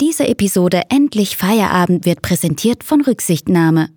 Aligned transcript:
Diese 0.00 0.28
Episode 0.28 0.82
Endlich 0.90 1.38
Feierabend 1.38 2.04
wird 2.04 2.20
präsentiert 2.20 2.84
von 2.84 3.00
Rücksichtnahme. 3.00 3.88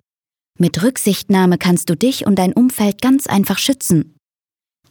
Mit 0.58 0.82
Rücksichtnahme 0.82 1.58
kannst 1.58 1.90
du 1.90 1.94
dich 1.94 2.26
und 2.26 2.38
dein 2.38 2.54
Umfeld 2.54 3.02
ganz 3.02 3.26
einfach 3.26 3.58
schützen. 3.58 4.16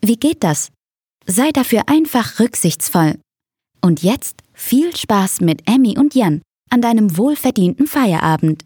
Wie 0.02 0.18
geht 0.18 0.44
das? 0.44 0.70
Sei 1.26 1.50
dafür 1.52 1.84
einfach 1.88 2.40
rücksichtsvoll. 2.40 3.16
Und 3.82 4.04
jetzt 4.04 4.42
viel 4.54 4.96
Spaß 4.96 5.42
mit 5.42 5.68
Emmy 5.68 5.98
und 5.98 6.14
Jan 6.14 6.44
an 6.70 6.82
deinem 6.82 7.18
wohlverdienten 7.18 7.88
Feierabend. 7.88 8.66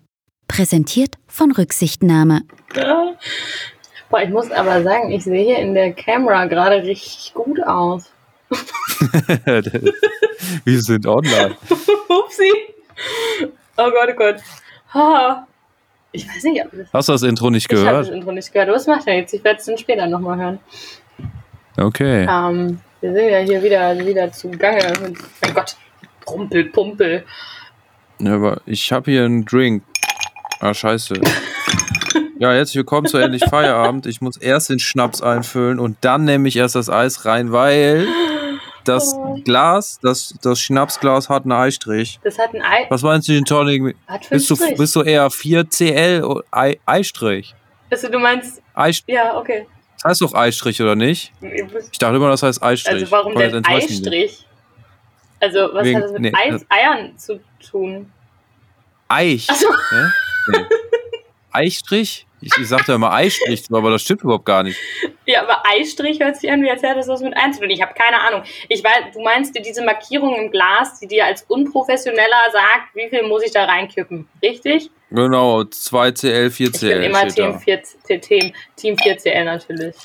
Präsentiert 0.50 1.16
von 1.28 1.54
Rücksichtnahme. 1.54 2.42
Boah, 4.10 4.22
ich 4.22 4.30
muss 4.30 4.52
aber 4.52 4.84
sagen, 4.84 5.12
ich 5.12 5.24
sehe 5.24 5.46
hier 5.46 5.60
in 5.60 5.74
der 5.74 5.94
Kamera 5.94 6.46
gerade 6.48 6.84
richtig 6.84 7.34
gut 7.34 7.64
aus. 7.64 8.13
Wir 10.66 10.82
sind 10.82 11.06
online. 11.08 11.56
Upsi. 12.10 12.52
Oh 13.78 13.90
Gott, 13.92 14.10
oh 14.12 14.16
Gott. 14.16 14.36
Ha. 14.94 15.48
Ich 16.12 16.28
weiß 16.28 16.44
nicht, 16.44 16.64
ob 16.64 16.72
das. 16.72 16.88
Hast 16.94 17.10
du 17.10 17.14
das 17.14 17.24
Intro 17.24 17.50
nicht 17.50 17.72
Ich 17.72 17.78
habe 17.78 17.86
gehört? 17.88 18.08
das 18.08 18.14
Intro 18.14 18.32
nicht 18.32 18.54
gehört. 18.54 18.70
Was 18.70 18.88
macht 18.88 19.08
er 19.08 19.18
jetzt? 19.18 19.34
Ich 19.34 19.44
werde 19.44 19.60
es 19.60 19.66
dann 19.66 19.78
später 19.78 20.08
nochmal 20.08 20.38
hören. 20.38 20.60
Okay. 21.78 22.28
Ähm, 22.30 22.80
wir 23.02 23.14
sind 23.14 23.30
ja 23.30 23.40
hier 23.40 23.64
wieder, 23.64 23.98
wieder 23.98 24.32
zugange. 24.32 24.94
Und, 25.04 25.18
mein 25.42 25.54
Gott. 25.54 25.76
Pumpel, 26.26 26.66
Pumpel. 26.66 27.24
Ja, 28.20 28.36
aber 28.36 28.62
ich 28.66 28.92
habe 28.92 29.12
hier 29.12 29.26
einen 29.26 29.46
Drink. 29.46 29.84
Ah, 30.60 30.74
scheiße. 30.74 31.16
Ja, 32.40 32.52
herzlich 32.52 32.76
willkommen 32.78 33.08
zu 33.08 33.18
Endlich 33.20 33.46
Feierabend. 33.46 34.06
Ich 34.06 34.20
muss 34.20 34.36
erst 34.36 34.70
den 34.70 34.80
Schnaps 34.80 35.22
einfüllen 35.22 35.80
und 35.80 35.96
dann 36.02 36.26
nehme 36.26 36.48
ich 36.50 36.58
erst 36.58 36.76
das 36.76 36.90
Eis 36.90 37.24
rein, 37.26 37.54
weil 37.54 38.06
das 38.86 39.14
Oh. 39.16 39.36
Glas, 39.44 40.00
das, 40.02 40.36
das 40.42 40.60
Schnapsglas 40.60 41.30
hat 41.30 41.44
einen 41.44 41.52
Eistrich. 41.54 42.20
Das 42.24 42.38
hat 42.38 42.54
ein 42.54 42.62
Ei. 42.62 42.86
Was 42.90 43.02
meinst 43.02 43.28
du, 43.28 43.34
den 43.34 43.46
Tonic? 43.46 43.96
Hat 44.08 44.30
Bist 44.30 44.50
du, 44.50 44.56
Strich. 44.56 44.78
bist 44.78 44.96
du 44.96 45.02
eher 45.02 45.28
4CL 45.30 46.24
oder 46.24 46.44
Ei, 46.52 46.80
Eistrich? 46.86 47.54
Also, 47.90 48.10
du 48.10 48.20
meinst. 48.20 48.62
Eistrich? 48.74 49.16
Ja, 49.16 49.38
okay. 49.38 49.68
Das 49.96 50.10
heißt 50.12 50.22
doch 50.22 50.34
Eistrich, 50.34 50.82
oder 50.82 50.96
nicht? 50.96 51.32
Ich 51.92 51.98
dachte 52.00 52.16
immer, 52.16 52.30
das 52.30 52.44
heißt 52.44 52.62
Eistrich. 52.62 52.94
Also, 53.02 53.12
warum 53.12 53.34
Komm, 53.34 53.42
denn. 53.42 53.66
Eistrich? 53.66 54.46
Also, 55.40 55.70
was 55.74 55.84
Wegen- 55.86 55.98
hat 55.98 56.04
das 56.06 56.12
mit 56.14 56.22
nee, 56.22 56.32
Eis, 56.34 56.52
das- 56.62 56.66
Eiern 56.70 57.18
zu 57.18 57.40
tun? 57.70 58.12
Eich. 59.08 59.46
So. 59.48 59.70
Ne? 59.96 60.14
Nee. 60.48 60.58
Eistrich? 61.52 62.26
Ich, 62.44 62.52
ich 62.60 62.68
sagte 62.68 62.92
immer 62.94 63.14
Eistrich, 63.14 63.64
aber 63.72 63.92
das 63.92 64.02
stimmt 64.02 64.22
überhaupt 64.24 64.46
gar 64.46 64.64
nicht. 64.64 64.78
Ja, 65.26 65.44
aber 65.44 65.64
Eistrich 65.66 66.20
hört 66.20 66.36
sich 66.36 66.52
an, 66.52 66.62
wie 66.62 66.70
als 66.70 66.84
hätte 66.84 66.96
das 66.96 67.08
was 67.08 67.22
mit 67.22 67.36
Eins. 67.38 67.58
Ich 67.62 67.82
habe 67.82 67.94
keine 67.94 68.20
Ahnung. 68.20 68.44
Ich 68.68 68.84
weiß, 68.84 69.14
du 69.14 69.22
meinst 69.22 69.58
diese 69.66 69.84
Markierung 69.86 70.36
im 70.36 70.52
Glas, 70.52 71.00
die 71.00 71.08
dir 71.08 71.26
als 71.26 71.44
Unprofessioneller 71.44 72.52
sagt, 72.52 72.94
wie 72.96 73.08
viel 73.10 73.24
muss 73.28 73.44
ich 73.44 73.52
da 73.52 73.64
reinkippen. 73.64 74.28
Richtig? 74.42 74.92
Genau, 75.10 75.62
2CL, 75.62 76.48
Ich 76.48 76.58
bin 76.58 76.72
4CL 76.72 77.02
immer 77.04 77.28
Team, 77.28 77.54
da. 77.54 77.60
4, 77.60 77.82
Team, 78.22 78.54
Team 78.76 78.96
4CL 78.96 79.44
natürlich. 79.46 79.96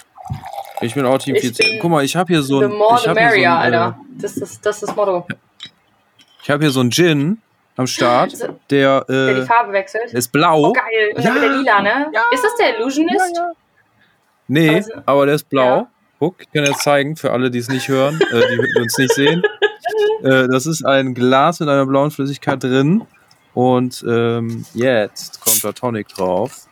Ich 0.81 0.95
bin 0.95 1.05
auch 1.07 1.19
Team 1.19 1.35
Ich 1.35 1.43
4CL. 1.45 1.71
bin 1.71 1.79
Guck 1.81 1.91
mal, 1.91 2.05
ich 2.05 2.15
habe 2.15 2.33
hier 2.33 2.43
so 2.43 2.61
the 2.61 2.67
ein, 2.67 2.73
more 2.73 2.99
the 2.99 3.09
habe 3.09 3.19
hier, 3.21 3.29
so 3.31 3.35
merrier, 3.35 3.59
ein, 3.59 3.73
äh, 3.73 3.77
Alter. 3.77 4.01
Das 4.19 4.37
ist, 4.37 4.65
das 4.65 4.83
ist 4.83 4.95
Motto. 4.95 5.27
ich 6.43 6.51
hab 6.51 6.61
hier 6.61 6.71
so 6.71 6.81
einen 6.81 6.93
Gin 6.93 7.43
am 7.79 7.87
Start, 7.87 8.33
der, 8.71 9.05
Der 9.05 9.35
die 9.35 9.41
äh, 9.41 9.47
Farbe 9.47 9.73
wechselt. 9.73 10.13
ist 10.13 10.31
blau. 10.33 10.69
Oh, 10.69 10.73
geil. 10.73 11.15
Ja. 11.17 11.35
wieder 11.35 11.49
lila, 11.57 11.81
ne? 11.83 12.13
Ist 12.33 12.45
das 12.45 12.55
der 12.57 12.77
Illusionist? 12.79 13.37
Ja, 13.37 13.43
ja. 13.43 13.53
Nee, 14.49 14.75
Also- 14.77 14.93
aber 15.07 15.27
der 15.27 15.35
ist 15.37 15.49
blau. 15.49 15.65
Ja. 15.77 15.89
Guck, 16.19 16.41
ich 16.43 16.51
kann 16.53 16.65
jetzt 16.65 16.83
zeigen, 16.83 17.15
für 17.17 17.31
alle, 17.31 17.51
die 17.51 17.59
es 17.59 17.69
nicht 17.69 17.89
hören, 17.89 18.21
äh, 18.33 18.41
die, 18.51 18.81
uns 18.81 18.99
nicht 18.99 19.13
sehen. 19.15 19.43
Äh, 20.23 20.49
das 20.49 20.67
ist 20.67 20.85
ein 20.85 21.15
Glas 21.15 21.61
mit 21.61 21.69
einer 21.69 21.87
blauen 21.87 22.11
Flüssigkeit 22.11 22.63
drin. 22.63 23.07
Und 23.55 24.05
ähm, 24.07 24.67
jetzt 24.75 25.41
kommt 25.41 25.63
da 25.65 25.73
Tonic 25.73 26.09
drauf. 26.09 26.67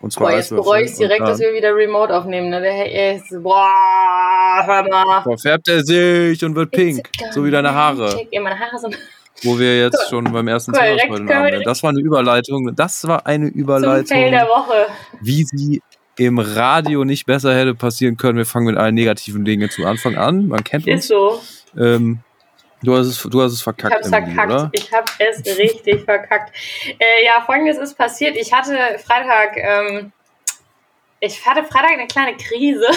Und 0.00 0.12
zwar 0.12 0.28
Boah, 0.28 0.36
jetzt 0.36 0.50
bereue 0.50 0.84
ich 0.84 0.94
direkt, 0.94 1.22
dass 1.22 1.40
wir 1.40 1.52
wieder 1.54 1.74
Remote 1.74 2.14
aufnehmen. 2.14 2.50
Ne? 2.50 2.60
Der 2.60 2.72
Herr 2.72 3.14
ist, 3.16 3.24
boah, 3.42 4.62
hör 4.64 4.88
mal. 4.88 5.22
Verfärbt 5.22 5.68
er 5.68 5.82
sich 5.82 6.44
und 6.44 6.54
wird 6.54 6.70
pink. 6.70 7.08
It's 7.20 7.34
So 7.34 7.44
wie 7.44 7.50
deine 7.50 7.72
Haare. 7.74 8.10
Check, 8.16 8.28
Ja, 8.30 8.40
meine 8.42 8.58
Haare 8.58 8.78
sind 8.78 8.96
Wo 9.42 9.58
wir 9.58 9.78
jetzt 9.80 10.08
schon 10.08 10.24
beim 10.32 10.46
ersten 10.48 10.72
Thema 10.72 10.84
heute 10.86 11.12
Abend 11.12 11.30
direkt- 11.30 11.66
Das 11.66 11.82
war 11.82 11.90
eine 11.90 12.00
Überleitung. 12.00 12.74
Das 12.76 13.06
war 13.08 13.26
eine 13.26 13.46
zum 13.46 13.54
Fail 13.54 13.60
Überleitung, 13.62 14.06
der 14.30 14.46
Woche. 14.48 14.86
wie 15.20 15.44
sie 15.44 15.82
im 16.16 16.38
Radio 16.38 17.04
nicht 17.04 17.26
besser 17.26 17.54
hätte 17.56 17.74
passieren 17.74 18.16
können. 18.16 18.36
Wir 18.38 18.46
fangen 18.46 18.66
mit 18.66 18.76
allen 18.76 18.94
negativen 18.94 19.44
Dingen 19.44 19.70
zu 19.70 19.84
Anfang 19.86 20.16
an. 20.16 20.48
Man 20.48 20.62
kennt 20.62 20.86
Ist 20.86 21.10
uns. 21.10 21.64
so. 21.74 21.80
Ähm, 21.80 22.20
du, 22.82 22.94
hast 22.96 23.06
es, 23.06 23.22
du 23.22 23.40
hast 23.42 23.52
es 23.52 23.58
Ich 23.58 23.64
verkackt, 23.64 23.94
hab's 23.94 24.06
Emily, 24.12 24.34
verkackt. 24.34 24.52
oder? 24.52 24.70
Ich 24.72 24.92
hab 24.92 25.10
es 25.18 25.58
richtig 25.58 26.02
verkackt. 26.04 26.54
Äh, 26.98 27.24
ja, 27.24 27.42
folgendes 27.44 27.78
ist 27.78 27.96
passiert. 27.96 28.36
Ich 28.36 28.52
hatte 28.52 28.76
Freitag, 29.04 29.56
ähm, 29.56 30.12
ich 31.20 31.44
hatte 31.46 31.64
Freitag 31.64 31.92
eine 31.92 32.06
kleine 32.06 32.36
Krise. 32.36 32.86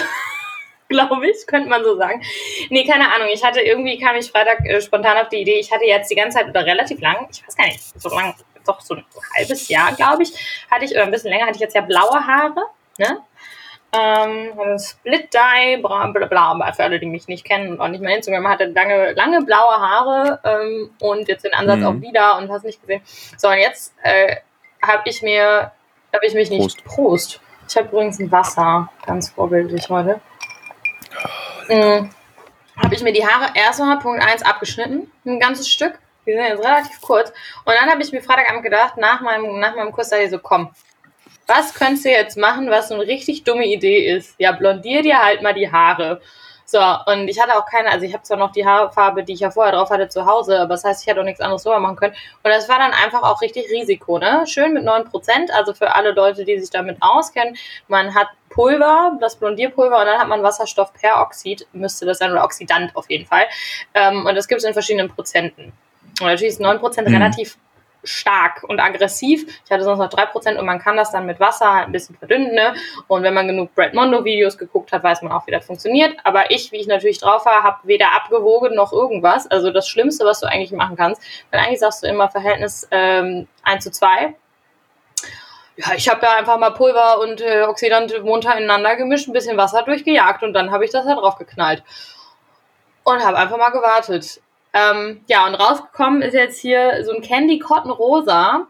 Glaube 0.88 1.28
ich, 1.28 1.46
könnte 1.46 1.68
man 1.68 1.82
so 1.82 1.96
sagen. 1.96 2.22
Nee, 2.70 2.84
keine 2.84 3.12
Ahnung. 3.12 3.28
Ich 3.32 3.44
hatte 3.44 3.60
irgendwie, 3.60 3.98
kam 3.98 4.16
ich 4.16 4.30
Freitag 4.30 4.64
äh, 4.64 4.80
spontan 4.80 5.16
auf 5.18 5.28
die 5.28 5.38
Idee, 5.38 5.58
ich 5.58 5.72
hatte 5.72 5.84
jetzt 5.84 6.10
die 6.10 6.14
ganze 6.14 6.38
Zeit 6.38 6.48
oder 6.48 6.64
relativ 6.64 7.00
lang, 7.00 7.28
ich 7.30 7.46
weiß 7.46 7.56
gar 7.56 7.66
nicht, 7.66 7.80
so 8.00 8.08
lang, 8.10 8.34
doch 8.66 8.80
so 8.80 8.94
ein 8.94 9.04
halbes 9.36 9.68
Jahr, 9.68 9.92
glaube 9.92 10.22
ich, 10.22 10.32
hatte 10.70 10.84
ich, 10.84 10.92
oder 10.92 11.04
ein 11.04 11.10
bisschen 11.10 11.30
länger, 11.30 11.46
hatte 11.46 11.56
ich 11.56 11.60
jetzt 11.60 11.74
ja 11.74 11.82
blaue 11.82 12.26
Haare, 12.26 12.66
ne? 12.98 13.20
Ähm, 13.92 14.78
Split 14.78 15.32
Dye, 15.32 15.78
bla 15.78 16.08
bla 16.08 16.26
bla, 16.26 16.72
für 16.72 16.82
alle, 16.82 16.98
die 16.98 17.06
mich 17.06 17.28
nicht 17.28 17.44
kennen 17.44 17.70
und 17.72 17.80
auch 17.80 17.88
nicht 17.88 18.02
mehr 18.02 18.14
Instagram, 18.16 18.46
hatte 18.48 18.66
lange, 18.66 19.12
lange 19.12 19.42
blaue 19.42 19.76
Haare 19.76 20.40
ähm, 20.44 20.90
und 21.00 21.28
jetzt 21.28 21.44
den 21.44 21.54
Ansatz 21.54 21.80
Mhm. 21.80 21.86
auch 21.86 22.00
wieder 22.00 22.36
und 22.36 22.50
hast 22.50 22.64
nicht 22.64 22.80
gesehen. 22.80 23.00
So, 23.38 23.48
und 23.48 23.58
jetzt 23.58 23.94
äh, 24.02 24.36
habe 24.82 25.02
ich 25.06 25.22
mir, 25.22 25.70
habe 26.12 26.26
ich 26.26 26.34
mich 26.34 26.50
nicht, 26.50 26.84
Prost. 26.84 26.84
Prost. 26.84 27.40
Ich 27.68 27.76
habe 27.76 27.88
übrigens 27.88 28.18
ein 28.18 28.30
Wasser, 28.30 28.88
ganz 29.06 29.30
vorbildlich 29.30 29.88
heute. 29.88 30.20
Mhm. 31.68 32.10
Habe 32.76 32.94
ich 32.94 33.02
mir 33.02 33.12
die 33.12 33.26
Haare 33.26 33.52
erstmal 33.54 33.98
Punkt 33.98 34.22
1 34.22 34.42
abgeschnitten, 34.42 35.10
ein 35.24 35.40
ganzes 35.40 35.68
Stück. 35.68 35.98
Die 36.26 36.32
sind 36.32 36.44
jetzt 36.44 36.64
relativ 36.64 37.00
kurz. 37.00 37.30
Und 37.64 37.74
dann 37.74 37.88
habe 37.90 38.02
ich 38.02 38.12
mir 38.12 38.20
Freitagabend 38.20 38.62
gedacht, 38.62 38.96
nach 38.96 39.20
meinem, 39.20 39.58
nach 39.60 39.76
meinem 39.76 39.92
Kurs, 39.92 40.10
da 40.10 40.18
ich 40.18 40.30
so, 40.30 40.38
komm, 40.38 40.70
was 41.46 41.74
könntest 41.74 42.04
du 42.04 42.10
jetzt 42.10 42.36
machen, 42.36 42.68
was 42.70 42.88
so 42.88 42.94
eine 42.94 43.06
richtig 43.06 43.44
dumme 43.44 43.66
Idee 43.66 44.06
ist? 44.06 44.34
Ja, 44.38 44.52
blondier 44.52 45.02
dir 45.02 45.22
halt 45.22 45.42
mal 45.42 45.54
die 45.54 45.70
Haare. 45.70 46.20
So, 46.68 46.80
und 47.06 47.28
ich 47.28 47.40
hatte 47.40 47.56
auch 47.56 47.64
keine, 47.64 47.90
also 47.90 48.04
ich 48.04 48.12
habe 48.12 48.24
zwar 48.24 48.36
noch 48.36 48.50
die 48.50 48.66
Haarfarbe, 48.66 49.22
die 49.22 49.34
ich 49.34 49.40
ja 49.40 49.52
vorher 49.52 49.72
drauf 49.72 49.88
hatte, 49.90 50.08
zu 50.08 50.26
Hause, 50.26 50.58
aber 50.58 50.70
das 50.70 50.82
heißt, 50.82 51.02
ich 51.02 51.06
hätte 51.06 51.20
auch 51.20 51.24
nichts 51.24 51.40
anderes 51.40 51.62
drüber 51.62 51.78
machen 51.78 51.94
können. 51.94 52.14
Und 52.42 52.50
das 52.50 52.68
war 52.68 52.78
dann 52.78 52.90
einfach 52.92 53.22
auch 53.22 53.40
richtig 53.40 53.70
Risiko, 53.70 54.18
ne? 54.18 54.44
Schön 54.48 54.72
mit 54.72 54.84
9%, 54.84 55.52
also 55.52 55.74
für 55.74 55.94
alle 55.94 56.10
Leute, 56.10 56.44
die 56.44 56.58
sich 56.58 56.70
damit 56.70 56.96
auskennen, 57.00 57.56
man 57.86 58.14
hat 58.16 58.26
Pulver, 58.50 59.16
das 59.20 59.36
Blondierpulver, 59.36 60.00
und 60.00 60.06
dann 60.06 60.18
hat 60.18 60.26
man 60.26 60.42
Wasserstoffperoxid, 60.42 61.68
müsste 61.72 62.04
das 62.04 62.18
sein, 62.18 62.32
oder 62.32 62.42
Oxidant 62.42 62.96
auf 62.96 63.08
jeden 63.08 63.26
Fall. 63.26 63.46
Ähm, 63.94 64.26
und 64.26 64.34
das 64.34 64.48
gibt 64.48 64.60
es 64.60 64.64
in 64.66 64.72
verschiedenen 64.72 65.08
Prozenten. 65.08 65.72
Und 66.20 66.26
natürlich 66.26 66.54
ist 66.54 66.60
9% 66.60 67.06
Mhm. 67.06 67.14
relativ 67.14 67.58
stark 68.08 68.64
und 68.64 68.80
aggressiv. 68.80 69.46
Ich 69.64 69.70
hatte 69.70 69.84
sonst 69.84 69.98
noch 69.98 70.10
3% 70.10 70.58
und 70.58 70.66
man 70.66 70.78
kann 70.78 70.96
das 70.96 71.12
dann 71.12 71.26
mit 71.26 71.40
Wasser 71.40 71.70
ein 71.70 71.92
bisschen 71.92 72.16
verdünnen. 72.16 72.54
Ne? 72.54 72.74
Und 73.08 73.22
wenn 73.22 73.34
man 73.34 73.46
genug 73.46 73.74
Brad 73.74 73.94
Mondo 73.94 74.24
Videos 74.24 74.58
geguckt 74.58 74.92
hat, 74.92 75.02
weiß 75.02 75.22
man 75.22 75.32
auch, 75.32 75.46
wie 75.46 75.52
das 75.52 75.66
funktioniert. 75.66 76.16
Aber 76.24 76.50
ich, 76.50 76.72
wie 76.72 76.76
ich 76.76 76.86
natürlich 76.86 77.18
drauf 77.18 77.44
war, 77.46 77.62
habe 77.62 77.78
weder 77.84 78.14
abgewogen 78.14 78.74
noch 78.74 78.92
irgendwas. 78.92 79.46
Also 79.50 79.70
das 79.70 79.88
Schlimmste, 79.88 80.24
was 80.24 80.40
du 80.40 80.46
eigentlich 80.46 80.72
machen 80.72 80.96
kannst. 80.96 81.22
Weil 81.50 81.60
eigentlich 81.60 81.80
sagst 81.80 82.02
du 82.02 82.08
immer 82.08 82.28
Verhältnis 82.30 82.88
ähm, 82.90 83.48
1 83.62 83.84
zu 83.84 83.90
2. 83.90 84.34
Ja, 85.76 85.92
ich 85.94 86.08
habe 86.08 86.20
da 86.22 86.32
einfach 86.36 86.58
mal 86.58 86.70
Pulver 86.70 87.20
und 87.20 87.42
äh, 87.42 87.64
Oxidant 87.68 88.24
munter 88.24 88.56
ineinander 88.56 88.96
gemischt, 88.96 89.28
ein 89.28 89.34
bisschen 89.34 89.58
Wasser 89.58 89.82
durchgejagt 89.82 90.42
und 90.42 90.54
dann 90.54 90.70
habe 90.70 90.86
ich 90.86 90.90
das 90.90 91.04
da 91.04 91.14
drauf 91.14 91.36
geknallt. 91.36 91.82
Und 93.04 93.22
habe 93.22 93.36
einfach 93.36 93.58
mal 93.58 93.70
gewartet. 93.70 94.40
Ähm, 94.76 95.22
ja, 95.26 95.46
und 95.46 95.54
rausgekommen 95.54 96.20
ist 96.20 96.34
jetzt 96.34 96.60
hier 96.60 97.02
so 97.04 97.12
ein 97.12 97.22
Candy 97.22 97.58
Cotton 97.58 97.90
Rosa. 97.90 98.66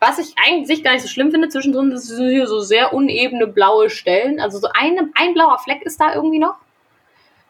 Was 0.00 0.18
ich 0.18 0.34
eigentlich 0.42 0.82
gar 0.82 0.92
nicht 0.92 1.02
so 1.02 1.08
schlimm 1.08 1.30
finde, 1.30 1.48
zwischendrin 1.48 1.96
sind 1.96 2.30
hier 2.30 2.46
so 2.46 2.60
sehr 2.60 2.94
unebene 2.94 3.46
blaue 3.46 3.90
Stellen. 3.90 4.40
Also 4.40 4.58
so 4.58 4.68
eine, 4.72 5.10
ein 5.14 5.34
blauer 5.34 5.58
Fleck 5.58 5.82
ist 5.82 6.00
da 6.00 6.14
irgendwie 6.14 6.38
noch. 6.38 6.54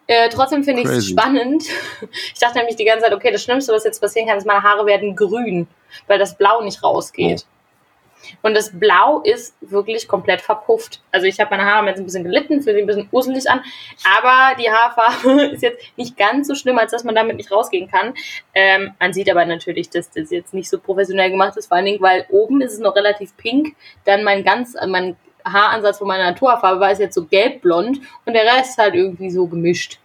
Äh, 0.08 0.28
trotzdem 0.30 0.64
finde 0.64 0.82
ich 0.82 0.88
es 0.88 1.06
spannend. 1.06 1.64
Ich 2.34 2.40
dachte 2.40 2.58
nämlich 2.58 2.76
die 2.76 2.84
ganze 2.84 3.04
Zeit, 3.04 3.14
okay, 3.14 3.30
das 3.30 3.42
Schlimmste, 3.42 3.72
was 3.72 3.84
jetzt 3.84 4.00
passieren 4.00 4.26
kann, 4.26 4.36
ist, 4.36 4.46
meine 4.46 4.62
Haare 4.62 4.84
werden 4.84 5.14
grün, 5.14 5.68
weil 6.08 6.18
das 6.18 6.36
Blau 6.36 6.60
nicht 6.62 6.82
rausgeht. 6.82 7.46
Und 8.42 8.54
das 8.54 8.78
Blau 8.78 9.20
ist 9.20 9.56
wirklich 9.60 10.08
komplett 10.08 10.40
verpufft. 10.40 11.00
Also 11.10 11.26
ich 11.26 11.40
habe 11.40 11.50
meine 11.56 11.64
Haare 11.64 11.86
jetzt 11.86 11.98
ein 11.98 12.04
bisschen 12.04 12.24
gelitten, 12.24 12.62
fühlt 12.62 12.76
sich 12.76 12.82
ein 12.82 12.86
bisschen 12.86 13.08
uselig 13.12 13.50
an, 13.50 13.62
aber 14.18 14.56
die 14.60 14.70
Haarfarbe 14.70 15.42
ist 15.52 15.62
jetzt 15.62 15.82
nicht 15.96 16.16
ganz 16.16 16.48
so 16.48 16.54
schlimm, 16.54 16.78
als 16.78 16.92
dass 16.92 17.04
man 17.04 17.14
damit 17.14 17.36
nicht 17.36 17.50
rausgehen 17.50 17.90
kann. 17.90 18.14
Ähm, 18.54 18.94
man 18.98 19.12
sieht 19.12 19.30
aber 19.30 19.44
natürlich, 19.44 19.90
dass 19.90 20.10
das 20.10 20.30
jetzt 20.30 20.54
nicht 20.54 20.68
so 20.68 20.78
professionell 20.78 21.30
gemacht 21.30 21.56
ist, 21.56 21.66
vor 21.66 21.76
allen 21.76 21.86
Dingen, 21.86 22.02
weil 22.02 22.26
oben 22.30 22.60
ist 22.60 22.74
es 22.74 22.78
noch 22.78 22.94
relativ 22.94 23.36
pink, 23.36 23.74
dann 24.04 24.24
mein 24.24 24.44
ganz, 24.44 24.76
mein 24.86 25.16
Haaransatz 25.44 25.98
von 25.98 26.08
meiner 26.08 26.24
Naturfarbe 26.24 26.80
war 26.80 26.92
ist 26.92 27.00
jetzt 27.00 27.14
so 27.14 27.24
gelbblond 27.26 28.00
und 28.24 28.34
der 28.34 28.44
Rest 28.44 28.78
halt 28.78 28.94
irgendwie 28.94 29.30
so 29.30 29.46
gemischt. 29.46 29.98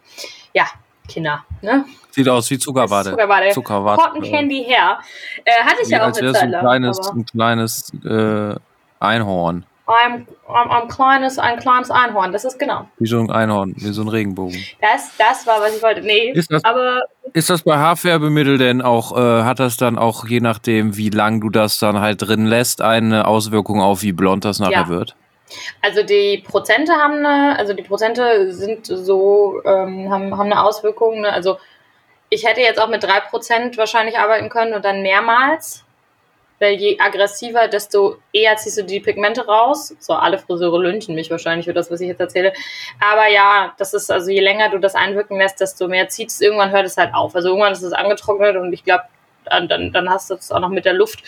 Ja, 0.53 0.65
Kinder, 1.07 1.43
ne? 1.61 1.85
Sieht 2.11 2.27
aus 2.29 2.49
wie 2.49 2.57
Zuckerwatte. 2.57 3.11
Zuckerwatte. 3.11 3.49
Zuckerwatte. 3.51 4.01
Cotton 4.01 4.21
Candy 4.23 4.65
Hair. 4.67 4.99
Äh, 5.45 5.51
hatte 5.63 5.81
ich 5.83 5.87
Wie, 5.89 5.91
ja 5.93 6.01
auch 6.01 6.05
als 6.07 6.17
eine 6.19 6.33
Zeit 6.33 6.43
ein 6.43 6.51
lang. 6.51 6.61
kleines, 6.61 6.99
ein 7.11 7.25
kleines 7.25 7.93
äh, 8.05 8.55
Einhorn. 8.99 9.65
Ein, 9.89 10.27
ein, 10.49 10.69
ein, 10.69 10.87
kleines, 10.89 11.39
ein 11.39 11.59
kleines 11.59 11.89
Einhorn, 11.91 12.33
das 12.33 12.43
ist 12.43 12.59
genau. 12.59 12.89
Wie 12.99 13.07
so 13.07 13.19
ein 13.19 13.31
Einhorn, 13.31 13.73
wie 13.77 13.93
so 13.93 14.01
ein 14.01 14.09
Regenbogen. 14.09 14.57
Das, 14.81 15.11
das 15.17 15.47
war, 15.47 15.61
was 15.61 15.77
ich 15.77 15.81
wollte. 15.81 16.01
Nee, 16.01 16.31
Ist 16.31 16.51
das- 16.51 16.65
aber 16.65 17.03
Ist 17.31 17.49
das 17.49 17.61
bei 17.61 17.77
Haarfärbemittel 17.77 18.57
denn 18.57 18.81
auch, 18.81 19.15
äh, 19.17 19.43
hat 19.43 19.59
das 19.59 19.77
dann 19.77 19.97
auch, 19.97 20.25
je 20.27 20.41
nachdem, 20.41 20.97
wie 20.97 21.09
lang 21.09 21.39
du 21.39 21.49
das 21.49 21.79
dann 21.79 22.01
halt 22.01 22.21
drin 22.21 22.47
lässt, 22.47 22.81
eine 22.81 23.27
Auswirkung 23.27 23.79
auf, 23.79 24.01
wie 24.01 24.11
blond 24.11 24.43
das 24.43 24.59
nachher 24.59 24.71
Ja. 24.81 24.87
wird? 24.89 25.15
Also 25.81 26.03
die 26.03 26.43
Prozente 26.45 26.93
haben 26.93 27.25
eine, 27.25 27.57
also 27.57 27.73
die 27.73 27.83
Prozente 27.83 28.51
sind 28.51 28.85
so, 28.85 29.61
ähm, 29.65 30.11
haben, 30.11 30.37
haben 30.37 30.51
eine 30.51 30.63
Auswirkung. 30.63 31.21
Ne? 31.21 31.31
Also 31.31 31.57
ich 32.29 32.45
hätte 32.45 32.61
jetzt 32.61 32.79
auch 32.79 32.89
mit 32.89 33.03
3% 33.03 33.77
wahrscheinlich 33.77 34.17
arbeiten 34.17 34.49
können 34.49 34.73
und 34.73 34.83
dann 34.83 35.01
mehrmals. 35.01 35.83
Weil 36.59 36.73
je 36.73 36.99
aggressiver, 36.99 37.67
desto 37.67 38.17
eher 38.33 38.55
ziehst 38.57 38.79
du 38.79 38.83
die 38.83 38.99
Pigmente 38.99 39.45
raus. 39.45 39.95
So, 39.99 40.13
alle 40.13 40.39
Friseure 40.39 40.79
lünchen 40.79 41.13
mich 41.13 41.29
wahrscheinlich 41.29 41.67
für 41.67 41.73
das, 41.73 41.91
was 41.91 42.01
ich 42.01 42.07
jetzt 42.07 42.19
erzähle. 42.19 42.51
Aber 42.99 43.27
ja, 43.27 43.75
das 43.77 43.93
ist, 43.93 44.09
also 44.09 44.31
je 44.31 44.39
länger 44.39 44.69
du 44.69 44.79
das 44.79 44.95
einwirken 44.95 45.37
lässt, 45.37 45.61
desto 45.61 45.87
mehr 45.87 46.09
zieht 46.09 46.29
es. 46.29 46.41
Irgendwann 46.41 46.71
hört 46.71 46.87
es 46.87 46.97
halt 46.97 47.13
auf. 47.13 47.35
Also 47.35 47.49
irgendwann 47.49 47.73
ist 47.73 47.83
es 47.83 47.93
angetrocknet 47.93 48.55
und 48.55 48.73
ich 48.73 48.83
glaube, 48.83 49.03
dann, 49.45 49.67
dann, 49.67 49.93
dann 49.93 50.09
hast 50.09 50.31
du 50.31 50.33
es 50.33 50.51
auch 50.51 50.59
noch 50.59 50.69
mit 50.69 50.85
der 50.85 50.93
Luft. 50.93 51.21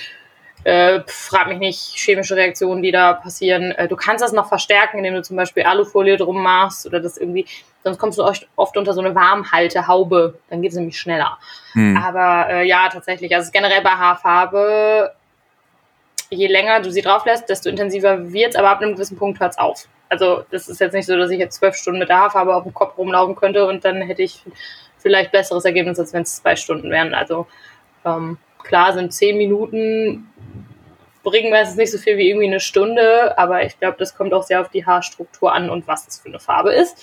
Äh, 0.69 1.01
frag 1.07 1.47
mich 1.47 1.57
nicht, 1.57 1.79
chemische 1.95 2.35
Reaktionen, 2.35 2.83
die 2.83 2.91
da 2.91 3.13
passieren. 3.13 3.71
Äh, 3.71 3.87
du 3.87 3.95
kannst 3.95 4.23
das 4.23 4.33
noch 4.33 4.47
verstärken, 4.47 4.99
indem 4.99 5.15
du 5.15 5.23
zum 5.23 5.35
Beispiel 5.35 5.63
Alufolie 5.63 6.15
drum 6.15 6.43
machst 6.43 6.85
oder 6.85 6.99
das 6.99 7.17
irgendwie, 7.17 7.47
sonst 7.83 7.97
kommst 7.97 8.19
du 8.19 8.23
oft, 8.23 8.47
oft 8.55 8.77
unter 8.77 8.93
so 8.93 9.01
eine 9.01 9.15
Warmhaltehaube, 9.15 10.37
dann 10.47 10.61
geht 10.61 10.69
es 10.69 10.77
nämlich 10.77 10.99
schneller. 10.99 11.39
Hm. 11.73 11.97
Aber 11.97 12.49
äh, 12.51 12.67
ja, 12.67 12.87
tatsächlich, 12.87 13.33
also 13.35 13.49
generell 13.51 13.81
bei 13.81 13.89
Haarfarbe, 13.89 15.11
je 16.29 16.45
länger 16.45 16.81
du 16.81 16.91
sie 16.91 17.01
drauf 17.01 17.25
lässt, 17.25 17.49
desto 17.49 17.67
intensiver 17.67 18.31
wird's, 18.31 18.55
aber 18.55 18.69
ab 18.69 18.79
einem 18.79 18.93
gewissen 18.93 19.17
Punkt 19.17 19.39
hört's 19.39 19.57
auf. 19.57 19.87
Also 20.07 20.43
das 20.51 20.69
ist 20.69 20.79
jetzt 20.79 20.93
nicht 20.93 21.07
so, 21.07 21.17
dass 21.17 21.31
ich 21.31 21.39
jetzt 21.39 21.57
zwölf 21.57 21.75
Stunden 21.75 21.99
mit 21.99 22.09
der 22.09 22.19
Haarfarbe 22.19 22.53
auf 22.53 22.61
dem 22.61 22.75
Kopf 22.75 22.95
rumlaufen 22.95 23.35
könnte 23.35 23.65
und 23.65 23.83
dann 23.85 24.03
hätte 24.03 24.21
ich 24.21 24.43
vielleicht 24.99 25.31
besseres 25.31 25.65
Ergebnis, 25.65 25.97
als 25.97 26.13
wenn 26.13 26.21
es 26.21 26.35
zwei 26.35 26.55
Stunden 26.55 26.91
wären. 26.91 27.15
Also 27.15 27.47
ähm, 28.05 28.37
klar 28.63 28.93
sind 28.93 29.13
zehn 29.13 29.35
Minuten 29.35 30.28
bringen 31.23 31.51
meistens 31.51 31.77
nicht 31.77 31.91
so 31.91 31.97
viel 31.97 32.17
wie 32.17 32.29
irgendwie 32.29 32.47
eine 32.47 32.59
Stunde, 32.59 33.37
aber 33.37 33.65
ich 33.65 33.77
glaube, 33.79 33.97
das 33.97 34.15
kommt 34.15 34.33
auch 34.33 34.43
sehr 34.43 34.61
auf 34.61 34.69
die 34.69 34.85
Haarstruktur 34.85 35.53
an 35.53 35.69
und 35.69 35.87
was 35.87 36.05
das 36.05 36.19
für 36.19 36.29
eine 36.29 36.39
Farbe 36.39 36.73
ist. 36.73 36.97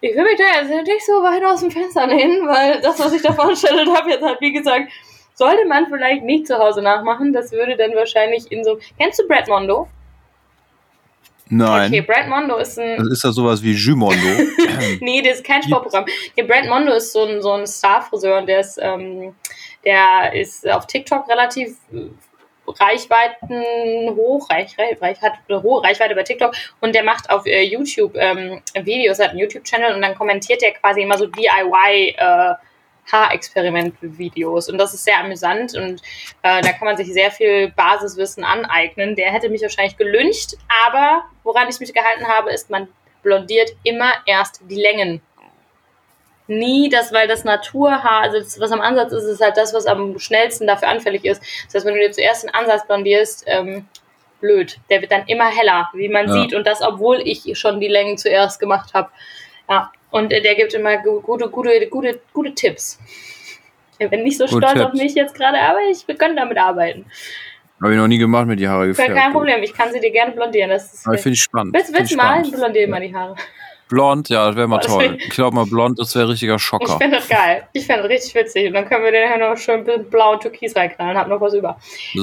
Ich 0.00 0.14
will 0.14 0.24
mich 0.24 0.38
da 0.38 0.60
jetzt 0.60 0.88
nicht 0.88 1.06
so 1.06 1.12
weit 1.12 1.44
aus 1.44 1.60
dem 1.60 1.70
Fenster 1.70 2.06
lehnen, 2.06 2.46
weil 2.46 2.80
das, 2.80 2.98
was 3.00 3.12
ich 3.12 3.22
da 3.22 3.32
vorgestellt 3.34 3.88
habe, 3.92 4.10
jetzt 4.10 4.22
halt, 4.22 4.40
wie 4.40 4.52
gesagt, 4.52 4.92
sollte 5.34 5.66
man 5.66 5.86
vielleicht 5.86 6.24
nicht 6.24 6.46
zu 6.46 6.58
Hause 6.58 6.82
nachmachen. 6.82 7.32
Das 7.32 7.52
würde 7.52 7.76
dann 7.76 7.94
wahrscheinlich 7.94 8.50
in 8.50 8.64
so. 8.64 8.78
Kennst 8.98 9.20
du 9.20 9.26
Brad 9.26 9.48
Mondo? 9.48 9.88
Nein. 11.50 11.90
Okay, 11.90 12.00
Brad 12.02 12.28
Mondo 12.28 12.56
ist 12.58 12.78
ein. 12.78 12.98
Das 12.98 13.08
ist 13.08 13.24
das 13.24 13.34
sowas 13.34 13.62
wie 13.62 13.72
Jumondo. 13.72 14.16
Nee, 15.00 15.22
das 15.22 15.36
ist 15.38 15.44
kein 15.44 15.62
Sportprogramm. 15.62 16.04
Der 16.36 16.44
Brad 16.44 16.66
Mondo 16.66 16.92
ist 16.92 17.12
so 17.12 17.24
ein, 17.24 17.40
so 17.40 17.52
ein 17.52 17.66
Star-Friseur 17.66 18.38
und 18.38 18.46
der 18.46 18.60
ist, 18.60 18.78
ähm, 18.80 19.34
der 19.84 20.32
ist 20.34 20.68
auf 20.68 20.86
TikTok 20.86 21.28
relativ 21.28 21.76
äh, 21.92 22.08
Reichweiten 22.78 24.16
hoch, 24.16 24.48
Reich, 24.50 24.76
Reich, 24.78 25.20
hat 25.22 25.34
eine 25.48 25.62
hohe 25.62 25.82
Reichweite 25.82 26.14
bei 26.14 26.22
TikTok 26.22 26.54
und 26.80 26.94
der 26.94 27.02
macht 27.02 27.30
auf 27.30 27.46
äh, 27.46 27.62
YouTube 27.62 28.14
ähm, 28.16 28.62
Videos, 28.74 29.18
hat 29.18 29.30
einen 29.30 29.38
YouTube-Channel 29.40 29.94
und 29.94 30.02
dann 30.02 30.14
kommentiert 30.14 30.62
er 30.62 30.72
quasi 30.72 31.02
immer 31.02 31.18
so 31.18 31.26
DIY 31.26 32.16
äh, 32.16 32.54
Haarexperiment-Videos 33.10 34.68
und 34.68 34.78
das 34.78 34.94
ist 34.94 35.04
sehr 35.04 35.18
amüsant 35.18 35.74
und 35.74 36.02
äh, 36.42 36.60
da 36.60 36.72
kann 36.72 36.86
man 36.86 36.96
sich 36.96 37.12
sehr 37.12 37.30
viel 37.30 37.72
Basiswissen 37.74 38.44
aneignen. 38.44 39.16
Der 39.16 39.32
hätte 39.32 39.48
mich 39.48 39.62
wahrscheinlich 39.62 39.96
gelüncht, 39.96 40.56
aber 40.86 41.24
woran 41.42 41.68
ich 41.68 41.80
mich 41.80 41.92
gehalten 41.92 42.28
habe, 42.28 42.50
ist, 42.50 42.70
man 42.70 42.88
blondiert 43.22 43.70
immer 43.82 44.12
erst 44.26 44.60
die 44.68 44.80
Längen. 44.80 45.22
Nie 46.48 46.88
das, 46.88 47.12
weil 47.12 47.28
das 47.28 47.44
Naturhaar, 47.44 48.22
also 48.22 48.38
das, 48.38 48.58
was 48.58 48.72
am 48.72 48.80
Ansatz 48.80 49.12
ist, 49.12 49.24
ist 49.24 49.40
halt 49.42 49.56
das, 49.56 49.72
was 49.74 49.86
am 49.86 50.18
schnellsten 50.18 50.66
dafür 50.66 50.88
anfällig 50.88 51.24
ist. 51.24 51.40
Das 51.66 51.74
heißt, 51.76 51.86
wenn 51.86 51.94
du 51.94 52.00
dir 52.00 52.10
zuerst 52.10 52.42
den 52.44 52.54
Ansatz 52.54 52.86
blondierst, 52.86 53.44
ähm, 53.46 53.86
blöd. 54.40 54.78
Der 54.88 55.00
wird 55.02 55.12
dann 55.12 55.26
immer 55.26 55.46
heller, 55.46 55.88
wie 55.92 56.08
man 56.08 56.26
Ja. 56.26 56.32
sieht. 56.32 56.54
Und 56.54 56.66
das, 56.66 56.80
obwohl 56.80 57.20
ich 57.22 57.58
schon 57.58 57.80
die 57.80 57.88
Längen 57.88 58.16
zuerst 58.18 58.58
gemacht 58.60 58.94
habe. 58.94 59.10
Ja. 59.68 59.92
Und 60.10 60.32
äh, 60.32 60.40
der 60.40 60.54
gibt 60.54 60.72
immer 60.74 60.96
gu 60.98 61.20
gute, 61.20 61.48
gute, 61.50 61.86
gute, 61.88 62.20
gute 62.32 62.54
Tipps. 62.54 62.98
Ich 63.98 64.08
bin 64.08 64.22
nicht 64.22 64.38
so 64.38 64.46
Gute 64.46 64.68
stolz 64.68 64.80
auf 64.80 64.92
Tipps. 64.92 65.02
mich 65.02 65.14
jetzt 65.14 65.34
gerade, 65.34 65.58
aber 65.60 65.78
ich, 65.90 66.06
können 66.18 66.36
damit 66.36 66.56
arbeiten. 66.56 67.04
Habe 67.82 67.92
ich 67.92 67.98
noch 67.98 68.06
nie 68.08 68.18
gemacht 68.18 68.46
mit 68.46 68.58
die 68.58 68.68
Haare 68.68 68.86
gefärbt. 68.88 69.14
kein 69.14 69.32
Problem, 69.32 69.62
ich 69.62 69.72
kann 69.74 69.92
sie 69.92 70.00
dir 70.00 70.10
gerne 70.10 70.32
blondieren. 70.32 70.70
Das 70.70 70.94
ist 70.94 71.06
Aber 71.06 71.14
ich 71.16 71.20
finde 71.20 71.34
ich 71.34 71.42
spannend. 71.42 71.74
willst 71.74 72.12
du 72.12 72.16
mal? 72.16 72.38
spannend. 72.44 72.52
Blondier 72.56 72.88
mal 72.88 73.00
die 73.00 73.14
Haare. 73.14 73.36
Blond, 73.88 74.28
ja, 74.28 74.46
das 74.48 74.56
wäre 74.56 74.68
mal 74.68 74.78
das 74.78 74.86
toll. 74.86 75.04
wär- 75.04 75.14
Ich 75.14 75.30
glaube 75.30 75.54
mal, 75.54 75.64
blond, 75.66 75.98
das 75.98 76.14
wäre 76.14 76.28
richtiger 76.28 76.56
Ich 76.56 76.62
Schocker. 76.62 76.98
finde 76.98 77.16
das 77.18 77.28
geil. 77.28 77.66
Ich 77.72 77.86
finde 77.86 78.02
das 78.02 78.10
richtig 78.10 78.34
witzig. 78.34 78.68
Und 78.68 78.74
dann 78.74 78.88
können 78.88 79.02
wir 79.04 79.12
den 79.12 79.28
nachher 79.28 79.48
noch 79.50 79.56
schön 79.56 79.76
ein 79.80 79.84
bisschen 79.84 80.10
blau 80.10 80.32
und 80.32 80.40
türkis 80.42 80.76
reinknallen. 80.76 81.16
Hab 81.16 81.28
noch 81.28 81.40
was 81.40 81.54
über. 81.54 81.78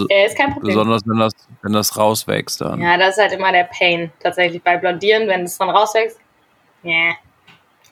Äh, 0.09 0.25
ist 0.27 0.37
kein 0.37 0.53
Problem. 0.53 0.75
Besonders 0.75 1.01
wenn 1.05 1.17
das, 1.17 1.33
wenn 1.63 1.73
das 1.73 1.97
rauswächst 1.97 2.61
dann. 2.61 2.79
Ja, 2.81 2.97
das 2.97 3.17
ist 3.17 3.21
halt 3.23 3.33
immer 3.33 3.51
der 3.51 3.63
Pain 3.77 4.11
tatsächlich 4.21 4.61
bei 4.61 4.77
Blondieren, 4.77 5.27
wenn 5.27 5.43
es 5.43 5.57
dann 5.57 5.69
rauswächst. 5.69 6.19
Ja. 6.83 7.13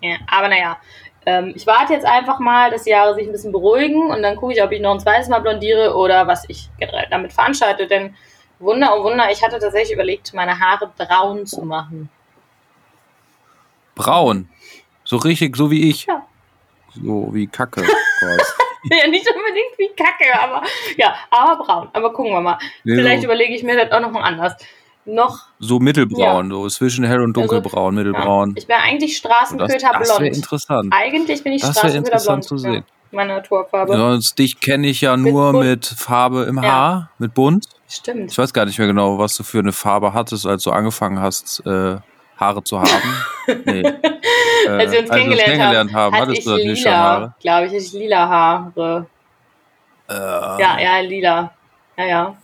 ja. 0.01 0.15
Aber 0.29 0.49
naja, 0.49 0.77
ähm, 1.25 1.53
ich 1.55 1.65
warte 1.65 1.93
jetzt 1.93 2.05
einfach 2.05 2.39
mal, 2.39 2.69
dass 2.69 2.83
die 2.83 2.95
Haare 2.95 3.15
sich 3.15 3.25
ein 3.25 3.31
bisschen 3.31 3.51
beruhigen 3.51 4.11
und 4.11 4.21
dann 4.21 4.35
gucke 4.35 4.53
ich, 4.53 4.61
ob 4.61 4.71
ich 4.71 4.81
noch 4.81 4.93
ein 4.93 4.99
zweites 4.99 5.29
Mal 5.29 5.39
blondiere 5.39 5.95
oder 5.95 6.27
was 6.27 6.47
ich 6.47 6.69
generell 6.79 7.07
damit 7.09 7.33
veranstalte. 7.33 7.87
Denn 7.87 8.13
Wunder, 8.59 8.95
oh 8.97 9.03
Wunder, 9.03 9.31
ich 9.31 9.41
hatte 9.43 9.57
tatsächlich 9.59 9.93
überlegt, 9.93 10.33
meine 10.33 10.59
Haare 10.59 10.91
braun 10.97 11.45
zu 11.45 11.63
machen. 11.63 12.09
Braun. 13.95 14.49
So 15.03 15.17
richtig, 15.17 15.55
so 15.55 15.69
wie 15.71 15.89
ich. 15.89 16.05
Ja. 16.05 16.23
So 17.01 17.29
wie 17.33 17.47
Kacke. 17.47 17.83
Ja, 18.91 19.07
nicht 19.07 19.25
unbedingt 19.33 19.77
wie 19.77 19.87
Kacke, 19.95 20.25
aber 20.41 20.61
ja, 20.97 21.15
aber 21.31 21.63
braun. 21.63 21.87
Aber 21.93 22.11
gucken 22.11 22.33
wir 22.33 22.41
mal. 22.41 22.57
Nee, 22.83 22.95
Vielleicht 22.97 23.21
so, 23.21 23.27
überlege 23.27 23.55
ich 23.55 23.63
mir 23.63 23.77
das 23.77 23.93
auch 23.93 24.01
noch 24.01 24.11
mal 24.11 24.23
anders. 24.23 24.55
Noch 25.05 25.39
so 25.59 25.79
mittelbraun, 25.79 26.49
so 26.51 26.67
zwischen 26.67 27.05
hell 27.05 27.21
und 27.21 27.31
dunkelbraun, 27.31 27.95
Ja. 27.95 28.03
mittelbraun. 28.03 28.55
Ich 28.57 28.67
bin 28.67 28.75
eigentlich 28.75 29.21
das 29.21 29.31
Straßenköter 29.31 29.91
das 29.99 30.09
wäre 30.19 30.27
interessant. 30.27 30.93
Eigentlich 30.93 31.43
bin 31.43 31.53
ich 31.53 31.61
Das 31.61 31.81
interessant 31.81 32.43
zu 32.43 32.57
sehen. 32.57 32.73
Ja, 32.73 32.81
meine 33.11 33.35
Naturfarbe. 33.35 33.95
Sonst 33.95 34.37
dich 34.37 34.59
kenne 34.59 34.87
ich 34.87 34.99
ja 34.99 35.15
nur 35.15 35.53
bunt. 35.53 35.65
mit 35.65 35.85
Farbe 35.85 36.43
im 36.43 36.57
Ja. 36.57 36.63
Haar, 36.63 37.09
mit 37.19 37.33
bunt. 37.33 37.65
Stimmt. 37.87 38.31
Ich 38.31 38.37
weiß 38.37 38.51
gar 38.53 38.65
nicht 38.65 38.77
mehr 38.79 38.87
genau, 38.87 39.17
was 39.17 39.37
du 39.37 39.43
für 39.43 39.59
eine 39.59 39.71
Farbe 39.71 40.13
hattest, 40.13 40.45
als 40.45 40.63
du 40.63 40.71
angefangen 40.71 41.19
hast, 41.21 41.65
äh, 41.65 41.97
Haare 42.43 42.63
zu 42.63 42.79
haben. 42.79 42.89
Nee. 43.65 43.81
Äh, 43.81 44.69
Als 44.69 44.91
wir 44.93 45.01
uns 45.01 45.09
kennengelernt, 45.09 45.49
kennengelernt 45.51 45.93
haben, 45.93 46.13
hatte 46.15 46.21
hattest 46.27 46.37
ich 46.39 46.43
du 46.45 46.51
natürlich 46.51 46.81
schon 46.81 46.91
lila, 46.93 47.03
Haare. 47.03 47.33
glaube 47.41 47.65
ich, 47.67 47.73
ich 47.73 47.91
lila 47.91 48.29
Haare. 48.29 49.05
Äh, 50.09 50.13
Ja, 50.13 50.79
ja, 50.79 50.99
lila. 51.01 51.51
Ja, 51.97 52.05
ja. 52.05 52.35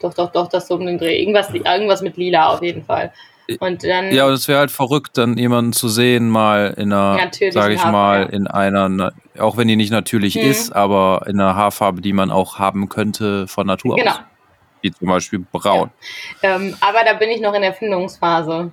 Doch, 0.00 0.12
doch, 0.14 0.32
doch, 0.32 0.48
das 0.48 0.66
so 0.66 0.74
um 0.74 0.84
den 0.86 0.98
Dreh. 0.98 1.20
Irgendwas, 1.20 1.50
irgendwas 1.54 2.02
mit 2.02 2.16
lila 2.16 2.48
auf 2.48 2.62
jeden 2.62 2.84
Fall. 2.84 3.12
Und 3.60 3.84
dann, 3.84 4.10
Ja, 4.10 4.26
und 4.26 4.32
es 4.32 4.48
wäre 4.48 4.58
halt 4.58 4.70
verrückt, 4.72 5.16
dann 5.18 5.36
jemanden 5.38 5.72
zu 5.72 5.88
sehen, 5.88 6.30
mal 6.30 6.74
in 6.76 6.92
einer, 6.92 7.30
sage 7.50 7.74
ich 7.74 7.84
Haarfarbe, 7.84 7.92
mal, 7.92 8.20
ja. 8.22 8.26
in 8.30 8.46
einer, 8.48 9.12
auch 9.38 9.56
wenn 9.56 9.68
die 9.68 9.76
nicht 9.76 9.92
natürlich 9.92 10.34
Mhm. 10.34 10.40
ist, 10.50 10.74
aber 10.74 11.22
in 11.28 11.38
einer 11.38 11.54
Haarfarbe, 11.54 12.00
die 12.00 12.12
man 12.12 12.30
auch 12.32 12.58
haben 12.58 12.88
könnte 12.88 13.46
von 13.46 13.66
Natur 13.68 13.94
genau. 13.96 14.10
aus. 14.12 14.20
Wie 14.84 14.92
zum 14.92 15.08
Beispiel 15.08 15.38
braun. 15.50 15.90
Ähm, 16.42 16.76
aber 16.82 16.98
da 17.06 17.14
bin 17.14 17.30
ich 17.30 17.40
noch 17.40 17.54
in 17.54 17.62
der 17.62 17.72
Findungsphase. 17.72 18.70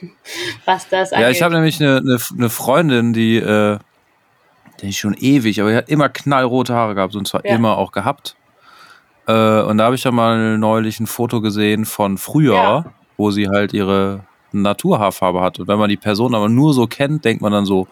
Was 0.64 0.88
das 0.88 1.10
Ja, 1.10 1.18
angeht. 1.18 1.32
ich 1.36 1.42
habe 1.42 1.54
nämlich 1.54 1.78
eine, 1.82 1.98
eine, 1.98 2.18
eine 2.38 2.48
Freundin, 2.48 3.12
die, 3.12 3.36
äh, 3.36 3.78
die 4.80 4.88
ist 4.88 4.96
schon 4.96 5.12
ewig, 5.12 5.60
aber 5.60 5.70
die 5.72 5.76
hat 5.76 5.90
immer 5.90 6.08
knallrote 6.08 6.72
Haare 6.74 6.94
gehabt 6.94 7.14
und 7.14 7.28
zwar 7.28 7.44
Ja. 7.44 7.54
immer 7.56 7.76
auch 7.76 7.92
gehabt. 7.92 8.36
Äh, 9.26 9.32
und 9.60 9.76
da 9.76 9.84
habe 9.84 9.96
ich 9.96 10.04
ja 10.04 10.12
mal 10.12 10.56
neulich 10.56 10.98
ein 10.98 11.06
Foto 11.06 11.42
gesehen 11.42 11.84
von 11.84 12.16
früher, 12.16 12.54
Ja. 12.54 12.84
wo 13.18 13.30
sie 13.30 13.48
halt 13.50 13.74
ihre 13.74 14.24
Naturhaarfarbe 14.52 15.42
hat. 15.42 15.58
Und 15.60 15.68
wenn 15.68 15.78
man 15.78 15.90
die 15.90 15.98
Person 15.98 16.34
aber 16.34 16.48
nur 16.48 16.72
so 16.72 16.86
kennt, 16.86 17.22
denkt 17.26 17.42
man 17.42 17.52
dann 17.52 17.66
so, 17.66 17.86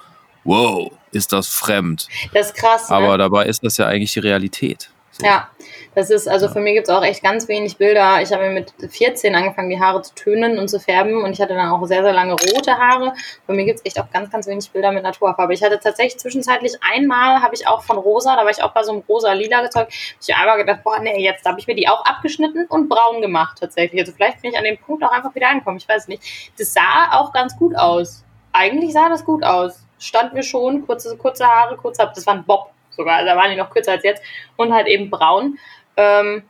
wow, 0.45 0.91
ist 1.11 1.35
das 1.35 1.49
fremd. 1.49 2.09
das 2.33 2.47
ist 2.47 2.57
krass. 2.57 2.89
Ne? 2.89 2.97
Aber 2.97 3.19
dabei 3.19 3.45
ist 3.45 3.63
das 3.63 3.77
ja 3.77 3.87
eigentlich 3.89 4.15
die 4.15 4.21
Realität. 4.21 4.91
So. 5.13 5.27
Ja, 5.27 5.51
das 5.95 6.09
ist, 6.09 6.27
also 6.27 6.49
für 6.49 6.61
mich 6.61 6.73
gibt 6.73 6.89
es 6.89 6.95
auch 6.95 7.05
echt 7.05 7.23
ganz 7.23 7.47
wenig 7.47 7.77
Bilder. 7.77 8.23
Ich 8.23 8.33
habe 8.33 8.45
mir 8.45 8.51
mit 8.51 8.73
14 8.91 9.35
angefangen, 9.35 9.69
die 9.69 9.79
Haare 9.79 10.01
zu 10.01 10.15
tönen 10.15 10.59
und 10.59 10.69
zu 10.69 10.81
färben 10.81 11.23
und 11.23 11.33
ich 11.33 11.41
hatte 11.41 11.53
dann 11.53 11.69
auch 11.69 11.85
sehr, 11.85 12.03
sehr 12.03 12.15
lange 12.15 12.33
rote 12.33 12.79
Haare. 12.79 13.13
Bei 13.47 13.53
mir 13.53 13.67
gibt 13.67 13.81
es 13.81 13.85
echt 13.85 14.01
auch 14.01 14.11
ganz, 14.11 14.31
ganz 14.31 14.47
wenig 14.47 14.71
Bilder 14.71 14.91
mit 14.91 15.03
Naturfarbe. 15.03 15.53
Ich 15.53 15.63
hatte 15.63 15.79
tatsächlich 15.79 16.19
zwischenzeitlich 16.19 16.77
einmal, 16.81 17.43
habe 17.43 17.55
ich 17.55 17.69
auch 17.69 17.83
von 17.83 17.99
rosa, 17.99 18.37
da 18.37 18.45
war 18.45 18.51
ich 18.51 18.63
auch 18.63 18.73
bei 18.73 18.85
so 18.85 18.93
einem 18.93 19.03
rosa-lila 19.07 19.69
Zeug, 19.69 19.89
ich 19.91 20.35
einmal 20.35 20.57
gedacht, 20.57 20.83
boah, 20.83 20.99
nee, 20.99 21.23
jetzt 21.23 21.45
habe 21.45 21.61
ich 21.61 21.67
mir 21.67 21.75
die 21.75 21.89
auch 21.89 22.03
abgeschnitten 22.07 22.65
und 22.71 22.89
braun 22.89 23.21
gemacht 23.21 23.59
tatsächlich. 23.61 24.01
Also 24.01 24.13
vielleicht 24.13 24.41
bin 24.41 24.53
ich 24.53 24.59
an 24.59 24.65
dem 24.65 24.79
Punkt 24.79 25.05
auch 25.05 25.13
einfach 25.13 25.35
wieder 25.35 25.51
angekommen, 25.51 25.77
ich 25.77 25.89
weiß 25.89 26.09
nicht. 26.09 26.23
Das 26.59 26.73
sah 26.73 27.11
auch 27.13 27.35
ganz 27.35 27.55
gut 27.59 27.77
aus. 27.77 28.25
Eigentlich 28.53 28.95
sah 28.95 29.11
das 29.11 29.27
gut 29.27 29.45
aus. 29.45 29.85
standen 29.99 30.37
wir 30.37 30.43
schon, 30.43 30.87
kurze, 30.87 31.17
kurze 31.19 31.47
Haare, 31.47 31.77
kurze, 31.77 32.11
das 32.15 32.27
war 32.27 32.35
ein 32.35 32.45
Bob 32.45 32.72
sogar, 32.97 33.17
also 33.17 33.27
da 33.29 33.37
waren 33.37 33.51
die 33.51 33.57
noch 33.57 33.71
kürzer 33.71 33.93
als 33.93 34.05
jetzt 34.05 34.23
und 34.57 34.73
halt 34.73 34.87
eben 34.87 35.11
braun. 35.11 35.59
Ähm, 35.97 36.43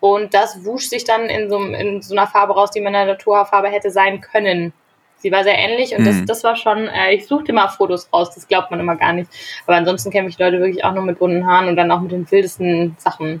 und 0.00 0.34
das 0.34 0.64
wusch 0.64 0.88
sich 0.88 1.04
dann 1.04 1.26
in 1.26 1.48
so, 1.48 1.58
in 1.62 2.02
so 2.02 2.14
einer 2.14 2.26
Farbe 2.26 2.54
raus, 2.54 2.70
die 2.70 2.80
man 2.80 2.92
in 2.94 3.06
der 3.06 3.14
Naturhaarfarbe 3.14 3.68
hätte 3.68 3.90
sein 3.90 4.20
können. 4.20 4.72
Sie 5.18 5.30
war 5.30 5.44
sehr 5.44 5.56
ähnlich 5.56 5.96
und 5.96 6.04
das, 6.04 6.16
Mhm. 6.16 6.26
das 6.26 6.42
war 6.42 6.56
schon, 6.56 6.88
äh, 6.88 7.12
ich 7.12 7.28
suchte 7.28 7.52
mal 7.52 7.68
Fotos 7.68 8.08
raus, 8.12 8.34
das 8.34 8.48
glaubt 8.48 8.72
man 8.72 8.80
immer 8.80 8.96
gar 8.96 9.12
nicht. 9.12 9.30
Aber 9.66 9.76
ansonsten 9.76 10.10
kenne 10.10 10.28
ich 10.28 10.38
Leute 10.38 10.58
wirklich 10.58 10.84
auch 10.84 10.92
nur 10.92 11.04
mit 11.04 11.20
bunten 11.20 11.46
Haaren 11.46 11.68
und 11.68 11.76
dann 11.76 11.92
auch 11.92 12.00
mit 12.00 12.10
den 12.10 12.28
wildesten 12.28 12.96
Sachen. 12.98 13.40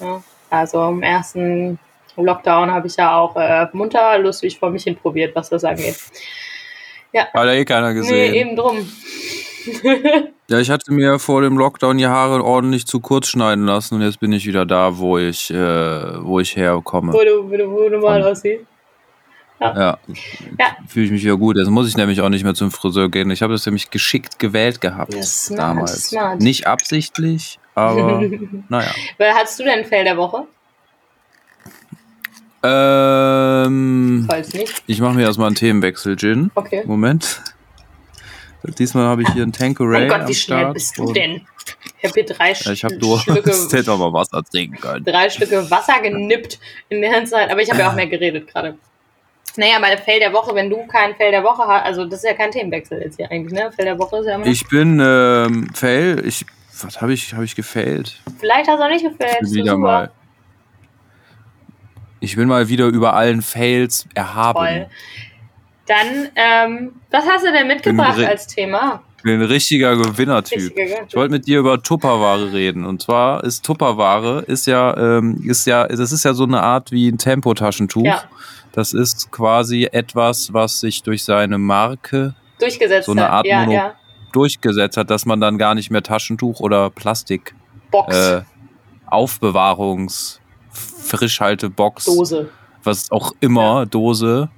Ja, 0.00 0.22
also 0.50 0.88
im 0.90 1.02
ersten 1.02 1.78
Lockdown 2.16 2.70
habe 2.70 2.86
ich 2.88 2.96
ja 2.96 3.16
auch 3.16 3.36
äh, 3.36 3.66
munter 3.72 4.18
lustig 4.18 4.58
vor 4.58 4.68
mich 4.70 4.84
hin 4.84 4.96
probiert, 4.96 5.34
was 5.34 5.48
das 5.48 5.64
angeht. 5.64 5.96
Hat 7.32 7.46
ja 7.46 7.52
eh 7.52 7.64
keiner 7.64 7.94
gesehen. 7.94 8.32
Nee, 8.32 8.40
eben 8.40 8.56
drum. 8.56 8.86
Ja, 10.50 10.58
ich 10.60 10.70
hatte 10.70 10.92
mir 10.92 11.18
vor 11.18 11.42
dem 11.42 11.58
Lockdown 11.58 11.98
die 11.98 12.06
Haare 12.06 12.42
ordentlich 12.42 12.86
zu 12.86 13.00
kurz 13.00 13.28
schneiden 13.28 13.64
lassen 13.66 13.96
und 13.96 14.02
jetzt 14.02 14.20
bin 14.20 14.32
ich 14.32 14.46
wieder 14.46 14.64
da, 14.64 14.98
wo 14.98 15.18
ich, 15.18 15.50
äh, 15.50 16.24
wo 16.24 16.40
ich 16.40 16.56
herkomme. 16.56 17.12
wo 17.12 17.18
du, 17.18 17.50
wo 17.50 17.56
du, 17.56 17.70
wo 17.70 17.88
du 17.88 17.98
mal 17.98 18.22
aussiehst. 18.22 18.64
Ja. 19.60 19.76
Ja. 19.76 19.98
Fühle 20.86 21.06
ich 21.06 21.10
mich 21.10 21.24
wieder 21.24 21.36
gut. 21.36 21.56
Jetzt 21.56 21.68
muss 21.68 21.88
ich 21.88 21.96
nämlich 21.96 22.20
auch 22.20 22.28
nicht 22.28 22.44
mehr 22.44 22.54
zum 22.54 22.70
Friseur 22.70 23.08
gehen. 23.08 23.28
Ich 23.32 23.42
habe 23.42 23.52
das 23.52 23.66
nämlich 23.66 23.90
geschickt 23.90 24.38
gewählt 24.38 24.80
gehabt 24.80 25.12
Ja, 25.14 25.22
smart, 25.22 25.58
damals. 25.60 26.08
smart. 26.10 26.40
Nicht 26.40 26.66
absichtlich, 26.68 27.58
aber 27.74 28.22
naja. 28.68 28.90
Wer 29.16 29.34
hattest 29.34 29.58
du 29.58 29.64
denn 29.64 29.84
Fell 29.84 30.04
der 30.04 30.16
Woche? 30.16 30.44
Ähm, 32.62 34.24
Falls 34.28 34.52
nicht. 34.52 34.82
ich 34.86 35.00
mache 35.00 35.14
mir 35.14 35.22
erstmal 35.22 35.46
einen 35.48 35.56
Themenwechsel, 35.56 36.16
Gin. 36.16 36.50
Okay. 36.54 36.82
Moment. 36.86 37.42
Diesmal 38.78 39.06
habe 39.06 39.22
ich 39.22 39.28
hier 39.30 39.42
einen 39.42 39.52
Tanqueray 39.52 40.08
Mein 40.08 40.20
Gott, 40.20 40.28
wie 40.28 40.34
schnell 40.34 40.58
Start 40.60 40.74
bist 40.74 40.98
du 40.98 41.12
denn? 41.12 41.46
Ich 42.00 42.04
habe 42.04 42.14
hier 42.14 42.26
drei 42.26 42.52
Ja, 42.52 42.72
ich 42.72 42.80
Durst. 42.98 43.24
Schlücke, 43.24 43.50
Hätte 43.70 43.96
mal 43.96 44.12
Wasser 44.12 44.42
trinken 44.44 44.76
können. 44.80 45.04
drei 45.04 45.30
Stücke 45.30 45.70
Wasser 45.70 46.00
genippt 46.02 46.58
in 46.88 47.00
der 47.00 47.24
Zeit. 47.24 47.50
Aber 47.50 47.62
ich 47.62 47.70
habe 47.70 47.80
ja 47.80 47.90
auch 47.90 47.94
mehr 47.94 48.06
geredet 48.06 48.48
gerade. 48.52 48.76
Naja, 49.56 49.78
bei 49.80 49.88
der 49.88 49.98
Fell 49.98 50.20
der 50.20 50.32
Woche, 50.32 50.54
wenn 50.54 50.70
du 50.70 50.86
kein 50.86 51.14
Fell 51.16 51.30
der 51.30 51.42
Woche 51.42 51.66
hast, 51.66 51.84
also 51.84 52.04
das 52.04 52.20
ist 52.20 52.24
ja 52.24 52.34
kein 52.34 52.50
Themenwechsel 52.50 53.00
jetzt 53.02 53.16
hier 53.16 53.30
eigentlich, 53.30 53.52
ne? 53.52 53.72
Fell 53.72 53.86
der 53.86 53.98
Woche 53.98 54.18
ist 54.18 54.26
ja 54.26 54.36
immer. 54.36 54.46
Ich 54.46 54.68
bin 54.68 55.00
ähm, 55.04 55.68
Fail. 55.74 56.22
Ich, 56.24 56.46
was 56.82 57.00
habe 57.00 57.12
ich, 57.12 57.34
hab 57.34 57.42
ich 57.42 57.56
gefailt? 57.56 58.20
Vielleicht 58.38 58.68
hast 58.68 58.78
du 58.78 58.84
auch 58.84 58.88
nicht 58.88 59.04
gefällt. 59.04 59.38
Ich 59.42 59.48
bin 59.48 59.54
wieder 59.54 59.72
super. 59.72 59.78
mal. 59.78 60.10
Ich 62.20 62.36
bin 62.36 62.48
mal 62.48 62.68
wieder 62.68 62.86
über 62.86 63.14
allen 63.14 63.42
Fails 63.42 64.06
erhaben. 64.14 64.58
Toll. 64.58 64.86
Dann, 65.88 66.28
ähm, 66.36 66.92
was 67.10 67.24
hast 67.26 67.44
du 67.46 67.52
denn 67.52 67.66
mitgebracht 67.66 68.18
als 68.20 68.46
Thema? 68.46 69.02
Ich 69.16 69.22
bin 69.24 69.40
ein 69.40 69.42
richtiger 69.46 69.96
Gewinnertyp. 69.96 70.58
Richtiger. 70.58 71.04
Ich 71.08 71.16
wollte 71.16 71.32
mit 71.32 71.46
dir 71.48 71.58
über 71.58 71.82
Tupperware 71.82 72.52
reden. 72.52 72.84
Und 72.84 73.02
zwar 73.02 73.42
ist 73.42 73.64
Tupperware 73.64 74.42
ist 74.46 74.66
ja, 74.68 74.96
ähm, 74.96 75.42
ist 75.44 75.66
ja, 75.66 75.88
das 75.88 76.12
ist 76.12 76.24
ja 76.24 76.34
so 76.34 76.44
eine 76.44 76.62
Art 76.62 76.92
wie 76.92 77.08
ein 77.08 77.18
Tempotaschentuch. 77.18 78.04
Ja. 78.04 78.22
Das 78.72 78.92
ist 78.92 79.32
quasi 79.32 79.88
etwas, 79.90 80.52
was 80.52 80.78
sich 80.78 81.02
durch 81.02 81.24
seine 81.24 81.58
Marke 81.58 82.34
Durchgesetzt 82.60 83.06
So 83.06 83.12
eine 83.12 83.22
hat. 83.24 83.30
Art 83.30 83.46
ja, 83.46 83.60
Mono- 83.64 83.72
ja. 83.72 83.94
durchgesetzt 84.32 84.96
hat, 84.96 85.10
dass 85.10 85.26
man 85.26 85.40
dann 85.40 85.58
gar 85.58 85.74
nicht 85.74 85.90
mehr 85.90 86.02
Taschentuch 86.02 86.60
oder 86.60 86.90
Plastik 86.90 87.54
Box. 87.90 88.14
äh, 88.16 88.42
Aufbewahrungs 89.06 90.40
Frischhaltebox, 90.70 92.04
Dose. 92.04 92.50
was 92.84 93.10
auch 93.10 93.32
immer, 93.40 93.86
Dose, 93.86 94.48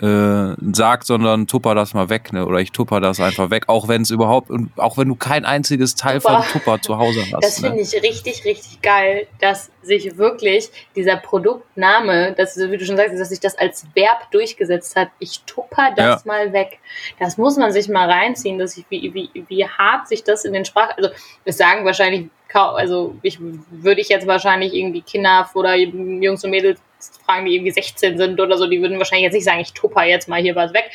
äh, 0.00 0.54
sagt, 0.72 1.06
sondern 1.06 1.46
tupper 1.46 1.74
das 1.74 1.94
mal 1.94 2.10
weg, 2.10 2.32
ne? 2.32 2.46
Oder 2.46 2.58
ich 2.60 2.72
tupper 2.72 3.00
das 3.00 3.20
einfach 3.20 3.50
weg, 3.50 3.68
auch 3.68 3.88
wenn 3.88 4.02
es 4.02 4.10
überhaupt, 4.10 4.50
und 4.50 4.70
auch 4.76 4.98
wenn 4.98 5.08
du 5.08 5.14
kein 5.14 5.44
einziges 5.44 5.94
Teil 5.94 6.20
Tupper. 6.20 6.42
von 6.42 6.52
Tupper 6.52 6.82
zu 6.82 6.98
Hause 6.98 7.22
hast. 7.32 7.44
Das 7.44 7.60
ne? 7.60 7.68
finde 7.68 7.82
ich 7.82 7.94
richtig, 8.02 8.44
richtig 8.44 8.82
geil, 8.82 9.26
dass 9.40 9.70
sich 9.82 10.18
wirklich 10.18 10.68
dieser 10.94 11.16
Produktname, 11.16 12.32
dass, 12.32 12.56
wie 12.58 12.76
du 12.76 12.84
schon 12.84 12.96
sagst, 12.96 13.18
dass 13.18 13.28
sich 13.30 13.40
das 13.40 13.56
als 13.56 13.86
Verb 13.94 14.30
durchgesetzt 14.32 14.96
hat. 14.96 15.08
Ich 15.18 15.42
tupper 15.46 15.92
das 15.96 16.24
mal 16.24 16.52
weg. 16.52 16.78
Das 17.18 17.38
muss 17.38 17.56
man 17.56 17.72
sich 17.72 17.88
mal 17.88 18.10
reinziehen, 18.10 18.58
dass 18.58 18.76
ich, 18.76 18.84
wie, 18.90 19.14
wie, 19.14 19.44
wie 19.48 19.66
hart 19.66 20.08
sich 20.08 20.24
das 20.24 20.44
in 20.44 20.52
den 20.52 20.64
Sprach, 20.64 20.96
also 20.96 21.10
es 21.44 21.56
sagen 21.56 21.84
wahrscheinlich, 21.84 22.28
also 22.52 23.14
ich 23.22 23.38
würde 23.40 24.00
ich 24.00 24.08
jetzt 24.08 24.26
wahrscheinlich 24.26 24.72
irgendwie 24.72 25.02
Kinder 25.02 25.48
oder 25.54 25.74
Jungs 25.76 26.42
und 26.42 26.50
Mädels 26.50 26.80
fragen, 27.24 27.46
die 27.46 27.54
irgendwie 27.56 27.72
16 27.72 28.18
sind 28.18 28.40
oder 28.40 28.56
so, 28.58 28.66
die 28.66 28.80
würden 28.80 28.98
wahrscheinlich 28.98 29.24
jetzt 29.24 29.34
nicht 29.34 29.44
sagen, 29.44 29.60
ich 29.60 29.72
tupper 29.72 30.04
jetzt 30.04 30.28
mal 30.28 30.40
hier 30.40 30.54
was 30.56 30.72
weg. 30.74 30.90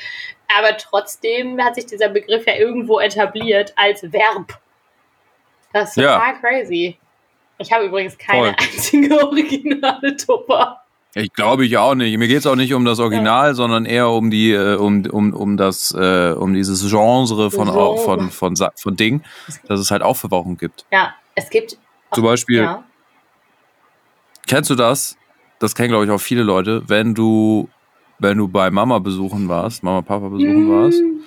Aber 0.58 0.76
trotzdem 0.78 1.62
hat 1.64 1.76
sich 1.76 1.86
dieser 1.86 2.10
Begriff 2.10 2.46
ja 2.46 2.56
irgendwo 2.56 3.00
etabliert 3.00 3.74
als 3.76 4.04
Verb. 4.12 4.60
Das 5.74 5.92
ist 5.92 5.96
Ja. 6.04 6.16
total 6.20 6.40
crazy. 6.42 6.98
Ich 7.58 7.72
habe 7.72 7.86
übrigens 7.86 8.18
keine 8.18 8.40
Voll. 8.40 8.56
einzige 8.58 9.24
originale 9.26 10.16
Tupper. 10.18 10.78
Ich 11.14 11.34
glaube 11.34 11.66
ich 11.66 11.78
auch 11.78 11.94
nicht. 11.96 12.18
Mir 12.18 12.28
geht 12.30 12.38
es 12.40 12.48
auch 12.48 12.56
nicht 12.56 12.74
um 12.74 12.86
das 12.86 13.00
Original, 13.00 13.54
sondern 13.54 13.86
eher 13.86 14.10
um 14.10 14.32
die, 14.32 14.52
äh, 14.54 14.76
um, 14.76 15.06
um, 15.06 15.34
um 15.34 15.58
das, 15.58 15.94
äh, 15.94 16.32
um 16.32 16.54
dieses 16.54 16.90
Genre 16.90 17.52
von, 17.52 17.68
Genre. 17.68 17.98
von, 17.98 18.32
von, 18.32 18.56
Sa- 18.56 18.72
von 18.78 18.96
Ding, 18.96 19.22
dass 19.68 19.80
es 19.80 19.92
halt 19.92 20.02
Aufbewahrung 20.04 20.58
gibt. 20.58 20.86
Ja, 20.92 21.14
es 21.36 21.50
gibt. 21.50 21.78
Zum 22.14 22.24
Beispiel, 22.24 22.60
Ja. 22.64 22.84
kennst 24.48 24.70
du 24.70 24.76
das? 24.76 25.18
Das 25.62 25.76
kennen, 25.76 25.90
glaube 25.90 26.06
ich, 26.06 26.12
auch 26.12 26.20
viele 26.20 26.44
Leute, 26.44 26.82
wenn 26.88 27.14
du, 27.14 27.70
wenn 28.20 28.38
du 28.38 28.48
bei 28.48 28.72
Mama 28.72 29.00
besuchen 29.00 29.48
warst, 29.48 29.84
Mama, 29.84 30.02
Papa 30.02 30.30
besuchen 30.30 30.70
warst, 30.70 31.02
Mm, 31.02 31.22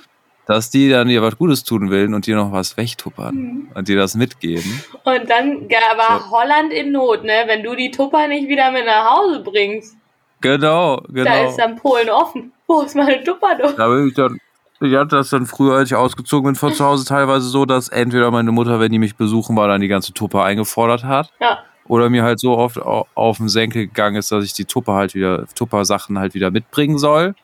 dass 0.46 0.70
die 0.70 0.90
dann 0.90 1.08
dir 1.08 1.22
was 1.22 1.38
Gutes 1.38 1.64
tun 1.64 1.90
will 1.90 2.12
und 2.12 2.26
dir 2.26 2.36
noch 2.36 2.52
was 2.52 2.76
wegtuppern 2.76 3.34
mm. 3.34 3.68
und 3.74 3.88
dir 3.88 3.96
das 3.96 4.14
mitgeben. 4.14 4.82
Und 5.04 5.30
dann 5.30 5.70
war 5.70 6.20
So. 6.20 6.30
Holland 6.30 6.72
in 6.72 6.92
Not, 6.92 7.24
ne? 7.24 7.44
Wenn 7.46 7.62
du 7.62 7.74
die 7.74 7.90
Tupper 7.90 8.26
nicht 8.28 8.48
wieder 8.48 8.70
mit 8.72 8.84
nach 8.84 9.08
Hause 9.10 9.40
bringst, 9.42 9.96
Genau, 10.40 10.96
da 10.96 11.06
genau. 11.08 11.48
ist 11.48 11.56
dann 11.56 11.76
Polen 11.76 12.10
offen. 12.10 12.52
Wo 12.66 12.82
ist 12.82 12.94
meine 12.94 13.24
Tupper 13.24 13.56
doch? 13.56 13.76
Da 13.76 13.88
bin 13.88 14.08
ich 14.08 14.14
dann, 14.14 14.38
ich 14.80 14.94
hatte 14.94 15.16
das 15.16 15.30
dann 15.30 15.46
früher, 15.46 15.76
als 15.76 15.90
ich 15.90 15.96
ausgezogen 15.96 16.48
bin 16.48 16.54
von 16.54 16.74
zu 16.74 16.84
Hause, 16.84 17.06
teilweise 17.06 17.48
so, 17.48 17.64
dass 17.64 17.88
entweder 17.88 18.30
meine 18.30 18.52
Mutter, 18.52 18.78
wenn 18.78 18.92
die 18.92 18.98
mich 18.98 19.16
besuchen 19.16 19.56
war, 19.56 19.68
dann 19.68 19.80
die 19.80 19.88
ganze 19.88 20.12
Tupper 20.12 20.42
eingefordert 20.42 21.04
hat. 21.04 21.30
Ja. 21.40 21.60
Oder 21.86 22.08
mir 22.10 22.22
halt 22.22 22.40
so 22.40 22.56
oft 22.56 22.78
au- 22.80 23.06
auf 23.14 23.36
den 23.38 23.48
Senkel 23.48 23.86
gegangen 23.86 24.16
ist, 24.16 24.32
dass 24.32 24.44
ich 24.44 24.52
die 24.54 24.64
Tupper 24.64 24.94
halt 24.94 25.14
wieder, 25.14 25.46
Tupper-Sachen 25.54 26.18
halt 26.18 26.34
wieder 26.34 26.50
mitbringen 26.50 26.98
soll. 26.98 27.34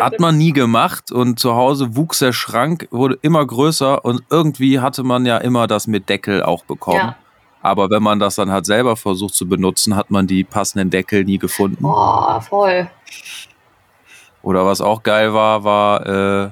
Hat 0.00 0.18
man 0.18 0.36
nie 0.36 0.52
gemacht 0.52 1.12
und 1.12 1.38
zu 1.38 1.54
Hause 1.54 1.94
wuchs 1.94 2.18
der 2.18 2.32
Schrank, 2.32 2.88
wurde 2.90 3.16
immer 3.22 3.46
größer 3.46 4.04
und 4.04 4.22
irgendwie 4.28 4.80
hatte 4.80 5.04
man 5.04 5.24
ja 5.24 5.38
immer 5.38 5.68
das 5.68 5.86
mit 5.86 6.08
Deckel 6.08 6.42
auch 6.42 6.64
bekommen. 6.64 6.96
Ja. 6.98 7.16
Aber 7.62 7.88
wenn 7.90 8.02
man 8.02 8.18
das 8.18 8.34
dann 8.34 8.50
halt 8.50 8.66
selber 8.66 8.96
versucht 8.96 9.34
zu 9.34 9.48
benutzen, 9.48 9.94
hat 9.94 10.10
man 10.10 10.26
die 10.26 10.42
passenden 10.42 10.90
Deckel 10.90 11.22
nie 11.24 11.38
gefunden. 11.38 11.84
Oh, 11.84 12.40
voll. 12.40 12.88
Oder 14.42 14.66
was 14.66 14.80
auch 14.80 15.02
geil 15.04 15.32
war, 15.32 15.62
war, 15.64 16.06
äh, 16.46 16.50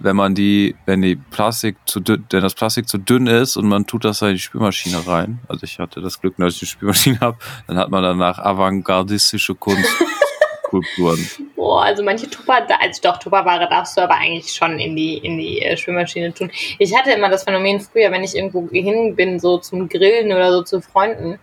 wenn 0.00 0.16
man 0.16 0.34
die, 0.34 0.74
wenn 0.86 1.02
die 1.02 1.16
Plastik 1.16 1.76
zu 1.84 2.00
dünn, 2.00 2.26
wenn 2.30 2.42
das 2.42 2.54
Plastik 2.54 2.88
zu 2.88 2.98
dünn 2.98 3.26
ist 3.26 3.56
und 3.56 3.68
man 3.68 3.86
tut 3.86 4.04
das 4.04 4.22
in 4.22 4.32
die 4.32 4.38
Spülmaschine 4.38 5.06
rein. 5.06 5.38
Also 5.48 5.64
ich 5.64 5.78
hatte 5.78 6.00
das 6.00 6.20
Glück, 6.20 6.36
dass 6.38 6.56
ich 6.56 6.62
eine 6.62 6.68
Spülmaschine 6.68 7.20
habe, 7.20 7.38
dann 7.66 7.76
hat 7.76 7.90
man 7.90 8.02
danach 8.02 8.38
avantgardistische 8.38 9.54
Kunstskulpturen. 9.54 11.28
Boah, 11.56 11.84
also 11.84 12.02
manche 12.02 12.28
Tupper, 12.28 12.66
also 12.80 13.00
doch, 13.02 13.18
Tupperware 13.18 13.68
darfst 13.68 13.96
du 13.96 14.00
aber 14.00 14.14
eigentlich 14.14 14.52
schon 14.52 14.78
in 14.78 14.96
die, 14.96 15.18
in 15.18 15.36
die 15.36 15.60
äh, 15.60 15.76
Spülmaschine 15.76 16.32
tun. 16.32 16.50
Ich 16.78 16.96
hatte 16.96 17.12
immer 17.12 17.28
das 17.28 17.44
Phänomen 17.44 17.80
früher, 17.80 18.10
wenn 18.10 18.24
ich 18.24 18.34
irgendwo 18.34 18.68
hin 18.70 19.14
bin, 19.14 19.38
so 19.38 19.58
zum 19.58 19.88
Grillen 19.88 20.32
oder 20.32 20.50
so 20.52 20.62
zu 20.62 20.80
Freunden, 20.80 21.38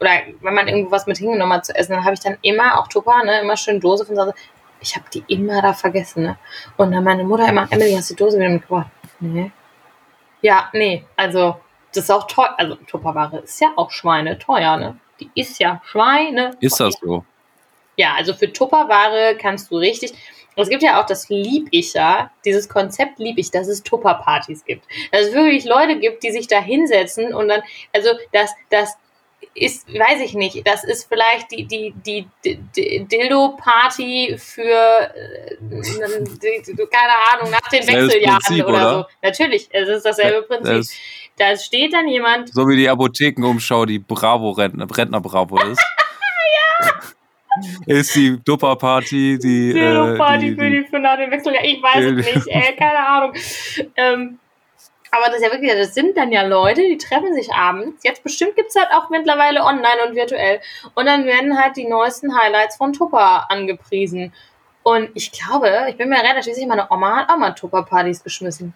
oder 0.00 0.10
wenn 0.40 0.54
man 0.54 0.68
irgendwo 0.68 0.90
was 0.90 1.06
mit 1.06 1.18
hingenommen 1.18 1.52
hat 1.52 1.66
zu 1.66 1.74
essen, 1.74 1.92
dann 1.92 2.04
habe 2.04 2.14
ich 2.14 2.20
dann 2.20 2.38
immer 2.42 2.78
auch 2.78 2.88
Tupper, 2.88 3.22
ne, 3.24 3.40
immer 3.40 3.56
schön 3.56 3.80
Dose 3.80 4.06
von 4.06 4.18
Hause. 4.18 4.34
Ich 4.80 4.94
habe 4.96 5.06
die 5.12 5.24
immer 5.28 5.60
da 5.62 5.72
vergessen, 5.72 6.22
ne. 6.22 6.38
Und 6.76 6.92
dann 6.92 7.04
meine 7.04 7.24
Mutter 7.24 7.48
immer, 7.48 7.66
Emily, 7.70 7.94
hast 7.94 8.10
du 8.10 8.14
die 8.14 8.22
Dose 8.22 8.38
wieder 8.38 8.48
mitgebracht? 8.48 8.90
Nee. 9.20 9.50
Ja, 10.40 10.68
nee, 10.72 11.04
also, 11.16 11.56
das 11.92 12.04
ist 12.04 12.10
auch 12.10 12.26
teuer, 12.26 12.54
also 12.56 12.76
Tupperware 12.86 13.38
ist 13.38 13.60
ja 13.60 13.72
auch 13.76 13.90
Schweine 13.90 14.38
teuer, 14.38 14.76
ne. 14.76 14.98
Die 15.20 15.30
ist 15.34 15.58
ja 15.58 15.82
Schweine. 15.84 16.52
Ist 16.60 16.78
das 16.78 16.94
so? 17.00 17.24
Ja, 17.96 18.14
also 18.14 18.32
für 18.34 18.52
Tupperware 18.52 19.36
kannst 19.36 19.70
du 19.70 19.78
richtig. 19.78 20.12
Es 20.54 20.68
gibt 20.68 20.82
ja 20.82 21.00
auch 21.00 21.06
das 21.06 21.28
Lieb 21.28 21.68
ich 21.70 21.94
ja, 21.94 22.30
dieses 22.44 22.68
Konzept 22.68 23.18
lieb 23.20 23.38
ich, 23.38 23.50
dass 23.50 23.68
es 23.68 23.82
Tupperpartys 23.82 24.64
gibt. 24.64 24.84
Dass 25.12 25.26
es 25.26 25.32
wirklich 25.32 25.64
Leute 25.64 25.98
gibt, 25.98 26.22
die 26.24 26.32
sich 26.32 26.48
da 26.48 26.60
hinsetzen 26.60 27.32
und 27.32 27.48
dann, 27.48 27.62
also 27.92 28.10
das, 28.32 28.52
das 28.70 28.96
ist, 29.54 29.88
weiß 29.92 30.20
ich 30.22 30.34
nicht, 30.34 30.66
das 30.66 30.84
ist 30.84 31.08
vielleicht 31.08 31.50
die, 31.50 31.64
die, 31.66 31.94
die, 32.04 32.26
die, 32.44 33.04
Dildo-Party 33.04 34.36
für, 34.38 34.62
äh, 34.62 35.56
keine 36.90 37.12
Ahnung, 37.32 37.50
nach 37.50 37.68
den 37.70 37.86
Wechseljahren 37.86 38.40
Prinzip, 38.40 38.64
oder, 38.64 38.74
oder? 38.74 38.90
so. 38.90 39.04
Natürlich, 39.22 39.68
es 39.70 39.88
ist 39.88 40.04
dasselbe 40.04 40.42
Prinzip. 40.42 40.76
Das, 40.76 40.92
Da 41.36 41.56
steht 41.56 41.92
dann 41.92 42.08
jemand, 42.08 42.52
so 42.52 42.66
wie 42.68 42.76
die 42.76 42.88
Apothekenumschau, 42.88 43.86
die 43.86 43.98
Bravo-Rentner, 43.98 44.86
Rentner-Bravo 44.90 45.58
ist. 45.64 45.82
ist 47.86 48.14
die 48.14 48.38
Tupper-Party, 48.44 49.38
die. 49.38 49.72
Dildo-Party 49.72 50.48
äh, 50.50 50.54
für, 50.56 50.70
die, 50.70 50.84
für 50.84 50.98
nach 50.98 51.16
dem 51.16 51.30
Wechsel. 51.30 51.54
Ja, 51.54 51.60
ich 51.62 51.82
weiß 51.82 52.04
es 52.04 52.34
nicht, 52.34 52.46
ey, 52.48 52.76
keine 52.76 53.06
Ahnung. 53.06 53.32
Ähm, 53.96 54.38
aber 55.10 55.26
das 55.26 55.36
ist 55.36 55.44
ja 55.44 55.52
wirklich, 55.52 55.72
das 55.72 55.94
sind 55.94 56.16
dann 56.16 56.32
ja 56.32 56.42
Leute, 56.42 56.82
die 56.82 56.98
treffen 56.98 57.34
sich 57.34 57.52
abends. 57.52 58.02
Jetzt 58.04 58.22
bestimmt 58.22 58.56
gibt 58.56 58.70
es 58.70 58.76
halt 58.76 58.88
auch 58.92 59.10
mittlerweile 59.10 59.62
online 59.62 60.08
und 60.08 60.14
virtuell. 60.14 60.60
Und 60.94 61.06
dann 61.06 61.24
werden 61.24 61.58
halt 61.58 61.76
die 61.76 61.86
neuesten 61.86 62.36
Highlights 62.38 62.76
von 62.76 62.92
Tupper 62.92 63.50
angepriesen. 63.50 64.32
Und 64.82 65.10
ich 65.14 65.32
glaube, 65.32 65.86
ich 65.88 65.96
bin 65.96 66.08
mir 66.08 66.22
relativ 66.22 66.54
sicher, 66.54 66.66
meine 66.66 66.88
Oma 66.90 67.16
hat 67.16 67.30
auch 67.30 67.36
mal 67.36 67.52
Tupper-Partys 67.52 68.22
geschmissen. 68.22 68.74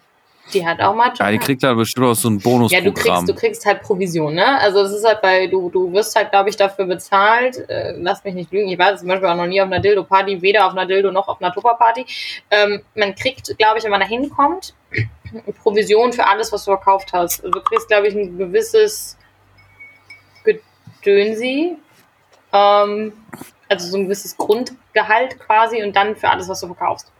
Die 0.53 0.65
hat 0.65 0.81
auch 0.81 0.93
mal 0.93 1.11
Ja, 1.17 1.31
die 1.31 1.37
kriegt 1.37 1.63
halt 1.63 1.77
bestimmt 1.77 2.05
auch 2.05 2.15
so 2.15 2.29
ein 2.29 2.37
Bonus. 2.37 2.71
Ja, 2.71 2.81
du 2.81 2.91
kriegst, 2.91 3.29
du 3.29 3.33
kriegst 3.33 3.65
halt 3.65 3.81
Provision, 3.81 4.33
ne? 4.33 4.59
Also 4.59 4.81
es 4.81 4.91
ist 4.91 5.05
halt 5.05 5.21
bei, 5.21 5.47
du, 5.47 5.69
du 5.69 5.93
wirst 5.93 6.15
halt, 6.15 6.31
glaube 6.31 6.49
ich, 6.49 6.57
dafür 6.57 6.85
bezahlt. 6.85 7.57
Äh, 7.69 7.93
lass 7.97 8.23
mich 8.25 8.33
nicht 8.33 8.51
lügen. 8.51 8.69
Ich 8.69 8.77
war 8.77 8.95
zum 8.97 9.07
Beispiel 9.07 9.29
auch 9.29 9.35
noch 9.35 9.47
nie 9.47 9.61
auf 9.61 9.67
einer 9.67 9.79
Dildo-Party, 9.79 10.41
weder 10.41 10.67
auf 10.67 10.73
einer 10.73 10.85
Dildo 10.85 11.11
noch 11.11 11.29
auf 11.29 11.41
einer 11.41 11.53
Tupper-Party. 11.53 12.05
Ähm, 12.51 12.81
man 12.93 13.15
kriegt, 13.15 13.57
glaube 13.57 13.77
ich, 13.77 13.85
wenn 13.85 13.91
man 13.91 14.01
da 14.01 14.05
hinkommt, 14.05 14.73
Provision 15.61 16.13
für 16.13 16.25
alles, 16.25 16.51
was 16.51 16.65
du 16.65 16.71
verkauft 16.71 17.11
hast. 17.13 17.43
Also 17.43 17.51
du 17.51 17.61
kriegst, 17.61 17.87
glaube 17.87 18.07
ich, 18.07 18.15
ein 18.15 18.37
gewisses 18.37 19.17
Gedönsi. 21.01 21.77
Ähm, 22.51 23.13
also 23.69 23.89
so 23.89 23.97
ein 23.97 24.03
gewisses 24.05 24.37
Grundgehalt 24.37 25.39
quasi 25.39 25.81
und 25.83 25.95
dann 25.95 26.15
für 26.15 26.29
alles, 26.29 26.47
was 26.47 26.59
du 26.59 26.67
verkaufst. 26.67 27.11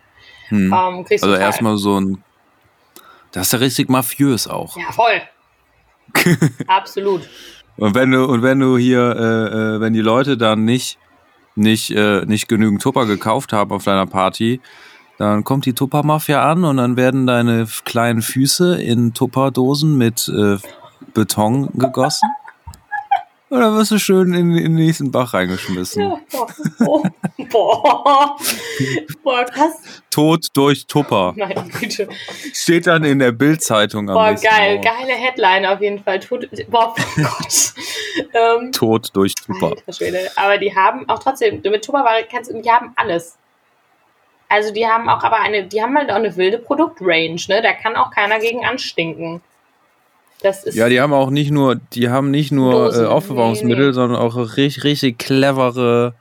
Hm. 0.50 0.72
Ähm, 0.74 1.06
also 1.10 1.36
erstmal 1.36 1.78
so 1.78 2.00
ein 2.00 2.24
das 3.34 3.48
ist 3.48 3.54
ja 3.54 3.60
richtig 3.60 3.90
mafiös 3.90 4.48
auch. 4.48 4.78
Ja, 4.78 4.92
voll. 4.92 5.22
Absolut. 6.68 7.28
Und 7.78 7.96
wenn 7.96 8.12
du, 8.12 8.26
und 8.26 8.44
wenn 8.44 8.60
du 8.60 8.78
hier, 8.78 9.00
äh, 9.00 9.76
äh, 9.76 9.82
wenn 9.82 9.94
die 9.94 10.02
Leute 10.02 10.38
dann 10.38 10.64
nicht, 10.64 11.00
nicht, 11.56 11.90
äh, 11.90 12.26
nicht 12.26 12.48
genügend 12.48 12.84
Tupper 12.84 13.08
gekauft 13.08 13.52
haben 13.52 13.72
auf 13.72 13.84
deiner 13.84 14.06
Party, 14.06 14.62
dann 15.18 15.44
kommt 15.44 15.66
die 15.66 15.74
Tupper-Mafia 15.74 16.50
an 16.50 16.64
und 16.64 16.78
dann 16.78 16.98
werden 16.98 17.28
deine 17.28 17.68
kleinen 17.86 18.22
Füße 18.22 18.82
in 18.82 19.14
Tupperdosen 19.14 19.98
mit 19.98 20.28
äh, 20.28 20.58
Beton 21.14 21.70
gegossen. 21.74 22.30
Oder 23.54 23.76
wirst 23.76 23.92
du 23.92 24.00
schön 24.00 24.34
in, 24.34 24.50
in 24.58 24.64
den 24.64 24.74
nächsten 24.74 25.12
Bach 25.12 25.36
reingeschmissen? 25.36 26.02
Ja, 26.02 26.20
boah. 26.80 27.04
boah. 27.52 28.38
Boah, 29.22 29.46
krass. 29.46 29.74
Tod 30.10 30.48
durch 30.56 30.88
Tupper. 30.88 31.36
Meine 31.38 31.64
Güte. 31.70 32.10
Steht 32.54 32.88
dann 32.88 33.04
in 33.04 33.20
der 33.20 33.32
Bildzeitung 33.32 34.10
am 34.10 34.16
Boah, 34.16 34.34
geil. 34.34 34.78
Morgen. 34.78 34.82
Geile 34.82 35.14
Headline 35.14 35.68
auf 35.68 35.80
jeden 35.82 36.04
Fall. 36.04 36.20
Tod, 36.20 36.50
boah, 36.72 36.96
oh 36.98 37.22
Gott. 37.22 37.74
ähm, 38.34 38.72
Tod 38.72 39.10
durch 39.14 39.36
Tupper. 39.36 39.76
Aber 40.36 40.58
die 40.58 40.76
haben 40.76 41.08
auch 41.08 41.20
trotzdem, 41.20 41.62
mit 41.62 41.86
Tupperware 41.86 42.26
kannst 42.32 42.50
du, 42.50 42.60
die 42.60 42.72
haben 42.72 42.92
alles. 42.96 43.38
Also 44.54 44.72
die 44.72 44.86
haben 44.86 45.10
auch 45.10 45.24
aber 45.24 45.40
eine, 45.42 45.64
die 45.64 45.82
haben 45.82 45.98
halt 45.98 46.12
auch 46.12 46.16
eine 46.16 46.36
wilde 46.38 46.60
Produktrange, 46.60 47.38
ne? 47.48 47.62
Da 47.62 47.74
kann 47.74 47.96
auch 47.96 48.12
keiner 48.12 48.40
gegen 48.40 48.64
anstinken 48.64 49.42
ja, 50.72 50.90
die 50.90 51.00
haben 51.00 51.14
auch 51.14 51.30
nicht 51.30 51.52
nur, 51.52 51.76
die 51.76 52.10
haben 52.10 52.32
nicht 52.32 52.52
nur 52.52 52.94
äh, 52.94 53.06
Aufbewahrungsmittel, 53.06 53.86
nee, 53.86 53.88
nee. 53.88 53.94
sondern 53.94 54.20
auch 54.20 54.36
richtig, 54.58 54.84
richtig 54.84 55.18
clevere 55.18 56.14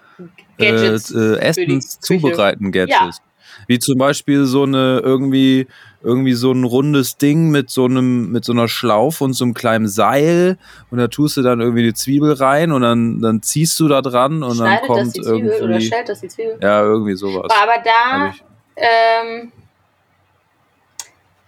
Gadgets 0.59 1.11
äh, 1.11 1.37
Essens 1.39 2.01
zubereiten 2.01 2.73
Gadgets. 2.73 3.19
Ja. 3.19 3.65
Wie 3.67 3.79
zum 3.79 3.99
Beispiel 3.99 4.45
so 4.45 4.63
eine 4.63 5.01
irgendwie 5.03 5.67
irgendwie 6.03 6.35
so 6.35 6.53
ein 6.53 6.65
rundes 6.65 7.17
Ding 7.17 7.51
mit 7.51 7.71
so 7.71 7.85
einem 7.85 8.31
mit 8.33 8.45
so 8.45 8.53
einer 8.53 8.69
Schlaufe 8.69 9.25
und 9.25 9.35
so 9.35 9.45
einem 9.45 9.55
kleinen 9.55 9.89
Seil 9.89 10.59
und 10.91 10.99
da 10.99 11.09
tust 11.09 11.37
du 11.37 11.43
dann 11.43 11.61
irgendwie 11.61 11.85
die 11.85 11.95
Zwiebel 11.95 12.33
rein 12.33 12.73
und 12.73 12.83
dann 12.83 13.21
dann 13.21 13.43
ziehst 13.43 13.79
du 13.79 13.89
da 13.89 14.03
dran 14.03 14.43
und 14.43 14.57
Schneidet 14.57 14.81
dann 14.81 14.87
kommt 14.87 15.01
das 15.01 15.13
die 15.13 15.23
Zwiebel 15.23 15.51
irgendwie 15.51 15.65
oder 15.65 15.81
stellt 15.81 16.09
das 16.09 16.21
die 16.21 16.29
Zwiebel? 16.29 16.59
Ja, 16.61 16.83
irgendwie 16.83 17.15
sowas. 17.15 17.51
Aber 17.51 17.83
da 17.85 18.35
ähm, 18.77 19.53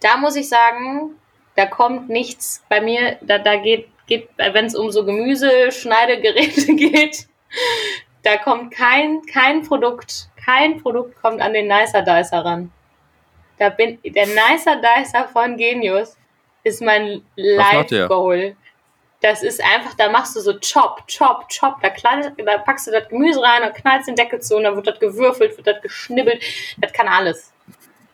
da 0.01 0.17
muss 0.17 0.35
ich 0.35 0.47
sagen, 0.47 1.15
da 1.55 1.65
kommt 1.65 2.09
nichts 2.09 2.63
bei 2.69 2.81
mir, 2.81 3.17
da, 3.21 3.39
da 3.39 3.55
geht, 3.55 3.87
geht 4.07 4.29
wenn 4.37 4.65
es 4.65 4.75
um 4.75 4.91
so 4.91 5.05
Gemüseschneidegeräte 5.05 6.75
geht, 6.75 7.27
da 8.23 8.37
kommt 8.37 8.71
kein, 8.71 9.21
kein 9.31 9.63
Produkt, 9.63 10.29
kein 10.43 10.81
Produkt 10.81 11.19
kommt 11.21 11.41
an 11.41 11.53
den 11.53 11.67
Nicer 11.67 12.01
Dicer 12.01 12.45
ran. 12.45 12.71
Da 13.57 13.69
bin, 13.69 13.99
der 14.03 14.27
Nicer 14.27 14.81
Dicer 14.81 15.27
von 15.27 15.57
Genius 15.57 16.17
ist 16.63 16.81
mein 16.81 17.21
Life 17.35 18.07
Goal. 18.07 18.55
Das 19.21 19.43
ist 19.43 19.63
einfach, 19.63 19.93
da 19.95 20.09
machst 20.09 20.35
du 20.35 20.41
so 20.41 20.53
Chop, 20.59 21.03
Chop, 21.07 21.47
Chop, 21.49 21.81
da, 21.81 21.89
da 21.89 22.57
packst 22.59 22.87
du 22.87 22.91
das 22.91 23.07
Gemüse 23.07 23.41
rein 23.41 23.63
und 23.63 23.73
knallst 23.73 24.07
den 24.07 24.15
Deckel 24.15 24.41
zu 24.41 24.57
und 24.57 24.63
dann 24.63 24.75
wird 24.75 24.87
das 24.87 24.99
gewürfelt, 24.99 25.57
wird 25.57 25.67
das 25.67 25.81
geschnibbelt. 25.81 26.43
Das 26.77 26.91
kann 26.91 27.07
alles. 27.07 27.51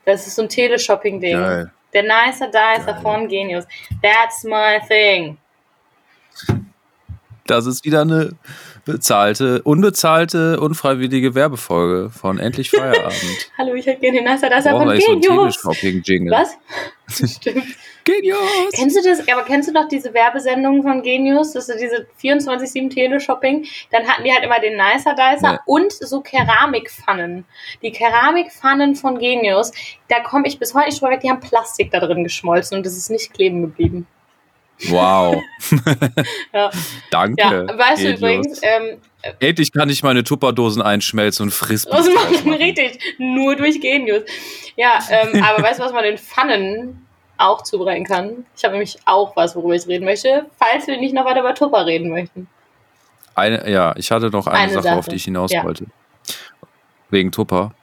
Das 0.05 0.25
ist 0.27 0.35
so 0.35 0.43
ein 0.43 0.49
Teleshopping-Ding. 0.49 1.69
Der 1.93 2.03
Nicer 2.03 2.47
Dicer 2.47 2.95
von 3.01 3.27
Genius. 3.27 3.65
That's 4.01 4.43
my 4.43 4.79
thing. 4.87 5.37
Das 7.45 7.65
ist 7.65 7.83
wieder 7.83 8.01
eine 8.01 8.31
bezahlte, 8.85 9.61
unbezahlte, 9.63 10.59
unfreiwillige 10.59 11.35
Werbefolge 11.35 12.09
von 12.09 12.39
Endlich 12.39 12.69
Feierabend. 12.71 13.51
Hallo, 13.57 13.73
ich 13.73 13.85
hätte 13.85 14.01
gerne 14.01 14.19
den 14.19 14.25
Nicer 14.25 14.49
Dicer 14.49 14.71
von 14.71 14.89
Genius. 14.89 15.61
So 15.61 15.69
Was? 15.69 16.57
Stimmt. 17.35 17.65
Genius! 18.03 18.39
Kennst 18.73 18.97
du 18.97 19.01
das? 19.07 19.27
Aber 19.27 19.43
kennst 19.43 19.69
du 19.69 19.73
doch 19.73 19.87
diese 19.87 20.13
Werbesendungen 20.13 20.81
von 20.81 21.03
Genius? 21.03 21.53
Das 21.53 21.69
ist 21.69 21.79
diese 21.79 22.07
24-7 22.21 22.89
Teleshopping. 22.89 23.65
Dann 23.91 24.07
hatten 24.07 24.23
die 24.23 24.31
halt 24.31 24.43
immer 24.43 24.59
den 24.59 24.77
Nicer 24.77 25.13
Dicer 25.13 25.53
nee. 25.53 25.59
und 25.65 25.91
so 25.91 26.21
Keramikpfannen. 26.21 27.45
Die 27.81 27.91
Keramikpfannen 27.91 28.95
von 28.95 29.19
Genius, 29.19 29.71
da 30.07 30.21
komme 30.21 30.47
ich 30.47 30.57
bis 30.57 30.73
heute 30.73 30.87
nicht 30.87 31.01
drüber 31.01 31.11
weg. 31.11 31.21
Die 31.21 31.29
haben 31.29 31.41
Plastik 31.41 31.91
da 31.91 31.99
drin 31.99 32.23
geschmolzen 32.23 32.77
und 32.77 32.85
das 32.85 32.97
ist 32.97 33.11
nicht 33.11 33.33
kleben 33.33 33.61
geblieben. 33.61 34.07
Wow. 34.89 35.41
ja. 36.53 36.69
Danke. 37.09 37.41
Ja, 37.41 37.77
weißt 37.77 38.03
du 38.03 38.13
übrigens, 38.13 38.61
ähm, 38.63 38.99
Endlich 39.39 39.71
kann 39.71 39.89
ich 39.89 40.01
meine 40.03 40.23
Tupperdosen 40.23 40.81
einschmelzen 40.81 41.45
und 41.45 41.51
friss. 41.51 41.85
Das 41.85 42.07
machen 42.09 42.53
richtig. 42.53 42.99
Nur 43.19 43.55
durch 43.55 43.79
Genius. 43.79 44.23
Ja, 44.75 44.99
ähm, 45.09 45.43
aber 45.47 45.63
weißt 45.63 45.79
du, 45.79 45.83
was 45.83 45.93
man 45.93 46.03
in 46.05 46.17
Pfannen 46.17 47.05
auch 47.37 47.63
zubereiten 47.63 48.05
kann. 48.05 48.45
Ich 48.55 48.63
habe 48.63 48.73
nämlich 48.73 48.97
auch 49.05 49.35
was, 49.35 49.55
worüber 49.55 49.75
ich 49.75 49.87
reden 49.87 50.05
möchte, 50.05 50.45
falls 50.57 50.87
wir 50.87 50.97
nicht 50.97 51.13
noch 51.13 51.25
weiter 51.25 51.41
über 51.41 51.55
Tupper 51.55 51.85
reden 51.85 52.09
möchten. 52.09 52.47
Eine, 53.33 53.69
ja, 53.69 53.93
ich 53.95 54.11
hatte 54.11 54.29
noch 54.29 54.47
eine, 54.47 54.59
eine 54.59 54.73
Sache, 54.73 54.83
Sache, 54.83 54.97
auf 54.97 55.07
die 55.07 55.15
ich 55.15 55.23
hinaus 55.23 55.51
ja. 55.51 55.63
wollte. 55.63 55.85
Wegen 57.09 57.31
Tupper. 57.31 57.73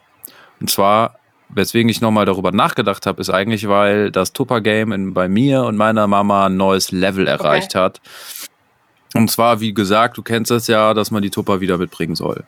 Und 0.61 0.70
zwar, 0.70 1.17
weswegen 1.48 1.88
ich 1.88 2.00
nochmal 2.00 2.26
darüber 2.26 2.52
nachgedacht 2.52 3.06
habe, 3.06 3.20
ist 3.20 3.30
eigentlich, 3.30 3.68
weil 3.68 4.11
das 4.11 4.32
Tupper-Game 4.32 5.14
bei 5.14 5.28
mir 5.28 5.64
und 5.64 5.76
meiner 5.76 6.06
Mama 6.06 6.46
ein 6.46 6.56
neues 6.56 6.92
Level 6.92 7.26
erreicht 7.26 7.74
okay. 7.74 7.84
hat. 7.84 8.00
Und 9.14 9.30
zwar, 9.30 9.61
wie 9.61 9.72
gesagt, 9.72 10.18
du 10.18 10.22
kennst 10.22 10.50
das 10.50 10.66
ja, 10.66 10.92
dass 10.94 11.11
man 11.11 11.22
die 11.22 11.30
Tupper 11.30 11.61
wieder 11.61 11.78
mitbringen 11.78 12.14
soll. 12.14 12.44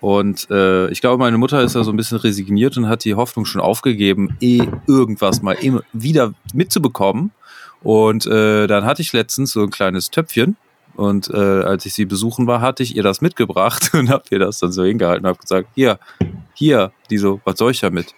Und 0.00 0.48
äh, 0.50 0.88
ich 0.90 1.00
glaube, 1.00 1.18
meine 1.18 1.38
Mutter 1.38 1.62
ist 1.62 1.74
da 1.74 1.82
so 1.82 1.90
ein 1.90 1.96
bisschen 1.96 2.18
resigniert 2.18 2.76
und 2.76 2.88
hat 2.88 3.04
die 3.04 3.14
Hoffnung 3.14 3.44
schon 3.44 3.60
aufgegeben, 3.60 4.36
eh 4.40 4.62
irgendwas 4.86 5.42
mal 5.42 5.54
immer 5.54 5.82
wieder 5.92 6.34
mitzubekommen. 6.52 7.32
Und 7.82 8.26
äh, 8.26 8.66
dann 8.66 8.84
hatte 8.84 9.02
ich 9.02 9.12
letztens 9.12 9.52
so 9.52 9.62
ein 9.62 9.70
kleines 9.70 10.10
Töpfchen. 10.10 10.56
Und 10.96 11.28
äh, 11.28 11.36
als 11.36 11.84
ich 11.86 11.94
sie 11.94 12.04
besuchen 12.04 12.46
war, 12.46 12.60
hatte 12.60 12.82
ich 12.82 12.96
ihr 12.96 13.02
das 13.02 13.20
mitgebracht 13.20 13.90
und 13.94 14.10
habe 14.10 14.24
ihr 14.30 14.38
das 14.38 14.58
dann 14.58 14.72
so 14.72 14.84
hingehalten 14.84 15.24
und 15.24 15.30
habe 15.30 15.38
gesagt, 15.38 15.68
hier, 15.74 15.98
hier, 16.54 16.92
die 17.10 17.18
so, 17.18 17.40
was 17.44 17.58
soll 17.58 17.72
ich 17.72 17.80
damit? 17.80 18.14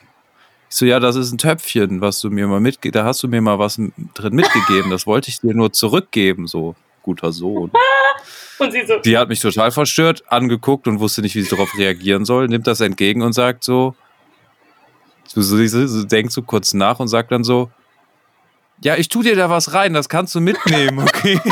Ich 0.71 0.77
so, 0.77 0.85
ja, 0.85 1.01
das 1.01 1.17
ist 1.17 1.33
ein 1.33 1.39
Töpfchen, 1.39 2.01
was 2.01 2.21
du 2.21 2.31
mir 2.31 2.47
mal 2.47 2.61
mitgegeben, 2.61 3.01
da 3.01 3.05
hast 3.05 3.23
du 3.23 3.29
mir 3.29 3.41
mal 3.41 3.59
was 3.59 3.77
drin 3.77 4.35
mitgegeben, 4.35 4.91
das 4.91 5.07
wollte 5.07 5.31
ich 5.31 5.41
dir 5.41 5.55
nur 5.55 5.73
zurückgeben, 5.73 6.47
so 6.47 6.75
guter 7.03 7.33
Sohn. 7.33 7.71
Und 8.59 8.73
sie 8.73 8.85
so. 8.87 8.99
Die 8.99 9.17
hat 9.17 9.29
mich 9.29 9.41
total 9.41 9.71
verstört, 9.71 10.25
angeguckt 10.27 10.89
und 10.89 10.99
wusste 10.99 11.23
nicht, 11.23 11.37
wie 11.37 11.43
sie 11.43 11.49
darauf 11.49 11.79
reagieren 11.79 12.25
soll, 12.25 12.49
nimmt 12.49 12.67
das 12.67 12.81
entgegen 12.81 13.23
und 13.23 13.33
sagt 13.33 13.63
so, 13.63 13.95
so, 15.29 15.41
so, 15.41 15.87
so 15.87 16.05
denkt 16.05 16.33
so 16.33 16.43
kurz 16.43 16.75
nach 16.75 16.99
und 16.99 17.07
sagt 17.07 17.31
dann 17.31 17.45
so, 17.45 17.71
ja, 18.81 18.97
ich 18.97 19.09
tu 19.09 19.23
dir 19.23 19.37
da 19.37 19.49
was 19.49 19.75
rein, 19.75 19.95
das 19.95 20.09
kannst 20.09 20.35
du 20.35 20.41
mitnehmen, 20.41 20.99
okay? 20.99 21.41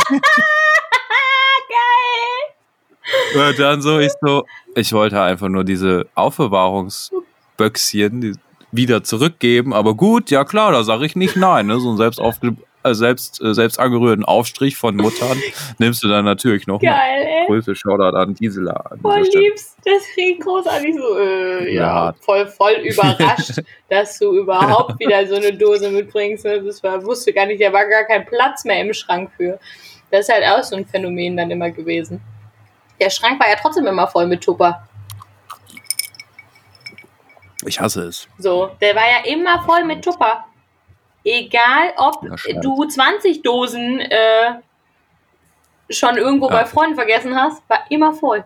Geil! 3.35 3.49
Und 3.49 3.59
dann 3.61 3.83
so, 3.83 4.01
ich 4.01 4.11
so, 4.21 4.45
ich 4.75 4.93
wollte 4.93 5.23
einfach 5.23 5.49
nur 5.49 5.63
diese 5.63 6.09
Aufbewahrungsböckschen 6.17 8.37
wieder 8.77 9.03
zurückgeben, 9.05 9.73
aber 9.73 9.95
gut, 9.95 10.31
ja 10.31 10.45
klar, 10.45 10.73
da 10.73 10.85
sage 10.85 11.07
ich 11.07 11.17
nicht 11.17 11.37
nein, 11.37 11.67
ne? 11.67 11.81
so 11.81 11.91
ein 11.91 11.97
selbst 11.97 12.21
aufge 12.21 12.57
äh, 12.87 12.95
selbst, 12.95 13.43
äh, 13.43 13.53
selbst 13.53 13.81
angerührten 13.81 14.25
Aufstrich 14.25 14.77
von 14.77 14.97
Muttern 14.97 15.41
nimmst 15.79 16.05
du 16.05 16.09
dann 16.09 16.25
natürlich 16.25 16.67
noch. 16.67 16.81
Geil, 16.81 17.27
ey. 17.27 17.47
Größe 17.47 17.75
Shoutout 17.75 18.17
an 18.17 18.35
Gisela. 18.35 18.85
Voll 19.03 19.23
liebst, 19.35 19.77
das 19.85 20.05
klingt 20.15 20.41
großartig 20.43 20.95
so, 20.95 21.19
äh, 21.19 21.75
ja. 21.75 22.07
ja, 22.07 22.15
voll, 22.21 22.47
voll 22.47 22.73
überrascht, 22.85 23.61
dass 23.89 24.19
du 24.19 24.37
überhaupt 24.37 25.01
wieder 25.01 25.27
so 25.27 25.35
eine 25.35 25.53
Dose 25.53 25.91
mitbringst. 25.91 26.45
Ne? 26.45 26.63
Das 26.63 26.83
war, 26.83 27.05
wusste 27.05 27.33
gar 27.33 27.47
nicht, 27.47 27.61
da 27.61 27.73
war 27.73 27.87
gar 27.89 28.05
kein 28.05 28.25
Platz 28.25 28.65
mehr 28.65 28.81
im 28.81 28.93
Schrank 28.95 29.31
für. 29.37 29.59
Das 30.11 30.29
ist 30.29 30.33
halt 30.33 30.45
auch 30.45 30.63
so 30.63 30.77
ein 30.77 30.87
Phänomen 30.87 31.37
dann 31.37 31.51
immer 31.51 31.71
gewesen. 31.71 32.21
Der 33.01 33.11
Schrank 33.11 33.41
war 33.41 33.49
ja 33.49 33.57
trotzdem 33.61 33.87
immer 33.87 34.07
voll 34.07 34.27
mit 34.27 34.43
Tupper. 34.43 34.86
Ich 37.67 37.81
hasse 37.81 38.05
es. 38.05 38.29
So, 38.39 38.71
der 38.81 38.95
war 38.95 39.03
ja 39.03 39.31
immer 39.33 39.63
voll 39.63 39.85
mit 39.85 40.05
Tupper. 40.05 40.45
Egal, 41.25 41.93
ob 41.97 42.21
du 42.63 42.85
20 42.85 43.43
Dosen 43.43 44.01
äh, 44.01 44.55
schon 45.91 46.17
irgendwo 46.17 46.49
Ja. 46.49 46.59
bei 46.61 46.65
Freunden 46.65 46.95
vergessen 46.95 47.35
hast, 47.37 47.63
war 47.69 47.81
immer 47.91 48.13
voll. 48.13 48.45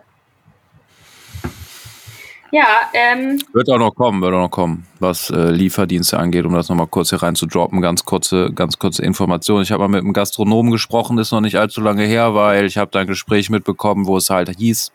Ja, 2.53 2.65
ähm, 2.93 3.39
Wird 3.53 3.69
auch 3.69 3.77
noch 3.77 3.95
kommen, 3.95 4.21
wird 4.21 4.33
auch 4.33 4.39
noch 4.41 4.51
kommen, 4.51 4.85
was 4.99 5.29
äh, 5.29 5.51
Lieferdienste 5.51 6.19
angeht, 6.19 6.43
um 6.45 6.53
das 6.53 6.67
nochmal 6.67 6.87
kurz 6.87 7.09
hier 7.09 7.23
rein 7.23 7.35
zu 7.35 7.45
droppen. 7.45 7.81
Ganz 7.81 8.03
kurze, 8.03 8.51
ganz 8.51 8.77
kurze 8.77 9.03
Information. 9.05 9.61
Ich 9.61 9.71
habe 9.71 9.83
mal 9.83 9.87
mit 9.87 10.01
einem 10.03 10.11
Gastronomen 10.11 10.69
gesprochen, 10.69 11.17
ist 11.17 11.31
noch 11.31 11.39
nicht 11.39 11.55
allzu 11.57 11.79
lange 11.79 12.03
her, 12.03 12.35
weil 12.35 12.65
ich 12.65 12.77
habe 12.77 12.91
da 12.91 12.99
ein 12.99 13.07
Gespräch 13.07 13.49
mitbekommen, 13.49 14.05
wo 14.05 14.17
es 14.17 14.29
halt 14.29 14.49
hieß, 14.57 14.91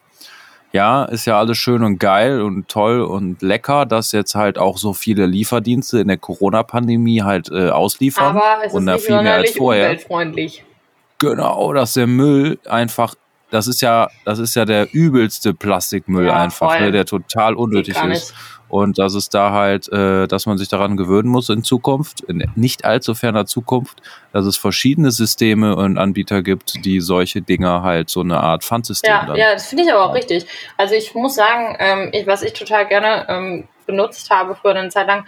ja, 0.76 1.04
ist 1.06 1.24
ja 1.24 1.38
alles 1.38 1.56
schön 1.56 1.82
und 1.82 1.98
geil 1.98 2.42
und 2.42 2.68
toll 2.68 3.00
und 3.00 3.40
lecker, 3.40 3.86
dass 3.86 4.12
jetzt 4.12 4.34
halt 4.34 4.58
auch 4.58 4.76
so 4.76 4.92
viele 4.92 5.24
Lieferdienste 5.24 6.00
in 6.00 6.08
der 6.08 6.18
Corona-Pandemie 6.18 7.22
halt 7.22 7.50
äh, 7.50 7.70
ausliefern. 7.70 8.36
aber 8.36 8.58
es 8.60 8.66
ist 8.66 8.74
und 8.74 8.84
nicht 8.84 9.00
viel 9.00 9.22
mehr 9.22 9.34
als 9.36 9.56
vorher. 9.56 9.86
umweltfreundlich. 9.86 10.64
Genau, 11.18 11.72
dass 11.72 11.94
der 11.94 12.06
Müll 12.06 12.58
einfach, 12.68 13.14
das 13.50 13.68
ist 13.68 13.80
ja, 13.80 14.08
das 14.26 14.38
ist 14.38 14.54
ja 14.54 14.66
der 14.66 14.92
übelste 14.92 15.54
Plastikmüll 15.54 16.26
Ja, 16.26 16.34
einfach, 16.34 16.78
ne, 16.78 16.92
der 16.92 17.06
total 17.06 17.54
unnötig 17.54 17.96
ist. 18.04 18.34
Und 18.68 18.98
dass 18.98 19.14
es 19.14 19.28
da 19.28 19.52
halt, 19.52 19.90
äh, 19.92 20.26
dass 20.26 20.46
man 20.46 20.58
sich 20.58 20.68
daran 20.68 20.96
gewöhnen 20.96 21.28
muss 21.28 21.48
in 21.48 21.62
Zukunft, 21.62 22.22
in 22.22 22.44
nicht 22.56 22.84
allzu 22.84 23.14
ferner 23.14 23.46
Zukunft, 23.46 24.02
dass 24.32 24.44
es 24.44 24.56
verschiedene 24.56 25.10
Systeme 25.10 25.76
und 25.76 25.98
Anbieter 25.98 26.42
gibt, 26.42 26.84
die 26.84 27.00
solche 27.00 27.42
Dinger 27.42 27.82
halt 27.82 28.10
so 28.10 28.20
eine 28.20 28.40
Art 28.40 28.64
Pfandsystem 28.64 29.10
Ja, 29.10 29.26
dann. 29.26 29.36
ja, 29.36 29.52
das 29.52 29.66
finde 29.66 29.84
ich 29.84 29.92
aber 29.92 30.10
auch 30.10 30.14
richtig. 30.14 30.46
Also 30.76 30.94
ich 30.94 31.14
muss 31.14 31.36
sagen, 31.36 31.76
ähm, 31.78 32.10
ich, 32.12 32.26
was 32.26 32.42
ich 32.42 32.52
total 32.54 32.86
gerne 32.86 33.26
ähm, 33.28 33.68
benutzt 33.86 34.30
habe 34.30 34.56
für 34.56 34.70
eine 34.70 34.88
Zeit 34.88 35.06
lang, 35.06 35.26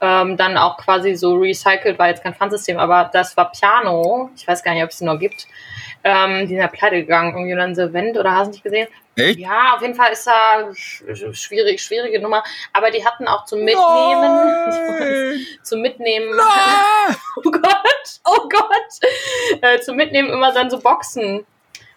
ähm, 0.00 0.36
dann 0.36 0.56
auch 0.56 0.76
quasi 0.78 1.14
so 1.14 1.34
recycelt, 1.36 1.98
war 1.98 2.08
jetzt 2.08 2.22
kein 2.22 2.34
Pfandsystem, 2.34 2.78
aber 2.78 3.10
das 3.12 3.36
war 3.36 3.52
Piano. 3.52 4.30
Ich 4.36 4.46
weiß 4.48 4.62
gar 4.62 4.72
nicht, 4.74 4.82
ob 4.82 4.90
es 4.90 4.98
die 4.98 5.04
noch 5.04 5.18
gibt. 5.18 5.46
Ähm, 6.02 6.40
die 6.42 6.46
sind 6.48 6.56
ja 6.56 6.68
pleite 6.68 6.96
gegangen, 6.96 7.32
irgendwie 7.34 7.54
dann 7.54 7.70
Insolvent 7.70 8.16
oder 8.16 8.34
hast 8.34 8.46
du 8.46 8.50
nicht 8.52 8.62
gesehen? 8.64 8.88
Echt? 9.16 9.38
Ja, 9.38 9.74
auf 9.74 9.82
jeden 9.82 9.94
Fall 9.94 10.12
ist 10.12 10.26
da 10.26 10.72
sch 10.74 11.02
sch- 11.08 11.34
schwierig, 11.34 11.82
schwierige 11.82 12.20
Nummer. 12.20 12.42
Aber 12.72 12.90
die 12.90 13.04
hatten 13.04 13.28
auch 13.28 13.44
zum 13.44 13.58
Mitnehmen, 13.60 13.82
weiß, 13.84 15.62
zum 15.62 15.82
Mitnehmen, 15.82 16.28
oh 17.36 17.50
Gott, 17.50 18.20
oh 18.24 18.48
Gott, 18.48 19.60
äh, 19.62 19.78
zum 19.80 19.96
Mitnehmen 19.96 20.30
immer 20.30 20.52
dann 20.54 20.70
so 20.70 20.78
Boxen. 20.80 21.44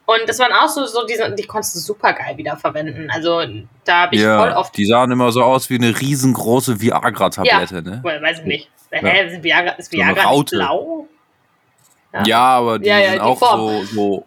Und 0.05 0.19
das 0.27 0.37
waren 0.39 0.51
auch 0.51 0.67
so, 0.67 0.85
so 0.85 1.05
diese, 1.05 1.31
die 1.31 1.43
konntest 1.43 1.75
du 1.75 1.79
super 1.79 2.13
geil 2.13 2.35
wiederverwenden. 2.35 3.09
Also 3.09 3.41
da 3.85 4.01
habe 4.01 4.15
ich 4.15 4.21
voll 4.21 4.29
Ja, 4.29 4.57
oft, 4.57 4.75
die 4.75 4.85
sahen 4.85 5.11
immer 5.11 5.31
so 5.31 5.43
aus 5.43 5.69
wie 5.69 5.75
eine 5.75 5.97
riesengroße 5.99 6.81
Viagra-Tablette, 6.81 7.81
ne? 7.81 7.99
Well, 8.03 8.21
weiß 8.21 8.39
ich 8.39 8.45
nicht. 8.45 8.69
Hä, 8.91 9.27
ist 9.27 9.43
Viagra, 9.43 9.71
ist 9.71 9.91
So 9.91 9.97
Viagra 9.97 10.23
Raute. 10.23 10.57
blau? 10.57 11.07
Ja. 12.13 12.23
Ja, 12.25 12.39
aber 12.57 12.79
die 12.79 12.89
Ja, 12.89 12.99
ja, 12.99 13.05
sind 13.11 13.15
die 13.15 13.21
auch 13.21 13.39
Form. 13.39 13.59
so, 13.87 14.25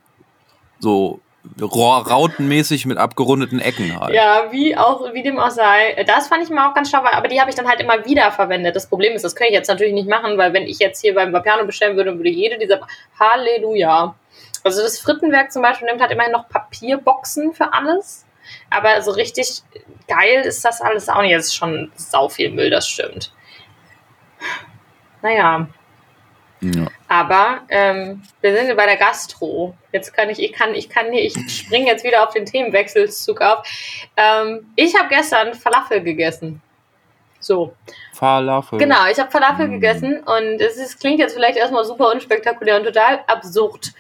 so, 0.81 1.21
so 1.21 1.21
rautenmäßig 1.61 2.87
mit 2.87 2.99
abgerundeten 2.99 3.61
Ecken 3.61 3.99
halt. 3.99 4.15
Ja, 4.15 4.47
wie 4.51 4.77
auch, 4.77 5.12
wie 5.12 5.23
dem 5.23 5.39
auch 5.39 5.51
sei. 5.51 6.03
Das 6.07 6.29
fand 6.29 6.43
ich 6.43 6.51
mal 6.51 6.69
auch 6.71 6.75
ganz 6.75 6.91
schlau, 6.91 7.03
aber 7.05 7.29
die 7.29 7.41
habe 7.41 7.51
ich 7.51 7.57
dann 7.57 7.69
halt 7.69 7.81
immer 7.81 8.05
wieder 8.05 8.33
verwendet. 8.33 8.75
Das 8.75 8.89
Problem 8.89 9.12
ist, 9.15 9.25
das 9.25 9.37
kann 9.37 9.47
ich 9.49 9.53
jetzt 9.53 9.69
natürlich 9.69 9.95
nicht 9.95 10.09
machen, 10.09 10.37
weil 10.39 10.53
wenn 10.53 10.65
ich 10.65 10.79
jetzt 10.79 11.01
hier 11.01 11.15
beim 11.15 11.33
Vapiano 11.33 11.65
bestellen 11.65 11.97
würde, 11.97 12.17
würde 12.17 12.31
jede 12.31 12.59
dieser 12.59 12.81
Halleluja. 13.21 14.15
Also 14.66 14.83
das 14.83 14.98
Frittenwerk 14.98 15.52
zum 15.52 15.62
Beispiel 15.62 15.87
nimmt 15.87 16.00
halt 16.00 16.11
immerhin 16.11 16.33
noch 16.33 16.48
Papierboxen 16.48 17.55
für 17.55 17.72
alles. 17.72 18.26
Aber 18.68 19.00
so 19.00 19.12
richtig 19.12 19.62
geil 20.09 20.40
ist 20.42 20.64
das 20.64 20.81
alles 20.81 21.09
auch 21.09 21.22
nicht. 21.22 21.33
Es 21.33 21.46
ist 21.46 21.55
schon 21.55 21.92
sau 21.94 22.29
viel 22.29 22.50
Müll, 22.50 22.68
das 22.68 22.88
stimmt. 22.88 23.33
Naja, 25.22 25.68
Ja. 26.61 26.87
aber 27.07 27.61
ähm, 27.68 28.22
wir 28.40 28.57
sind 28.57 28.66
ja 28.66 28.74
bei 28.74 28.87
der 28.87 28.96
Gastro. 28.96 29.76
Jetzt 29.92 30.12
kann 30.14 30.31
ich, 30.31 30.40
ich 30.42 30.52
kann, 30.52 30.74
ich 30.74 30.88
kann 30.88 31.12
hier, 31.12 31.22
ich 31.22 31.35
springe 31.48 31.87
jetzt 31.87 32.02
wieder 32.02 32.24
auf 32.24 32.35
den 32.35 32.44
Themenwechselzug 32.44 33.40
auf. 33.40 33.64
Ähm, 34.16 34.72
ich 34.74 34.96
habe 34.96 35.09
gestern 35.09 35.55
Falafel 35.55 36.02
gegessen. 36.02 36.61
So, 37.46 37.76
Falafel. 38.12 38.76
genau, 38.80 39.06
ich 39.09 39.20
habe 39.20 39.30
Falafel 39.30 39.68
Mm. 39.68 39.70
gegessen 39.70 40.18
und 40.24 40.61
es 40.61 40.76
ist, 40.78 40.98
klingt 40.98 41.20
jetzt 41.20 41.35
vielleicht 41.35 41.56
erstmal 41.56 41.85
super 41.85 42.11
unspektakulär 42.11 42.76
und 42.76 42.85
total 42.85 43.20
absurd. 43.28 43.92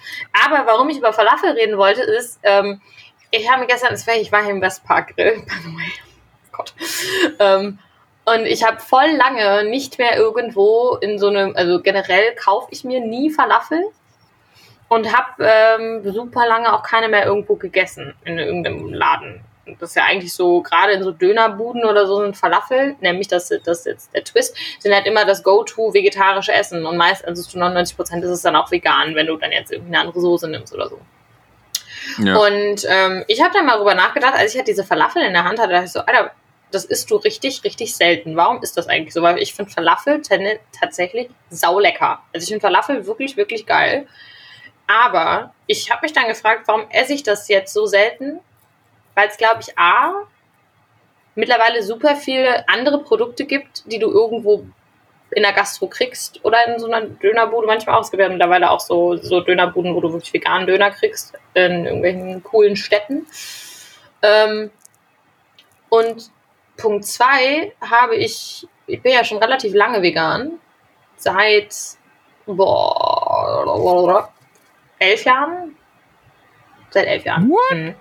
Aber 0.44 0.66
warum 0.66 0.88
ich 0.88 0.98
über 0.98 1.12
Falafel 1.12 1.50
reden 1.50 1.78
wollte, 1.78 2.02
ist, 2.02 2.40
ähm, 2.42 2.80
ich 3.30 3.48
habe 3.48 3.66
gestern, 3.66 3.94
ich 3.94 4.32
war 4.32 4.42
hier 4.42 4.50
im 4.50 4.60
Westpark 4.60 5.14
Grill, 5.14 5.42
by 5.46 5.54
the 5.62 5.76
way. 5.76 5.92
Gott. 6.50 6.74
Ähm, 7.38 7.78
und 8.24 8.46
ich 8.46 8.64
habe 8.64 8.80
voll 8.80 9.10
lange 9.12 9.64
nicht 9.70 9.98
mehr 9.98 10.16
irgendwo 10.16 10.96
in 11.00 11.20
so 11.20 11.28
einem, 11.28 11.54
also 11.54 11.80
generell 11.80 12.34
kaufe 12.34 12.66
ich 12.72 12.82
mir 12.82 12.98
nie 13.00 13.30
Falafel 13.30 13.80
und 14.88 15.16
habe 15.16 15.44
ähm, 15.44 16.02
super 16.12 16.48
lange 16.48 16.72
auch 16.74 16.82
keine 16.82 17.08
mehr 17.08 17.26
irgendwo 17.26 17.54
gegessen 17.54 18.14
in 18.24 18.38
irgendeinem 18.38 18.92
Laden. 18.92 19.40
Das 19.80 19.90
ist 19.90 19.96
ja 19.96 20.04
eigentlich 20.04 20.32
so, 20.32 20.62
gerade 20.62 20.92
in 20.92 21.02
so 21.02 21.10
Dönerbuden 21.10 21.84
oder 21.84 22.06
so 22.06 22.20
sind 22.20 22.36
Falafel, 22.36 22.94
nämlich 23.00 23.26
das, 23.26 23.48
das 23.64 23.80
ist 23.80 23.86
jetzt 23.86 24.14
der 24.14 24.22
Twist, 24.22 24.56
sind 24.78 24.94
halt 24.94 25.06
immer 25.06 25.24
das 25.24 25.42
Go-To 25.42 25.92
vegetarische 25.92 26.52
Essen. 26.52 26.86
Und 26.86 26.96
meist, 26.96 27.24
also 27.24 27.42
zu 27.42 27.58
99 27.58 27.96
Prozent 27.96 28.24
ist 28.24 28.30
es 28.30 28.42
dann 28.42 28.54
auch 28.54 28.70
vegan, 28.70 29.14
wenn 29.14 29.26
du 29.26 29.36
dann 29.36 29.50
jetzt 29.50 29.72
irgendwie 29.72 29.94
eine 29.94 30.00
andere 30.00 30.20
Soße 30.20 30.48
nimmst 30.48 30.72
oder 30.72 30.88
so. 30.88 31.00
Ja. 32.18 32.36
Und 32.36 32.86
ähm, 32.88 33.24
ich 33.26 33.42
habe 33.42 33.52
dann 33.52 33.66
mal 33.66 33.76
drüber 33.76 33.94
nachgedacht, 33.94 34.34
als 34.34 34.52
ich 34.52 34.58
halt 34.58 34.68
diese 34.68 34.84
Falafel 34.84 35.22
in 35.22 35.32
der 35.32 35.44
Hand 35.44 35.58
hatte, 35.58 35.72
dachte 35.72 35.86
ich 35.86 35.92
so, 35.92 36.00
Alter, 36.00 36.30
das 36.70 36.84
isst 36.84 37.10
du 37.10 37.16
richtig, 37.16 37.64
richtig 37.64 37.94
selten. 37.94 38.36
Warum 38.36 38.62
ist 38.62 38.76
das 38.76 38.88
eigentlich 38.88 39.14
so? 39.14 39.22
Weil 39.22 39.38
ich 39.38 39.54
finde 39.54 39.70
Falafel 39.70 40.22
tatsächlich 40.78 41.28
saulecker. 41.50 42.22
Also 42.32 42.44
ich 42.44 42.48
finde 42.48 42.60
Falafel 42.60 43.06
wirklich, 43.06 43.36
wirklich 43.36 43.66
geil. 43.66 44.06
Aber 44.86 45.52
ich 45.66 45.90
habe 45.90 46.02
mich 46.02 46.12
dann 46.12 46.28
gefragt, 46.28 46.62
warum 46.66 46.88
esse 46.90 47.12
ich 47.12 47.22
das 47.22 47.48
jetzt 47.48 47.72
so 47.72 47.86
selten? 47.86 48.40
Weil 49.16 49.28
es, 49.28 49.36
glaube 49.36 49.62
ich, 49.62 49.76
A, 49.76 50.12
mittlerweile 51.34 51.82
super 51.82 52.14
viele 52.14 52.68
andere 52.68 53.02
Produkte 53.02 53.46
gibt, 53.46 53.90
die 53.90 53.98
du 53.98 54.10
irgendwo 54.10 54.66
in 55.30 55.42
der 55.42 55.52
Gastro 55.52 55.88
kriegst 55.88 56.44
oder 56.44 56.66
in 56.68 56.78
so 56.78 56.86
einer 56.86 57.00
Dönerbude 57.00 57.66
manchmal 57.66 57.96
auch. 57.96 58.02
Es 58.02 58.10
gibt 58.10 58.22
ja 58.22 58.28
mittlerweile 58.28 58.70
auch 58.70 58.78
so, 58.78 59.16
so 59.16 59.40
Dönerbuden, 59.40 59.94
wo 59.94 60.00
du 60.00 60.12
wirklich 60.12 60.32
veganen 60.32 60.66
Döner 60.66 60.90
kriegst 60.90 61.34
in 61.54 61.84
irgendwelchen 61.84 62.44
coolen 62.44 62.76
Städten. 62.76 63.26
Ähm, 64.22 64.70
und 65.88 66.30
Punkt 66.76 67.06
zwei 67.06 67.72
habe 67.80 68.16
ich, 68.16 68.68
ich 68.86 69.02
bin 69.02 69.12
ja 69.12 69.24
schon 69.24 69.38
relativ 69.38 69.74
lange 69.74 70.02
vegan. 70.02 70.60
Seit 71.16 71.74
boah, 72.44 74.28
elf 74.98 75.24
Jahren? 75.24 75.74
Seit 76.90 77.06
elf 77.06 77.24
Jahren. 77.24 77.48
What? 77.48 77.76
Mhm. 77.76 77.94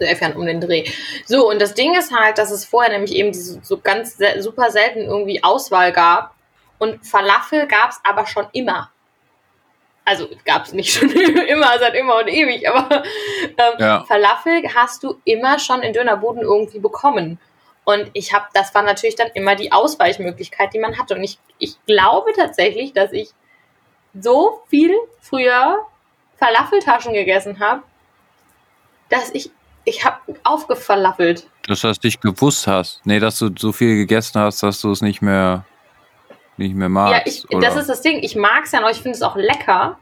Elf 0.00 0.20
Jahren 0.20 0.36
um 0.36 0.46
den 0.46 0.60
Dreh. 0.60 0.84
So, 1.26 1.48
und 1.48 1.60
das 1.60 1.74
Ding 1.74 1.94
ist 1.94 2.14
halt, 2.14 2.38
dass 2.38 2.50
es 2.50 2.64
vorher 2.64 2.92
nämlich 2.92 3.14
eben 3.14 3.32
diese 3.32 3.60
so 3.62 3.78
ganz 3.78 4.18
super 4.38 4.70
selten 4.70 5.00
irgendwie 5.00 5.42
Auswahl 5.42 5.92
gab. 5.92 6.34
Und 6.78 7.06
Falafel 7.06 7.66
gab 7.66 7.90
es 7.90 8.00
aber 8.04 8.26
schon 8.26 8.46
immer. 8.52 8.90
Also 10.04 10.28
gab 10.44 10.64
es 10.64 10.72
nicht 10.72 10.92
schon 10.92 11.10
immer, 11.48 11.78
seit 11.78 11.94
immer 11.94 12.18
und 12.18 12.28
ewig, 12.28 12.68
aber 12.68 13.02
ähm, 13.56 13.74
Ja. 13.78 14.04
Falafel 14.06 14.62
hast 14.74 15.02
du 15.02 15.20
immer 15.24 15.58
schon 15.58 15.82
in 15.82 15.92
Dönerbuden 15.92 16.42
irgendwie 16.42 16.78
bekommen. 16.78 17.38
Und 17.84 18.10
ich 18.14 18.32
habe, 18.32 18.46
das 18.54 18.74
war 18.74 18.82
natürlich 18.82 19.14
dann 19.14 19.28
immer 19.34 19.56
die 19.56 19.72
Ausweichmöglichkeit, 19.72 20.72
die 20.74 20.78
man 20.78 20.98
hatte. 20.98 21.14
Und 21.14 21.22
ich, 21.22 21.38
ich 21.58 21.76
glaube 21.86 22.32
tatsächlich, 22.34 22.92
dass 22.92 23.12
ich 23.12 23.30
so 24.18 24.62
viel 24.68 24.94
früher 25.20 25.86
Falafeltaschen 26.36 27.12
gegessen 27.12 27.60
habe, 27.60 27.82
dass 29.08 29.30
ich, 29.34 29.50
ich 29.84 30.04
habe 30.04 30.18
aufgefalafelt. 30.42 31.46
Dass 31.66 31.80
du 31.80 31.88
das 31.88 32.02
nicht 32.02 32.20
gewusst 32.20 32.66
hast. 32.66 33.00
Nee, 33.04 33.20
dass 33.20 33.38
du 33.38 33.50
so 33.56 33.72
viel 33.72 33.96
gegessen 33.96 34.40
hast, 34.40 34.62
dass 34.62 34.80
du 34.80 34.90
es 34.90 35.02
nicht 35.02 35.22
mehr, 35.22 35.64
nicht 36.56 36.74
mehr 36.74 36.88
magst. 36.88 37.26
Ja, 37.26 37.32
ich, 37.32 37.50
oder? 37.50 37.68
das 37.68 37.76
ist 37.76 37.88
das 37.88 38.00
Ding. 38.02 38.22
Ich 38.22 38.36
mag 38.36 38.64
es 38.64 38.72
ja 38.72 38.80
noch, 38.80 38.90
ich 38.90 39.00
finde 39.00 39.16
es 39.16 39.22
auch 39.22 39.36
lecker. 39.36 39.98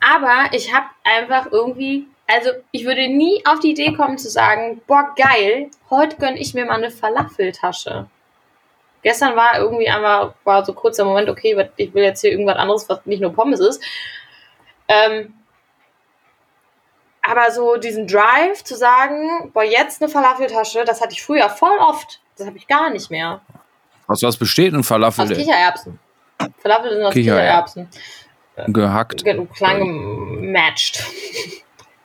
Aber 0.00 0.52
ich 0.52 0.72
habe 0.72 0.86
einfach 1.04 1.50
irgendwie, 1.50 2.06
also 2.26 2.50
ich 2.70 2.84
würde 2.84 3.08
nie 3.08 3.42
auf 3.46 3.60
die 3.60 3.70
Idee 3.70 3.94
kommen 3.94 4.18
zu 4.18 4.28
sagen, 4.28 4.80
boah, 4.86 5.14
geil, 5.16 5.70
heute 5.90 6.16
gönne 6.16 6.38
ich 6.38 6.54
mir 6.54 6.66
mal 6.66 6.76
eine 6.76 6.90
Falafeltasche. 6.90 8.06
Gestern 9.02 9.36
war 9.36 9.58
irgendwie 9.58 9.88
einfach, 9.88 10.34
war 10.44 10.64
so 10.64 10.72
kurz 10.72 10.96
der 10.96 11.04
Moment, 11.04 11.28
okay, 11.28 11.56
ich 11.76 11.94
will 11.94 12.02
jetzt 12.02 12.20
hier 12.20 12.32
irgendwas 12.32 12.56
anderes, 12.56 12.88
was 12.88 13.06
nicht 13.06 13.20
nur 13.20 13.32
Pommes 13.32 13.60
ist. 13.60 13.82
Ähm, 14.88 15.34
aber 17.28 17.50
so 17.50 17.76
diesen 17.76 18.06
Drive 18.06 18.64
zu 18.64 18.76
sagen, 18.76 19.50
boah, 19.52 19.62
jetzt 19.64 20.00
eine 20.02 20.10
Falafeltasche, 20.10 20.84
das 20.84 21.00
hatte 21.00 21.12
ich 21.12 21.22
früher 21.22 21.48
voll 21.48 21.76
oft. 21.78 22.20
Das 22.36 22.46
habe 22.46 22.56
ich 22.56 22.66
gar 22.66 22.90
nicht 22.90 23.10
mehr. 23.10 23.40
Aus 24.06 24.22
was 24.22 24.36
besteht 24.36 24.72
ein 24.72 24.82
Falafel? 24.84 25.24
Aus? 25.24 25.36
Kichererbsen. 25.36 25.98
Falafel 26.62 26.90
sind 26.90 27.02
aus 27.04 27.12
Kichererbsen. 27.14 27.88
Kichererbsen. 27.90 28.72
Gehackt. 28.74 29.24
Ge- 29.24 29.46
Klein 29.54 29.78
gematcht. 29.80 31.04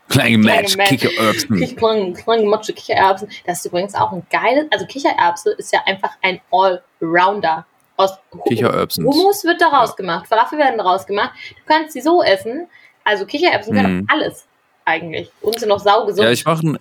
Kleine 0.10 0.38
Match, 0.38 0.78
Kichererbsen. 0.78 1.76
Kleine, 1.76 2.14
kleine 2.14 2.44
Matsche 2.46 2.74
Kichererbsen. 2.74 3.30
Das 3.48 3.60
ist 3.60 3.66
übrigens 3.66 3.96
auch 3.96 4.12
ein 4.12 4.26
geiles, 4.30 4.66
also 4.72 4.86
Kichererbse 4.86 5.52
ist 5.54 5.74
ja 5.74 5.80
einfach 5.86 6.12
ein 6.22 6.40
Allrounder. 6.52 7.66
Aus 7.96 8.12
Kichererbsen. 8.48 9.06
Hummus 9.06 9.44
wird 9.44 9.62
daraus 9.62 9.96
gemacht, 9.96 10.28
Falafel 10.28 10.58
werden 10.60 10.78
daraus 10.78 11.06
gemacht. 11.08 11.32
Du 11.50 11.62
kannst 11.74 11.94
sie 11.94 12.02
so 12.02 12.22
essen. 12.24 12.68
Also 13.04 13.26
Kichererbsen 13.26 13.74
können 13.76 13.98
Mhm. 14.00 14.08
alles 14.10 14.46
eigentlich. 14.86 15.30
Und 15.42 15.60
sind 15.60 15.70
noch 15.70 15.80
saugesund. 15.80 16.24
Ja, 16.24 16.32
ich 16.32 16.46
mache 16.46 16.78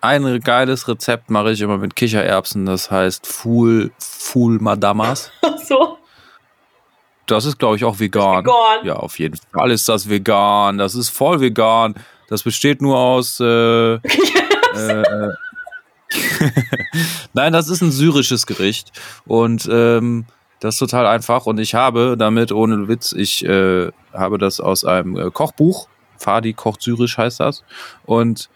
ein, 0.00 0.24
ein 0.24 0.40
geiles 0.40 0.88
Rezept 0.88 1.30
mache 1.30 1.52
ich 1.52 1.60
immer 1.60 1.78
mit 1.78 1.96
Kichererbsen, 1.96 2.66
das 2.66 2.90
heißt 2.90 3.26
Fool, 3.26 3.90
Fool 3.98 4.58
Madamas. 4.58 5.30
so. 5.64 5.98
Das 7.26 7.44
ist, 7.44 7.58
glaube 7.58 7.76
ich, 7.76 7.84
auch 7.84 7.98
vegan. 7.98 8.44
Vegan. 8.44 8.86
Ja, 8.86 8.96
auf 8.96 9.18
jeden 9.18 9.38
Fall 9.52 9.70
ist 9.70 9.88
das 9.88 10.08
vegan. 10.08 10.78
Das 10.78 10.94
ist 10.94 11.10
voll 11.10 11.40
vegan. 11.40 11.94
Das 12.28 12.42
besteht 12.42 12.80
nur 12.80 12.96
aus. 12.96 13.38
Äh, 13.40 13.44
äh, 13.44 13.98
äh, 14.76 15.32
Nein, 17.34 17.52
das 17.52 17.68
ist 17.68 17.82
ein 17.82 17.90
syrisches 17.90 18.46
Gericht. 18.46 18.92
Und 19.26 19.68
ähm, 19.70 20.24
das 20.60 20.76
ist 20.76 20.78
total 20.78 21.06
einfach. 21.06 21.44
Und 21.46 21.58
ich 21.58 21.74
habe 21.74 22.16
damit, 22.18 22.50
ohne 22.50 22.88
Witz, 22.88 23.12
ich 23.12 23.44
äh, 23.44 23.90
habe 24.14 24.38
das 24.38 24.60
aus 24.60 24.84
einem 24.84 25.16
äh, 25.16 25.30
Kochbuch. 25.30 25.88
Fadi 26.18 26.52
kocht 26.52 26.82
syrisch 26.82 27.16
heißt 27.18 27.40
das. 27.40 27.64
Und 28.04 28.48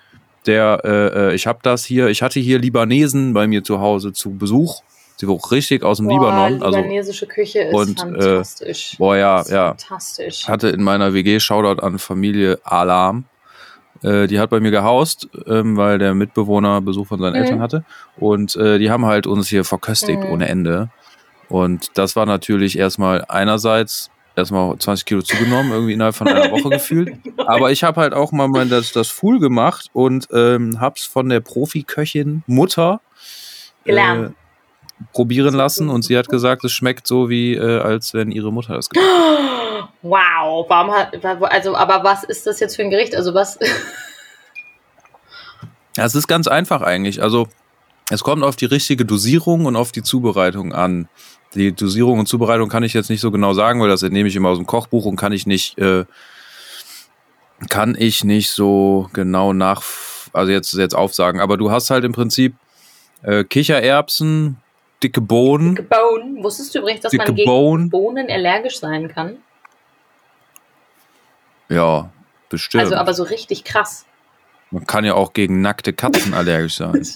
der, 0.46 0.80
äh, 0.84 1.30
äh, 1.30 1.34
ich 1.34 1.46
habe 1.46 1.60
das 1.62 1.84
hier, 1.84 2.08
ich 2.08 2.22
hatte 2.22 2.40
hier 2.40 2.58
Libanesen 2.58 3.32
bei 3.32 3.46
mir 3.46 3.62
zu 3.64 3.80
Hause 3.80 4.12
zu 4.12 4.30
Besuch. 4.36 4.82
Sie 5.16 5.28
war 5.28 5.34
auch 5.36 5.52
richtig 5.52 5.84
aus 5.84 5.98
dem 5.98 6.08
Boah, 6.08 6.14
Libanon. 6.14 6.62
Also 6.62 6.78
libanesische 6.78 7.26
Küche 7.26 7.60
ist 7.60 7.74
und, 7.74 7.98
äh, 8.00 8.02
fantastisch. 8.02 8.96
Boah, 8.98 9.16
ja, 9.16 9.42
ja. 9.48 9.68
Fantastisch. 9.68 10.48
hatte 10.48 10.68
in 10.70 10.82
meiner 10.82 11.14
WG 11.14 11.38
Shoutout 11.38 11.80
an 11.80 11.98
Familie 12.00 12.58
Alarm. 12.64 13.24
Äh, 14.02 14.26
die 14.26 14.40
hat 14.40 14.50
bei 14.50 14.58
mir 14.58 14.72
gehaust, 14.72 15.28
ähm, 15.46 15.76
weil 15.76 15.98
der 15.98 16.14
Mitbewohner 16.14 16.80
Besuch 16.80 17.06
von 17.06 17.20
seinen 17.20 17.34
Mhm. 17.34 17.42
Eltern 17.42 17.60
hatte. 17.60 17.84
Und 18.16 18.56
äh, 18.56 18.78
die 18.80 18.90
haben 18.90 19.06
halt 19.06 19.28
uns 19.28 19.48
hier 19.48 19.64
verköstigt 19.64 20.24
Mhm. 20.24 20.30
ohne 20.30 20.48
Ende. 20.48 20.90
Und 21.48 21.90
das 21.94 22.16
war 22.16 22.26
natürlich 22.26 22.76
erstmal 22.76 23.24
einerseits 23.28 24.10
erstmal 24.36 24.76
20 24.78 25.04
Kilo 25.04 25.22
zugenommen, 25.22 25.72
irgendwie 25.72 25.92
innerhalb 25.92 26.14
von 26.14 26.28
einer 26.28 26.50
Woche 26.50 26.68
gefühlt. 26.70 27.16
Aber 27.38 27.70
ich 27.70 27.84
habe 27.84 28.00
halt 28.00 28.14
auch 28.14 28.32
mal 28.32 28.48
mein, 28.48 28.68
das, 28.68 28.92
das 28.92 29.08
Fool 29.08 29.38
gemacht 29.40 29.86
und 29.92 30.28
ähm, 30.32 30.80
hab's 30.80 31.04
von 31.04 31.28
der 31.28 31.40
Profiköchin 31.40 32.42
Mutter 32.46 33.00
äh, 33.84 34.28
probieren 35.12 35.54
lassen 35.54 35.88
und 35.88 36.02
sie 36.02 36.16
hat 36.16 36.28
gesagt, 36.28 36.64
es 36.64 36.72
schmeckt 36.72 37.06
so 37.06 37.28
wie 37.28 37.54
äh, 37.54 37.80
als 37.80 38.14
wenn 38.14 38.30
ihre 38.30 38.52
Mutter 38.52 38.74
das 38.74 38.88
gemacht 38.88 39.08
hat. 39.08 39.48
Wow, 40.04 40.66
warum 40.68 40.92
hat, 40.92 41.24
also, 41.24 41.76
aber 41.76 42.02
was 42.02 42.24
ist 42.24 42.44
das 42.48 42.58
jetzt 42.58 42.74
für 42.74 42.82
ein 42.82 42.90
Gericht? 42.90 43.14
Also 43.14 43.34
was, 43.34 43.56
Ja, 45.96 46.04
es 46.04 46.14
ist 46.14 46.26
ganz 46.26 46.48
einfach 46.48 46.82
eigentlich. 46.82 47.22
Also 47.22 47.48
es 48.10 48.22
kommt 48.22 48.42
auf 48.42 48.56
die 48.56 48.66
richtige 48.66 49.04
Dosierung 49.04 49.66
und 49.66 49.76
auf 49.76 49.92
die 49.92 50.02
Zubereitung 50.02 50.72
an. 50.72 51.08
Die 51.54 51.72
Dosierung 51.72 52.18
und 52.18 52.26
Zubereitung 52.26 52.68
kann 52.68 52.82
ich 52.82 52.94
jetzt 52.94 53.10
nicht 53.10 53.20
so 53.20 53.30
genau 53.30 53.52
sagen, 53.52 53.80
weil 53.80 53.88
das 53.88 54.02
entnehme 54.02 54.28
ich 54.28 54.36
immer 54.36 54.48
aus 54.48 54.58
dem 54.58 54.66
Kochbuch 54.66 55.04
und 55.04 55.16
kann 55.16 55.32
ich 55.32 55.46
nicht, 55.46 55.78
äh, 55.78 56.04
kann 57.68 57.94
ich 57.98 58.24
nicht 58.24 58.50
so 58.50 59.08
genau 59.12 59.52
nach, 59.52 59.82
also 60.32 60.50
jetzt, 60.50 60.72
jetzt 60.74 60.94
aufsagen. 60.94 61.40
Aber 61.40 61.56
du 61.56 61.70
hast 61.70 61.90
halt 61.90 62.04
im 62.04 62.12
Prinzip 62.12 62.54
äh, 63.22 63.44
Kichererbsen, 63.44 64.56
dicke 65.02 65.20
Bohnen, 65.20 65.74
Bohnen. 65.74 66.42
Wusstest 66.42 66.74
du 66.74 66.80
übrigens, 66.80 67.02
dass 67.02 67.10
dicke 67.10 67.24
man 67.26 67.34
gegen 67.34 67.50
Bohnen. 67.50 67.90
Bohnen 67.90 68.30
allergisch 68.30 68.78
sein 68.78 69.08
kann? 69.08 69.36
Ja, 71.68 72.10
bestimmt. 72.48 72.84
Also 72.84 72.96
aber 72.96 73.14
so 73.14 73.22
richtig 73.24 73.64
krass. 73.64 74.06
Man 74.72 74.86
kann 74.86 75.04
ja 75.04 75.14
auch 75.14 75.34
gegen 75.34 75.60
nackte 75.60 75.92
Katzen 75.92 76.34
allergisch 76.34 76.76
sein. 76.76 77.06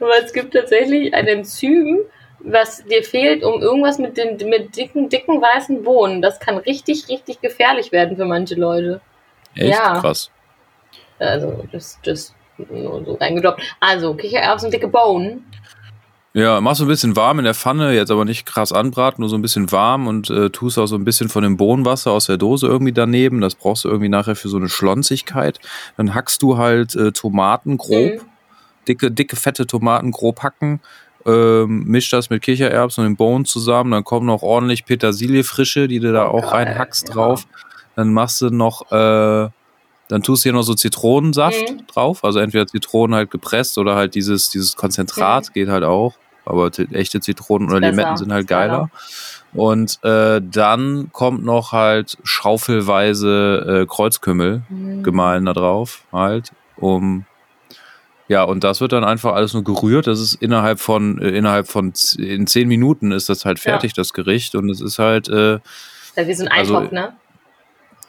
Aber 0.00 0.12
es 0.22 0.32
gibt 0.32 0.52
tatsächlich 0.52 1.14
ein 1.14 1.26
Enzym, 1.28 2.00
was 2.40 2.84
dir 2.84 3.04
fehlt, 3.04 3.44
um 3.44 3.62
irgendwas 3.62 3.98
mit 3.98 4.16
den 4.16 4.36
mit 4.48 4.76
dicken, 4.76 5.08
dicken 5.08 5.40
weißen 5.40 5.84
Bohnen. 5.84 6.20
Das 6.20 6.40
kann 6.40 6.58
richtig, 6.58 7.08
richtig 7.08 7.40
gefährlich 7.40 7.92
werden 7.92 8.16
für 8.16 8.24
manche 8.24 8.56
Leute. 8.56 9.00
Echt 9.54 9.70
Ja. 9.70 10.00
krass. 10.00 10.30
Also, 11.20 11.64
das, 11.70 12.00
das 12.04 12.34
nur 12.58 13.04
so 13.04 13.14
reingedroppt. 13.14 13.62
Also, 13.78 14.14
Kichererbsen, 14.14 14.70
dicke 14.70 14.88
Bohnen. 14.88 15.44
Ja, 16.34 16.62
machst 16.62 16.80
du 16.80 16.86
ein 16.86 16.88
bisschen 16.88 17.14
warm 17.14 17.40
in 17.40 17.44
der 17.44 17.52
Pfanne, 17.54 17.92
jetzt 17.94 18.10
aber 18.10 18.24
nicht 18.24 18.46
krass 18.46 18.72
anbraten, 18.72 19.20
nur 19.20 19.28
so 19.28 19.36
ein 19.36 19.42
bisschen 19.42 19.70
warm 19.70 20.06
und 20.06 20.30
äh, 20.30 20.48
tust 20.48 20.78
auch 20.78 20.86
so 20.86 20.96
ein 20.96 21.04
bisschen 21.04 21.28
von 21.28 21.42
dem 21.42 21.58
Bohnenwasser 21.58 22.10
aus 22.10 22.24
der 22.24 22.38
Dose 22.38 22.66
irgendwie 22.66 22.92
daneben. 22.92 23.42
Das 23.42 23.54
brauchst 23.54 23.84
du 23.84 23.88
irgendwie 23.90 24.08
nachher 24.08 24.34
für 24.34 24.48
so 24.48 24.56
eine 24.56 24.70
Schlonzigkeit. 24.70 25.58
Dann 25.98 26.14
hackst 26.14 26.40
du 26.42 26.56
halt 26.56 26.94
äh, 26.96 27.12
Tomaten 27.12 27.76
grob, 27.76 28.12
Mhm. 28.14 28.20
dicke, 28.88 29.10
dicke, 29.10 29.36
fette 29.36 29.66
Tomaten 29.66 30.10
grob 30.10 30.42
hacken, 30.42 30.80
ähm, 31.26 31.84
misch 31.84 32.08
das 32.08 32.30
mit 32.30 32.40
Kichererbsen 32.42 33.04
und 33.04 33.10
den 33.10 33.16
Bohnen 33.16 33.44
zusammen. 33.44 33.90
Dann 33.90 34.02
kommen 34.02 34.24
noch 34.26 34.40
ordentlich 34.42 34.86
Petersilie 34.86 35.44
frische, 35.44 35.86
die 35.86 36.00
du 36.00 36.14
da 36.14 36.28
Oh, 36.30 36.38
auch 36.38 36.50
geil, 36.52 36.64
reinhackst 36.66 37.08
ja. 37.08 37.14
drauf. 37.14 37.46
Dann 37.94 38.10
machst 38.14 38.40
du 38.40 38.48
noch, 38.48 38.90
äh, 38.90 39.50
dann 40.08 40.22
tust 40.22 40.44
du 40.44 40.48
hier 40.48 40.52
noch 40.54 40.62
so 40.62 40.72
Zitronensaft 40.72 41.72
Mhm. 41.72 41.86
drauf. 41.88 42.24
Also 42.24 42.38
entweder 42.38 42.66
Zitronen 42.66 43.14
halt 43.14 43.30
gepresst 43.30 43.76
oder 43.76 43.96
halt 43.96 44.14
dieses, 44.14 44.48
dieses 44.48 44.76
Konzentrat 44.76 45.52
geht 45.52 45.68
halt 45.68 45.84
auch. 45.84 46.14
Aber 46.44 46.70
echte 46.92 47.20
Zitronen 47.20 47.68
oder 47.68 47.80
besser, 47.80 47.90
Limetten 47.92 48.16
sind 48.16 48.32
halt 48.32 48.46
geiler. 48.48 48.90
Und 49.52 49.98
äh, 50.02 50.40
dann 50.42 51.10
kommt 51.12 51.44
noch 51.44 51.72
halt 51.72 52.16
schaufelweise 52.24 53.82
äh, 53.82 53.86
Kreuzkümmel 53.86 54.62
Mhm. 54.68 55.02
gemahlen 55.02 55.44
da 55.44 55.52
drauf, 55.52 56.02
halt, 56.12 56.52
um 56.76 57.24
ja, 58.28 58.44
und 58.44 58.64
das 58.64 58.80
wird 58.80 58.92
dann 58.92 59.04
einfach 59.04 59.34
alles 59.34 59.52
nur 59.52 59.62
gerührt. 59.62 60.06
Das 60.06 60.18
ist 60.18 60.34
innerhalb 60.36 60.80
von, 60.80 61.20
äh, 61.20 61.30
innerhalb 61.30 61.68
von 61.68 61.92
in 62.16 62.46
zehn 62.46 62.66
Minuten 62.66 63.12
ist 63.12 63.28
das 63.28 63.44
halt 63.44 63.58
fertig, 63.58 63.92
das 63.92 64.14
Gericht. 64.14 64.54
Und 64.54 64.70
es 64.70 64.80
ist 64.80 64.98
halt, 64.98 65.28
äh, 65.28 65.58
Ja, 66.16 66.26
wie 66.26 66.32
so 66.34 66.44
ein 66.44 66.48
Also- 66.50 66.76
Eintopf, 66.76 66.92
ne? 66.92 67.12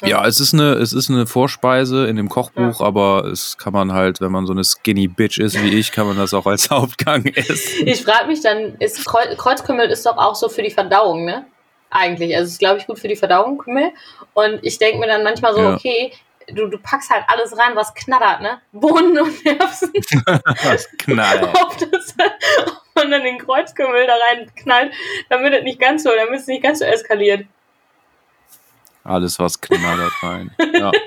Ja, 0.05 0.25
es 0.25 0.39
ist 0.39 0.53
eine, 0.53 0.73
es 0.73 0.93
ist 0.93 1.09
eine 1.09 1.25
Vorspeise 1.27 2.05
in 2.07 2.15
dem 2.15 2.29
Kochbuch, 2.29 2.81
aber 2.81 3.25
es 3.25 3.57
kann 3.57 3.73
man 3.73 3.93
halt, 3.93 4.21
wenn 4.21 4.31
man 4.31 4.45
so 4.45 4.53
eine 4.53 4.63
skinny 4.63 5.07
Bitch 5.07 5.37
ist 5.39 5.61
wie 5.61 5.69
ich, 5.77 5.91
kann 5.91 6.07
man 6.07 6.17
das 6.17 6.33
auch 6.33 6.45
als 6.45 6.69
Hauptgang 6.69 7.25
essen. 7.25 7.87
Ich 7.87 8.03
frage 8.03 8.27
mich 8.27 8.41
dann, 8.41 8.75
ist 8.79 9.05
Kreu 9.05 9.35
Kreuzkümmel 9.35 9.89
ist 9.89 10.05
doch 10.05 10.17
auch 10.17 10.35
so 10.35 10.49
für 10.49 10.61
die 10.63 10.71
Verdauung, 10.71 11.25
ne? 11.25 11.45
Eigentlich. 11.89 12.35
Also 12.35 12.47
es 12.47 12.51
ist, 12.53 12.59
glaube 12.59 12.79
ich, 12.79 12.87
gut 12.87 12.97
für 12.99 13.07
die 13.07 13.15
Verdauung, 13.15 13.59
Kümmel. 13.59 13.91
Und 14.33 14.59
ich 14.63 14.79
denke 14.79 14.99
mir 14.99 15.07
dann 15.07 15.23
manchmal 15.23 15.53
so, 15.53 15.61
Ja. 15.61 15.75
okay, 15.75 16.11
du, 16.47 16.67
du 16.67 16.77
packst 16.77 17.09
halt 17.11 17.23
alles 17.27 17.57
rein, 17.57 17.75
was 17.75 17.93
knattert, 17.93 18.41
ne? 18.41 18.59
Bohnen 18.71 19.17
und 19.19 19.45
Erbsen. 19.45 19.91
Das, 21.91 22.15
ob 22.65 22.95
man 22.95 23.11
dann 23.11 23.23
den 23.23 23.37
Kreuzkümmel 23.39 24.05
da 24.07 24.13
rein 24.13 24.51
knallt, 24.55 24.93
damit 25.29 25.53
es 25.53 25.63
nicht 25.63 25.79
ganz 25.79 26.03
so, 26.03 26.09
damit 26.15 26.39
es 26.39 26.47
nicht 26.47 26.63
ganz 26.63 26.79
so 26.79 26.85
eskaliert. 26.85 27.45
Alles, 29.03 29.39
was 29.39 29.59
knallert 29.59 30.13
rein. 30.21 30.51
Ja. 30.73 30.91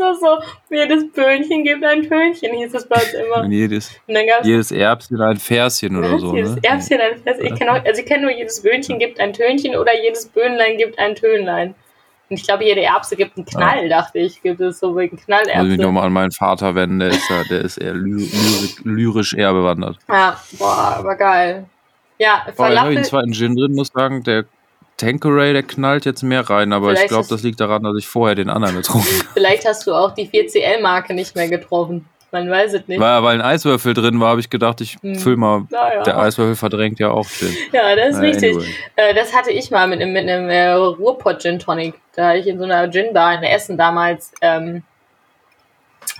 Ja, 0.00 0.10
ist 0.10 0.20
so, 0.20 0.38
jedes 0.70 1.12
Böhnchen 1.12 1.62
gibt 1.64 1.84
ein 1.84 2.02
Tönchen, 2.02 2.54
hieß 2.54 2.74
es 2.74 2.88
bei 2.88 2.96
uns 2.96 3.12
immer. 3.12 3.44
Und 3.44 3.52
jedes, 3.52 3.90
Und 4.06 4.16
es 4.16 4.46
jedes 4.46 4.72
Erbschen 4.72 5.20
ein 5.20 5.36
Verschen 5.36 5.96
oder 5.96 6.18
so. 6.18 6.34
jedes 6.34 6.56
Ne? 6.56 6.60
Erbschen 6.64 7.00
ein 7.00 7.18
Vers. 7.22 7.38
Ich 7.40 7.54
kenne 7.54 7.70
also 7.84 8.00
ich 8.00 8.06
kenn 8.06 8.22
nur 8.22 8.32
jedes 8.32 8.62
Böhnchen 8.62 8.98
gibt 8.98 9.20
ein 9.20 9.32
Tönchen 9.32 9.76
oder 9.76 9.92
jedes 10.02 10.26
Böhnlein 10.26 10.76
gibt 10.76 10.98
ein 10.98 11.14
Tönlein. 11.14 11.74
Und 12.30 12.40
ich 12.40 12.44
glaube, 12.46 12.64
jede 12.64 12.80
Erbse 12.82 13.16
gibt 13.16 13.36
einen 13.36 13.46
Knall, 13.46 13.88
dachte 13.88 14.18
ich. 14.18 14.42
Gibt 14.42 14.60
es 14.60 14.80
so 14.80 14.96
wegen 14.96 15.14
Muss 15.16 15.20
ich 15.20 15.26
Knallerbse. 15.26 15.76
nochmal 15.76 16.06
an 16.06 16.12
meinen 16.12 16.32
Vater 16.32 16.74
wenden, 16.74 16.98
der 16.98 17.10
ist, 17.10 17.28
der 17.50 17.60
ist 17.60 17.76
eher 17.76 17.94
ly 17.94 18.10
lyrisch, 18.12 18.76
lyrisch 18.82 19.34
eher 19.34 19.52
bewandert. 19.52 19.98
Ja, 20.08 20.40
boah, 20.58 20.96
aber 20.98 21.14
geil. 21.16 21.66
Ja, 22.18 22.36
jetzt 22.46 22.58
habe 22.58 22.72
ich 22.72 22.78
Falafel. 22.78 22.96
einen 22.96 23.04
zweiten 23.04 23.32
Gin 23.34 23.54
drin, 23.54 23.74
muss 23.74 23.88
sagen, 23.88 24.22
der 24.24 24.46
Tanqueray, 24.96 25.52
der 25.52 25.62
knallt 25.64 26.04
jetzt 26.04 26.22
mehr 26.22 26.48
rein, 26.48 26.72
aber 26.72 26.92
ich 26.92 26.98
Vielleicht 26.98 27.08
glaube, 27.10 27.22
ist- 27.22 27.32
das 27.32 27.42
liegt 27.42 27.60
daran, 27.60 27.82
dass 27.82 27.96
ich 27.98 28.06
vorher 28.06 28.34
den 28.34 28.48
anderen 28.50 28.76
getrunken 28.76 29.06
habe. 29.06 29.28
Vielleicht 29.34 29.66
hast 29.66 29.86
du 29.86 29.94
auch 29.94 30.12
die 30.14 30.28
4CL-Marke 30.28 31.14
nicht 31.14 31.34
mehr 31.34 31.48
getroffen. 31.48 32.08
Man 32.30 32.50
weiß 32.50 32.74
es 32.74 32.88
nicht. 32.88 32.98
Weil, 33.00 33.22
weil 33.22 33.34
ein 33.36 33.42
Eiswürfel 33.42 33.94
drin 33.94 34.18
war, 34.18 34.30
habe 34.30 34.40
ich 34.40 34.50
gedacht, 34.50 34.80
ich 34.80 34.96
Hm. 35.02 35.14
füll 35.16 35.36
mal. 35.36 35.66
Naja. 35.70 36.02
Der 36.02 36.18
Eiswürfel 36.18 36.56
verdrängt 36.56 36.98
ja 36.98 37.10
auch 37.10 37.26
Gin. 37.28 37.54
Ja, 37.72 37.94
das 37.94 38.10
ist 38.10 38.16
Äh, 38.16 38.26
richtig. 38.26 38.56
anyway. 38.56 38.74
Äh, 38.96 39.14
das 39.14 39.32
hatte 39.34 39.52
ich 39.52 39.70
mal 39.70 39.86
mit 39.86 40.00
einem, 40.00 40.12
mit 40.12 40.28
einem 40.28 40.48
äh, 40.48 40.70
Ruhrpott 40.72 41.40
Gin 41.42 41.60
Tonic. 41.60 41.94
Da 42.16 42.28
hatte 42.30 42.38
ich 42.38 42.46
in 42.48 42.58
so 42.58 42.64
einer 42.64 42.90
Gin 42.90 43.12
Bar 43.14 43.34
in 43.34 43.42
Essen 43.44 43.76
damals, 43.78 44.32
ähm, 44.40 44.82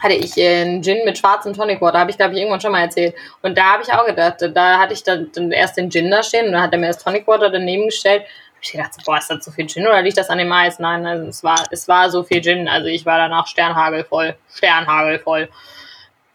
hatte 0.01 0.15
ich 0.15 0.37
äh, 0.39 0.63
einen 0.63 0.83
Gin 0.83 1.05
mit 1.05 1.19
schwarzem 1.19 1.53
Tonic 1.53 1.81
Water. 1.81 1.99
Habe 1.99 2.11
ich, 2.13 2.17
glaube 2.17 2.33
ich, 2.35 2.39
irgendwann 2.39 2.61
schon 2.61 2.73
mal 2.73 2.83
erzählt. 2.83 3.15
Und 3.43 3.59
da 3.59 3.73
habe 3.73 3.83
ich 3.83 3.93
auch 3.93 4.07
gedacht, 4.07 4.37
da 4.55 4.79
hatte 4.79 4.93
ich 4.95 5.03
dann, 5.03 5.31
dann 5.35 5.51
erst 5.51 5.77
den 5.77 5.91
Gin 5.91 6.11
da 6.13 6.23
stehen 6.23 6.47
und 6.47 6.53
dann 6.53 6.63
hat 6.63 6.73
er 6.73 6.79
mir 6.79 6.89
das 6.89 7.03
Tonic 7.03 7.27
Water 7.27 7.51
daneben 7.51 7.87
gestellt. 7.87 8.23
Ich 8.65 8.73
gedacht, 8.73 8.93
boah, 9.05 9.19
ist 9.19 9.31
das 9.31 9.45
so 9.45 9.51
viel 9.51 9.67
Gin 9.67 9.87
oder 9.87 10.01
liegt 10.01 10.17
das 10.17 10.31
an 10.31 10.39
dem 10.39 10.51
Eis? 10.51 10.79
Nein, 10.79 11.07
also 11.07 11.27
es 11.27 11.45
war, 11.45 11.63
es 11.71 11.87
war 11.87 12.11
so 12.11 12.23
viel 12.23 12.41
Gin. 12.43 12.67
Also 12.67 12.87
ich 12.89 13.05
war 13.05 13.19
danach 13.19 13.47
Sternhagelvoll. 13.47 14.37
Sternhagelvoll. 14.51 15.51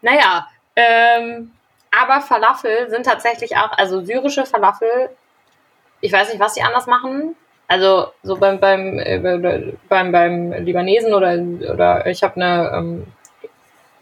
Naja, 0.00 0.46
ähm, 0.76 1.50
aber 1.90 2.20
Falafel 2.20 2.88
sind 2.88 3.04
tatsächlich 3.04 3.56
auch, 3.56 3.76
also 3.76 4.00
syrische 4.02 4.46
Falafel, 4.46 5.10
ich 6.00 6.12
weiß 6.12 6.28
nicht, 6.30 6.40
was 6.40 6.54
sie 6.54 6.62
anders 6.62 6.86
machen. 6.86 7.34
Also 7.66 8.12
so 8.22 8.36
beim 8.36 8.58
beim 8.58 8.98
äh, 8.98 9.72
beim, 9.88 10.12
beim 10.12 10.52
Libanesen 10.52 11.14
oder 11.14 11.34
oder 11.72 12.06
ich 12.06 12.22
habe 12.22 12.36
eine 12.36 12.70
ähm, 12.74 13.06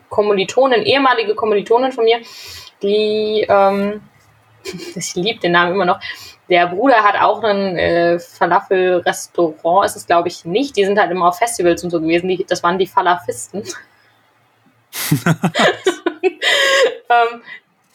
Kommilitonin, 0.08 0.82
ehemalige 0.82 1.34
Kommilitonin 1.34 1.92
von 1.92 2.04
mir, 2.04 2.20
die 2.82 3.46
ähm, 3.48 4.02
ich 4.94 5.14
liebe 5.14 5.40
den 5.40 5.52
Namen 5.52 5.72
immer 5.72 5.86
noch. 5.86 6.00
Der 6.48 6.66
Bruder 6.68 7.02
hat 7.02 7.20
auch 7.20 7.42
ein 7.42 7.76
äh, 7.76 8.18
Falafel-Restaurant, 8.18 9.84
ist 9.84 9.96
es 9.96 10.06
glaube 10.06 10.28
ich 10.28 10.44
nicht. 10.44 10.76
Die 10.76 10.84
sind 10.84 10.98
halt 10.98 11.10
immer 11.10 11.28
auf 11.28 11.38
Festivals 11.38 11.84
und 11.84 11.90
so 11.90 12.00
gewesen. 12.00 12.28
Die, 12.28 12.44
das 12.48 12.62
waren 12.62 12.78
die 12.78 12.86
Falafisten. 12.86 13.62
ähm, 16.22 17.42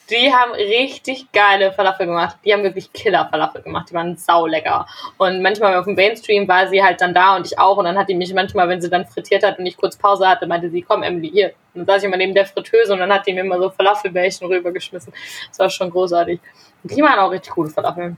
die 0.09 0.33
haben 0.33 0.51
richtig 0.51 1.31
geile 1.31 1.71
Falafel 1.71 2.05
gemacht. 2.05 2.37
Die 2.43 2.53
haben 2.53 2.63
wirklich 2.63 2.91
Killer-Falafel 2.91 3.61
gemacht. 3.61 3.89
Die 3.89 3.93
waren 3.93 4.17
saulecker. 4.17 4.85
Und 5.17 5.41
manchmal 5.41 5.75
auf 5.75 5.85
dem 5.85 5.95
Mainstream 5.95 6.47
war 6.47 6.67
sie 6.67 6.83
halt 6.83 6.99
dann 7.01 7.13
da 7.13 7.35
und 7.35 7.47
ich 7.47 7.57
auch. 7.57 7.77
Und 7.77 7.85
dann 7.85 7.97
hat 7.97 8.09
die 8.09 8.15
mich 8.15 8.33
manchmal, 8.33 8.67
wenn 8.67 8.81
sie 8.81 8.89
dann 8.89 9.05
frittiert 9.05 9.43
hat 9.43 9.59
und 9.59 9.65
ich 9.65 9.77
kurz 9.77 9.95
Pause 9.95 10.27
hatte, 10.27 10.45
meinte 10.45 10.69
sie, 10.69 10.81
komm 10.81 11.03
Emily, 11.03 11.29
hier. 11.29 11.53
Und 11.73 11.81
dann 11.81 11.85
saß 11.85 12.03
ich 12.03 12.07
immer 12.07 12.17
neben 12.17 12.35
der 12.35 12.45
Fritteuse 12.45 12.93
und 12.93 12.99
dann 12.99 13.13
hat 13.13 13.25
die 13.25 13.33
mir 13.33 13.41
immer 13.41 13.57
so 13.57 13.69
Falafelbällchen 13.69 14.45
rübergeschmissen. 14.45 15.13
Das 15.49 15.59
war 15.59 15.69
schon 15.69 15.89
großartig. 15.89 16.39
Und 16.83 16.91
die 16.91 17.01
waren 17.01 17.19
auch 17.19 17.31
richtig 17.31 17.53
gute 17.53 17.71
Falafeln. 17.71 18.17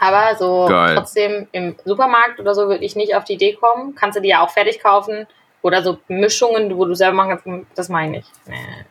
Aber 0.00 0.36
so 0.36 0.66
Geil. 0.68 0.96
trotzdem 0.96 1.46
im 1.52 1.76
Supermarkt 1.84 2.40
oder 2.40 2.54
so 2.54 2.68
würde 2.68 2.84
ich 2.84 2.96
nicht 2.96 3.14
auf 3.14 3.24
die 3.24 3.34
Idee 3.34 3.54
kommen. 3.54 3.94
Kannst 3.94 4.16
du 4.16 4.22
die 4.22 4.28
ja 4.28 4.42
auch 4.42 4.50
fertig 4.50 4.82
kaufen. 4.82 5.26
Oder 5.62 5.82
so 5.82 5.98
Mischungen, 6.08 6.76
wo 6.76 6.84
du 6.84 6.94
selber 6.94 7.16
machen 7.16 7.38
kannst. 7.42 7.66
Das 7.76 7.88
meine 7.88 8.18
ich. 8.18 8.26
Nee. 8.46 8.84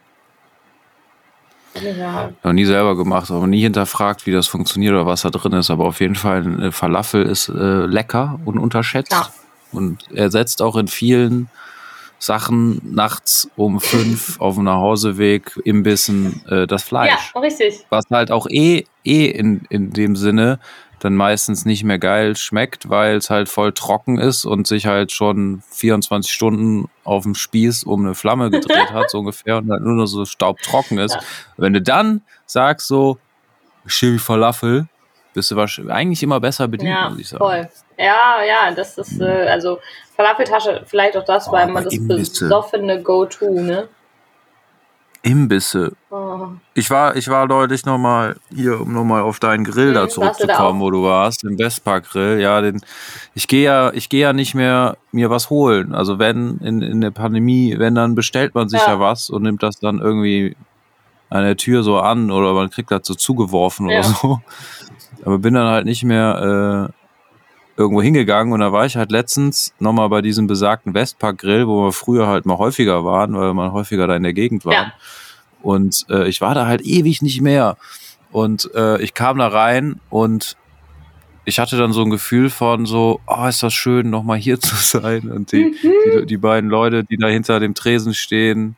Ja. 1.98 2.32
Noch 2.44 2.54
nie 2.54 2.66
selber 2.66 2.98
gemacht, 2.98 3.32
aber 3.32 3.48
nie 3.48 3.62
hinterfragt, 3.62 4.26
wie 4.26 4.32
das 4.32 4.48
funktioniert 4.48 4.94
oder 4.94 5.06
was 5.06 5.22
da 5.22 5.30
drin 5.30 5.54
ist. 5.54 5.70
Aber 5.70 5.86
auf 5.86 6.02
jeden 6.02 6.16
Fall, 6.16 6.42
eine 6.42 6.72
Falafel 6.72 7.24
ist 7.24 7.50
äh, 7.50 7.86
lecker 7.86 8.40
und 8.46 8.58
unterschätzt. 8.58 9.12
Ja. 9.12 9.30
Und 9.72 10.12
ersetzt 10.12 10.62
auch 10.62 10.76
in 10.76 10.88
vielen 10.90 11.50
Sachen 12.20 12.82
nachts 12.94 13.50
um 13.56 13.80
fünf 13.80 14.40
auf 14.40 14.56
dem 14.56 14.66
Nachhauseweg 14.66 15.60
im 15.64 15.84
Bissen 15.84 16.46
äh, 16.48 16.68
das 16.68 16.84
Fleisch. 16.84 17.32
Ja, 17.34 17.42
richtig. 17.42 17.86
Was 17.90 18.06
halt 18.12 18.32
auch 18.32 18.48
eh, 18.50 18.86
eh 19.04 19.26
in, 19.26 19.62
in 19.70 19.92
dem 19.92 20.16
Sinne 20.16 20.60
dann 21.02 21.16
meistens 21.16 21.66
nicht 21.66 21.84
mehr 21.84 21.98
geil 21.98 22.36
schmeckt, 22.36 22.88
weil 22.88 23.16
es 23.16 23.32
halt 23.32 23.50
voll 23.50 23.74
trocken 23.74 24.20
ist 24.20 24.46
und 24.46 24.68
sich 24.68 24.86
halt 24.86 25.12
schon 25.12 25.64
24 25.72 26.32
Stunden 26.32 26.90
auf 27.04 27.24
dem 27.24 27.34
Spieß 27.34 27.84
um 27.86 28.06
eine 28.06 28.14
Flamme 28.14 28.52
gedreht 28.52 28.92
hat, 28.94 29.10
so 29.10 29.20
ungefähr, 29.20 29.58
und 29.58 29.72
halt 29.72 29.82
nur 29.82 29.96
noch 29.96 30.06
so 30.06 30.26
staubtrocken 30.26 31.00
ist. 31.00 31.16
Ja. 31.16 31.22
Wenn 31.58 31.74
du 31.74 31.82
dann 31.82 32.22
sagst 32.46 32.88
so, 32.88 33.18
Chili 33.88 34.20
Falafel, 34.20 34.88
bist 35.34 35.50
du 35.50 35.56
wahrscheinlich 35.56 35.92
eigentlich 35.92 36.22
immer 36.22 36.40
besser 36.40 36.68
bedient, 36.68 36.92
ja, 36.92 37.10
muss 37.10 37.20
ich 37.20 37.30
sagen. 37.30 37.44
Voll. 37.44 37.70
Ja, 37.98 38.44
ja, 38.44 38.72
das 38.72 38.98
ist, 39.00 39.20
äh, 39.20 39.48
also 39.48 39.80
Falafeltasche, 40.16 40.84
vielleicht 40.86 41.18
auch 41.18 41.26
das, 41.26 41.48
oh, 41.48 41.52
weil 41.52 41.68
man 41.68 41.84
das 41.84 41.96
besoffene 42.00 43.02
Go-To, 43.02 43.60
ne? 43.60 43.88
Imbisse. 45.24 45.94
Oh. 46.10 46.48
Ich 46.74 46.90
war, 46.90 47.16
ich 47.16 47.28
war 47.28 47.48
deutlich 47.48 47.86
nochmal 47.86 48.38
hier, 48.54 48.82
um 48.82 48.94
nochmal 48.94 49.22
auf 49.22 49.40
deinen 49.40 49.64
Grill 49.64 49.90
hm, 49.90 49.94
da 49.94 50.10
zurückzukommen, 50.10 50.80
wo 50.80 50.90
du 50.90 51.04
warst, 51.04 51.44
den 51.44 51.58
Bestpark 51.58 52.10
Grill. 52.10 52.40
Ja, 52.40 52.62
den, 52.62 52.82
ich 53.36 53.48
gehe 53.48 53.64
ja, 53.64 53.92
ich 53.94 54.10
gehe 54.10 54.22
ja 54.22 54.34
nicht 54.34 54.56
mehr 54.56 54.98
mir 55.12 55.30
was 55.30 55.50
holen. 55.50 55.94
Also 55.94 56.18
wenn 56.18 56.58
in, 56.58 56.82
in 56.82 57.02
der 57.02 57.12
Pandemie, 57.12 57.76
wenn 57.78 57.94
dann 57.94 58.16
bestellt 58.16 58.56
man 58.56 58.70
sich 58.70 58.82
ja. 58.82 58.94
ja 58.94 59.00
was 59.00 59.30
und 59.30 59.44
nimmt 59.44 59.62
das 59.62 59.80
dann 59.80 60.00
irgendwie 60.00 60.56
an 61.30 61.44
der 61.44 61.58
Tür 61.58 61.84
so 61.84 62.00
an 62.00 62.32
oder 62.32 62.54
man 62.54 62.70
kriegt 62.70 62.92
das 62.92 63.02
so 63.04 63.14
zugeworfen 63.14 63.90
ja. 63.90 64.00
oder 64.00 64.08
so. 64.08 64.42
Aber 65.24 65.38
bin 65.38 65.54
dann 65.54 65.68
halt 65.68 65.86
nicht 65.86 66.04
mehr 66.04 66.90
äh, 66.92 67.01
irgendwo 67.82 68.02
hingegangen 68.02 68.54
und 68.54 68.60
da 68.60 68.72
war 68.72 68.86
ich 68.86 68.96
halt 68.96 69.12
letztens 69.12 69.74
nochmal 69.80 70.10
bei 70.10 70.22
diesem 70.22 70.48
besagten 70.48 70.94
Westpark 70.94 71.39
Grill, 71.39 71.67
wo 71.67 71.86
wir 71.86 71.91
früher 71.91 72.28
halt 72.28 72.46
mal 72.46 72.58
häufiger 72.58 73.04
waren, 73.04 73.36
weil 73.36 73.54
wir 73.54 73.72
häufiger 73.72 74.08
da 74.08 74.15
in 74.15 74.24
der 74.24 74.34
Gegend 74.34 74.65
waren. 74.65 74.74
Ja. 74.74 74.94
Und 75.62 76.06
äh, 76.10 76.28
ich 76.28 76.41
war 76.41 76.56
da 76.56 76.65
halt 76.65 76.82
ewig 76.82 77.22
nicht 77.22 77.41
mehr. 77.41 77.78
Und 78.32 78.70
äh, 78.74 79.02
ich 79.02 79.13
kam 79.13 79.38
da 79.38 79.48
rein 79.48 80.00
und 80.10 80.56
ich 81.44 81.60
hatte 81.60 81.78
dann 81.78 81.91
so 81.91 82.04
ein 82.04 82.10
Gefühl 82.10 82.50
von 82.50 82.86
so, 82.86 83.20
oh, 83.28 83.46
ist 83.48 83.63
das 83.63 83.74
schön, 83.74 84.10
nochmal 84.10 84.38
hier 84.38 84.60
zu 84.60 84.76
sein. 84.76 85.32
Und 85.32 85.52
die, 85.52 85.65
mhm. 85.65 86.20
die, 86.20 86.26
die, 86.26 86.38
beiden 86.38 86.70
Leute, 86.70 87.04
die 87.04 87.17
da 87.17 87.28
hinter 87.28 87.60
dem 87.60 87.74
Tresen 87.74 88.13
stehen, 88.13 88.76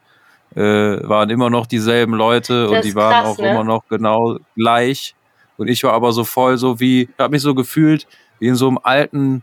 äh, 0.56 0.62
waren 0.62 1.30
immer 1.30 1.50
noch 1.50 1.66
dieselben 1.66 2.13
Leute 2.13 2.63
das 2.63 2.72
und 2.72 2.86
die 2.86 2.96
waren 2.96 3.24
krass, 3.24 3.28
auch 3.28 3.38
ne? 3.38 3.52
immer 3.52 3.63
noch 3.63 3.88
genau 3.89 4.38
gleich. 4.56 5.16
Und 5.58 5.68
ich 5.68 5.84
war 5.84 5.94
aber 5.94 6.12
so 6.12 6.24
voll 6.24 6.58
so 6.58 6.80
wie, 6.80 7.04
ich 7.04 7.20
habe 7.20 7.32
mich 7.32 7.42
so 7.42 7.54
gefühlt, 7.54 8.08
wie 8.44 8.50
in 8.50 8.56
so 8.56 8.68
einem 8.68 8.78
alten, 8.84 9.42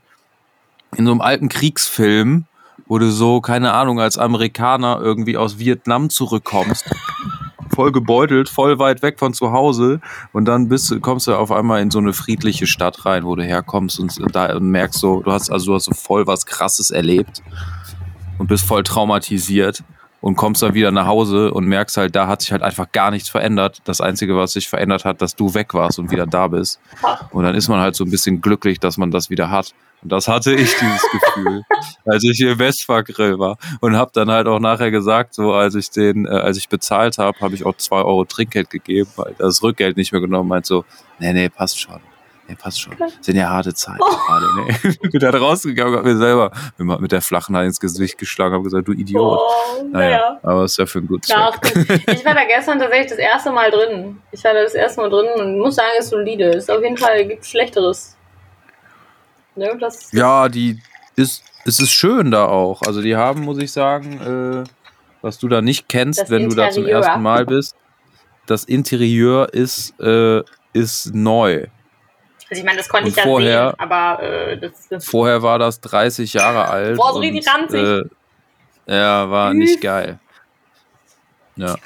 in 0.95 1.07
so 1.07 1.11
einem 1.11 1.23
alten 1.23 1.49
Kriegsfilm, 1.49 2.45
wo 2.87 2.99
du 2.99 3.11
so, 3.11 3.41
keine 3.41 3.73
Ahnung, 3.73 3.99
als 3.99 4.19
Amerikaner 4.19 5.01
irgendwie 5.01 5.39
aus 5.39 5.59
Vietnam 5.59 6.11
zurückkommst. 6.11 6.85
voll 7.75 7.93
gebeutelt, 7.93 8.51
voll 8.51 8.79
weit 8.79 9.01
weg 9.01 9.19
von 9.19 9.33
zu 9.33 9.53
Hause 9.53 10.03
und 10.33 10.45
dann 10.45 10.69
bist, 10.69 10.95
kommst 11.01 11.29
du 11.29 11.35
auf 11.35 11.51
einmal 11.51 11.81
in 11.81 11.91
so 11.91 11.99
eine 11.99 12.13
friedliche 12.13 12.67
Stadt 12.67 13.07
rein, 13.07 13.25
wo 13.25 13.37
du 13.37 13.43
herkommst 13.43 13.99
und 14.01 14.13
da 14.35 14.59
merkst 14.61 15.01
so, 15.01 15.23
du 15.23 15.33
hast 15.33 15.51
also 15.51 15.67
du 15.67 15.75
hast 15.77 15.85
so 15.85 15.93
voll 15.93 16.27
was 16.27 16.45
krasses 16.45 16.91
erlebt 16.91 17.43
und 18.39 18.49
bist 18.49 18.67
voll 18.67 18.83
traumatisiert 18.83 19.83
und 20.21 20.37
kommst 20.37 20.63
dann 20.63 20.75
wieder 20.75 20.91
nach 20.91 21.07
Hause 21.07 21.53
und 21.53 21.67
merkst 21.67 21.97
halt, 21.97 22.15
da 22.15 22.27
hat 22.27 22.43
sich 22.43 22.53
halt 22.53 22.63
einfach 22.63 22.93
gar 22.93 23.11
nichts 23.11 23.29
verändert. 23.29 23.79
Das 23.85 24.01
Einzige, 24.01 24.37
was 24.37 24.53
sich 24.53 24.69
verändert 24.69 25.05
hat, 25.05 25.23
dass 25.23 25.35
du 25.35 25.55
weg 25.55 25.75
warst 25.75 25.99
und 25.99 26.11
wieder 26.11 26.27
da 26.27 26.49
bist. 26.49 26.81
Und 27.31 27.45
dann 27.45 27.55
ist 27.55 27.69
man 27.69 27.81
halt 27.81 27.95
so 27.95 28.05
ein 28.05 28.11
bisschen 28.11 28.41
glücklich, 28.41 28.79
dass 28.81 28.99
man 28.99 29.11
das 29.11 29.31
wieder 29.31 29.51
hat. 29.51 29.75
Und 30.03 30.13
das 30.13 30.29
hatte 30.29 30.53
ich, 30.55 30.75
dieses 30.75 31.07
Gefühl, 31.11 31.63
als 32.05 32.25
ich 32.25 32.37
hier 32.37 32.53
im 32.53 32.59
Westfahrgrill 32.59 33.39
war. 33.39 33.59
Und 33.81 33.97
habe 33.97 34.11
dann 34.15 34.31
halt 34.31 34.47
auch 34.47 34.61
nachher 34.61 34.91
gesagt, 34.91 35.35
so 35.35 35.53
als 35.53 35.75
ich 35.75 35.91
den, 35.91 36.27
äh, 36.27 36.31
als 36.31 36.57
ich 36.57 36.69
bezahlt 36.69 37.19
habe, 37.19 37.39
habe 37.41 37.55
ich 37.55 37.65
auch 37.65 37.77
zwei 37.77 37.99
Euro 37.99 38.25
Trinkgeld 38.25 38.71
gegeben, 38.71 39.11
weil 39.17 39.35
das 39.39 39.63
Rückgeld 39.63 39.97
nicht 39.97 40.13
mehr 40.13 40.21
genommen 40.21 40.49
meint 40.49 40.67
so, 40.67 40.85
nee, 41.19 41.33
nee, 41.33 41.49
passt 41.49 41.81
schon. 41.81 42.01
Nee, 42.51 42.57
passt 42.57 42.81
schon. 42.81 42.97
Das 42.99 43.13
sind 43.21 43.37
ja 43.37 43.49
harte 43.49 43.73
Zeiten 43.75 44.01
oh. 44.01 44.17
gerade. 44.27 44.47
Nee. 44.57 44.77
Ich 45.03 45.11
bin 45.11 45.21
da 45.21 45.31
rausgegangen, 45.31 45.95
hab 45.95 46.05
mir 46.05 46.17
selber 46.17 46.51
mit 46.79 47.13
der 47.13 47.23
flachen 47.23 47.57
Hand 47.57 47.67
ins 47.67 47.79
Gesicht 47.79 48.19
geschlagen, 48.19 48.55
habe 48.55 48.65
gesagt, 48.65 48.89
du 48.89 48.93
Idiot. 48.93 49.39
Oh, 49.41 49.85
naja, 49.93 50.09
naja, 50.09 50.41
aber 50.43 50.65
ist 50.65 50.77
ja 50.77 50.87
für 50.87 50.99
ein 50.99 51.07
gutes 51.07 51.31
Klar, 51.31 51.55
Ich 51.63 52.25
war 52.25 52.35
da 52.35 52.45
gestern 52.45 52.81
tatsächlich 52.81 53.11
das 53.11 53.19
erste 53.19 53.53
Mal 53.53 53.71
drin. 53.71 54.21
Ich 54.33 54.43
war 54.43 54.53
da 54.53 54.63
das 54.65 54.75
erste 54.75 55.01
Mal 55.01 55.11
drin 55.11 55.29
und 55.37 55.59
muss 55.61 55.77
sagen, 55.77 55.91
es 55.99 56.07
ist 56.07 56.11
solide. 56.11 56.47
Ist 56.47 56.71
auf 56.71 56.83
jeden 56.83 56.97
Fall, 56.97 57.25
gibt 57.25 57.47
Schlechteres. 57.47 58.17
Ne, 59.55 59.77
das 59.79 60.11
ja, 60.13 60.49
die 60.49 60.81
ist, 61.15 61.45
es 61.65 61.79
ist 61.79 61.93
schön 61.93 62.33
da 62.33 62.47
auch. 62.47 62.83
Also 62.83 63.01
die 63.01 63.15
haben, 63.15 63.43
muss 63.43 63.59
ich 63.59 63.71
sagen, 63.71 64.65
äh, 64.67 64.71
was 65.23 65.39
du 65.39 65.47
da 65.47 65.63
nicht 65.63 65.89
kennst, 65.89 66.23
das 66.23 66.31
wenn 66.31 66.43
Interieur. 66.43 66.67
du 66.67 66.69
da 66.69 66.75
zum 66.75 66.87
ersten 66.87 67.23
Mal 67.23 67.47
bist. 67.47 67.77
Das 68.47 68.65
Interieur 68.65 69.55
ist, 69.55 69.99
äh, 70.01 70.43
ist 70.73 71.15
neu. 71.15 71.67
Also 72.51 72.61
ich 72.61 72.65
meine, 72.65 72.79
das 72.79 72.89
konnte 72.89 73.05
und 73.05 73.11
ich 73.11 73.17
ja 73.17 73.23
vorher, 73.23 73.69
sehen, 73.71 73.81
aber 73.81 74.23
äh, 74.23 74.59
das, 74.59 74.89
das 74.89 75.05
Vorher 75.05 75.43
war 75.43 75.61
das 75.61 75.81
30 75.81 76.33
Jahre 76.33 76.69
alt. 76.69 76.97
Boah, 76.97 77.13
so 77.13 77.21
richtig 77.21 77.47
ranzig. 77.47 77.81
Äh, 77.81 78.97
ja, 78.97 79.31
war 79.31 79.55
nicht 79.55 79.81
geil. 79.81 80.19
Ja. 81.55 81.77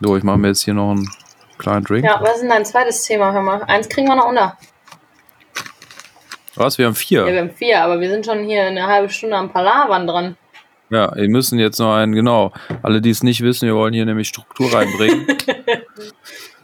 So, 0.00 0.16
ich 0.16 0.22
mache 0.22 0.38
mir 0.38 0.48
jetzt 0.48 0.62
hier 0.62 0.74
noch 0.74 0.92
einen 0.92 1.10
kleinen 1.58 1.84
Drink. 1.84 2.04
Ja, 2.04 2.20
was 2.20 2.34
ist 2.34 2.40
denn 2.42 2.50
dein 2.50 2.64
zweites 2.64 3.02
Thema? 3.02 3.32
Hör 3.32 3.42
mal. 3.42 3.62
Eins 3.64 3.88
kriegen 3.88 4.06
wir 4.06 4.14
noch 4.14 4.28
unter. 4.28 4.56
Was? 6.54 6.78
Wir 6.78 6.86
haben 6.86 6.94
vier. 6.94 7.26
Ja, 7.26 7.32
wir 7.32 7.40
haben 7.40 7.50
vier, 7.50 7.82
aber 7.82 8.00
wir 8.00 8.08
sind 8.08 8.26
schon 8.26 8.44
hier 8.44 8.64
eine 8.64 8.86
halbe 8.86 9.08
Stunde 9.08 9.36
am 9.36 9.50
Palavern 9.50 10.06
dran. 10.06 10.36
Ja, 10.90 11.14
wir 11.14 11.28
müssen 11.28 11.58
jetzt 11.58 11.78
noch 11.78 11.94
einen, 11.94 12.12
genau. 12.12 12.52
Alle, 12.82 13.00
die 13.00 13.10
es 13.10 13.22
nicht 13.22 13.42
wissen, 13.42 13.66
wir 13.66 13.74
wollen 13.74 13.94
hier 13.94 14.04
nämlich 14.04 14.28
Struktur 14.28 14.72
reinbringen. 14.72 15.26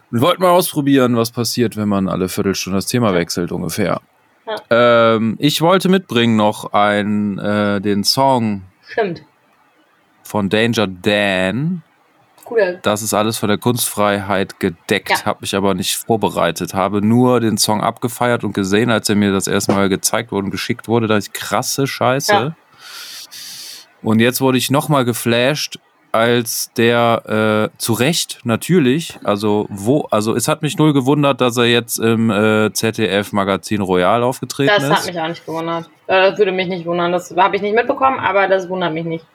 Wir 0.09 0.21
wollten 0.21 0.41
mal 0.41 0.51
ausprobieren, 0.51 1.17
was 1.17 1.31
passiert, 1.31 1.75
wenn 1.75 1.89
man 1.89 2.07
alle 2.07 2.29
Viertelstunde 2.29 2.77
das 2.77 2.85
Thema 2.85 3.13
wechselt, 3.13 3.51
ungefähr. 3.51 4.01
Ja. 4.45 5.15
Ähm, 5.15 5.35
ich 5.39 5.61
wollte 5.61 5.89
mitbringen 5.89 6.37
noch 6.37 6.71
ein, 6.71 7.37
äh, 7.37 7.81
den 7.81 8.05
Song 8.05 8.63
Stimmt. 8.87 9.23
von 10.23 10.47
Danger 10.49 10.87
Dan. 10.87 11.83
Cool. 12.49 12.79
Das 12.81 13.01
ist 13.01 13.13
alles 13.13 13.37
von 13.37 13.49
der 13.49 13.57
Kunstfreiheit 13.57 14.61
gedeckt, 14.61 15.09
ja. 15.09 15.25
habe 15.25 15.39
mich 15.41 15.53
aber 15.53 15.73
nicht 15.73 15.97
vorbereitet, 15.97 16.73
habe 16.73 17.01
nur 17.05 17.41
den 17.41 17.57
Song 17.57 17.81
abgefeiert 17.81 18.45
und 18.45 18.53
gesehen, 18.53 18.89
als 18.89 19.09
er 19.09 19.15
mir 19.15 19.33
das 19.33 19.47
erste 19.47 19.73
Mal 19.73 19.89
gezeigt 19.89 20.31
wurde 20.31 20.45
und 20.45 20.51
geschickt 20.51 20.87
wurde, 20.87 21.07
da 21.07 21.17
ich 21.17 21.33
krasse 21.33 21.85
Scheiße. 21.85 22.31
Ja. 22.31 22.55
Und 24.01 24.19
jetzt 24.19 24.39
wurde 24.39 24.57
ich 24.57 24.71
nochmal 24.71 25.03
geflasht, 25.03 25.79
als 26.11 26.71
der 26.77 27.69
äh, 27.73 27.77
zu 27.77 27.93
Recht 27.93 28.39
natürlich, 28.43 29.19
also 29.23 29.67
wo, 29.69 30.07
also 30.11 30.35
es 30.35 30.47
hat 30.47 30.61
mich 30.61 30.77
null 30.77 30.93
gewundert, 30.93 31.41
dass 31.41 31.57
er 31.57 31.65
jetzt 31.65 31.99
im 31.99 32.29
äh, 32.29 32.71
ZDF 32.73 33.33
Magazin 33.33 33.81
Royal 33.81 34.23
aufgetreten 34.23 34.71
das 34.75 34.83
ist. 34.83 34.89
Das 34.89 34.99
hat 34.99 35.13
mich 35.13 35.21
auch 35.21 35.27
nicht 35.27 35.45
gewundert. 35.45 35.89
Äh, 36.07 36.29
das 36.29 36.37
würde 36.39 36.51
mich 36.51 36.67
nicht 36.67 36.85
wundern. 36.85 37.11
Das 37.11 37.35
habe 37.35 37.55
ich 37.55 37.61
nicht 37.61 37.75
mitbekommen, 37.75 38.19
aber 38.19 38.47
das 38.47 38.67
wundert 38.69 38.93
mich 38.93 39.05
nicht. 39.05 39.25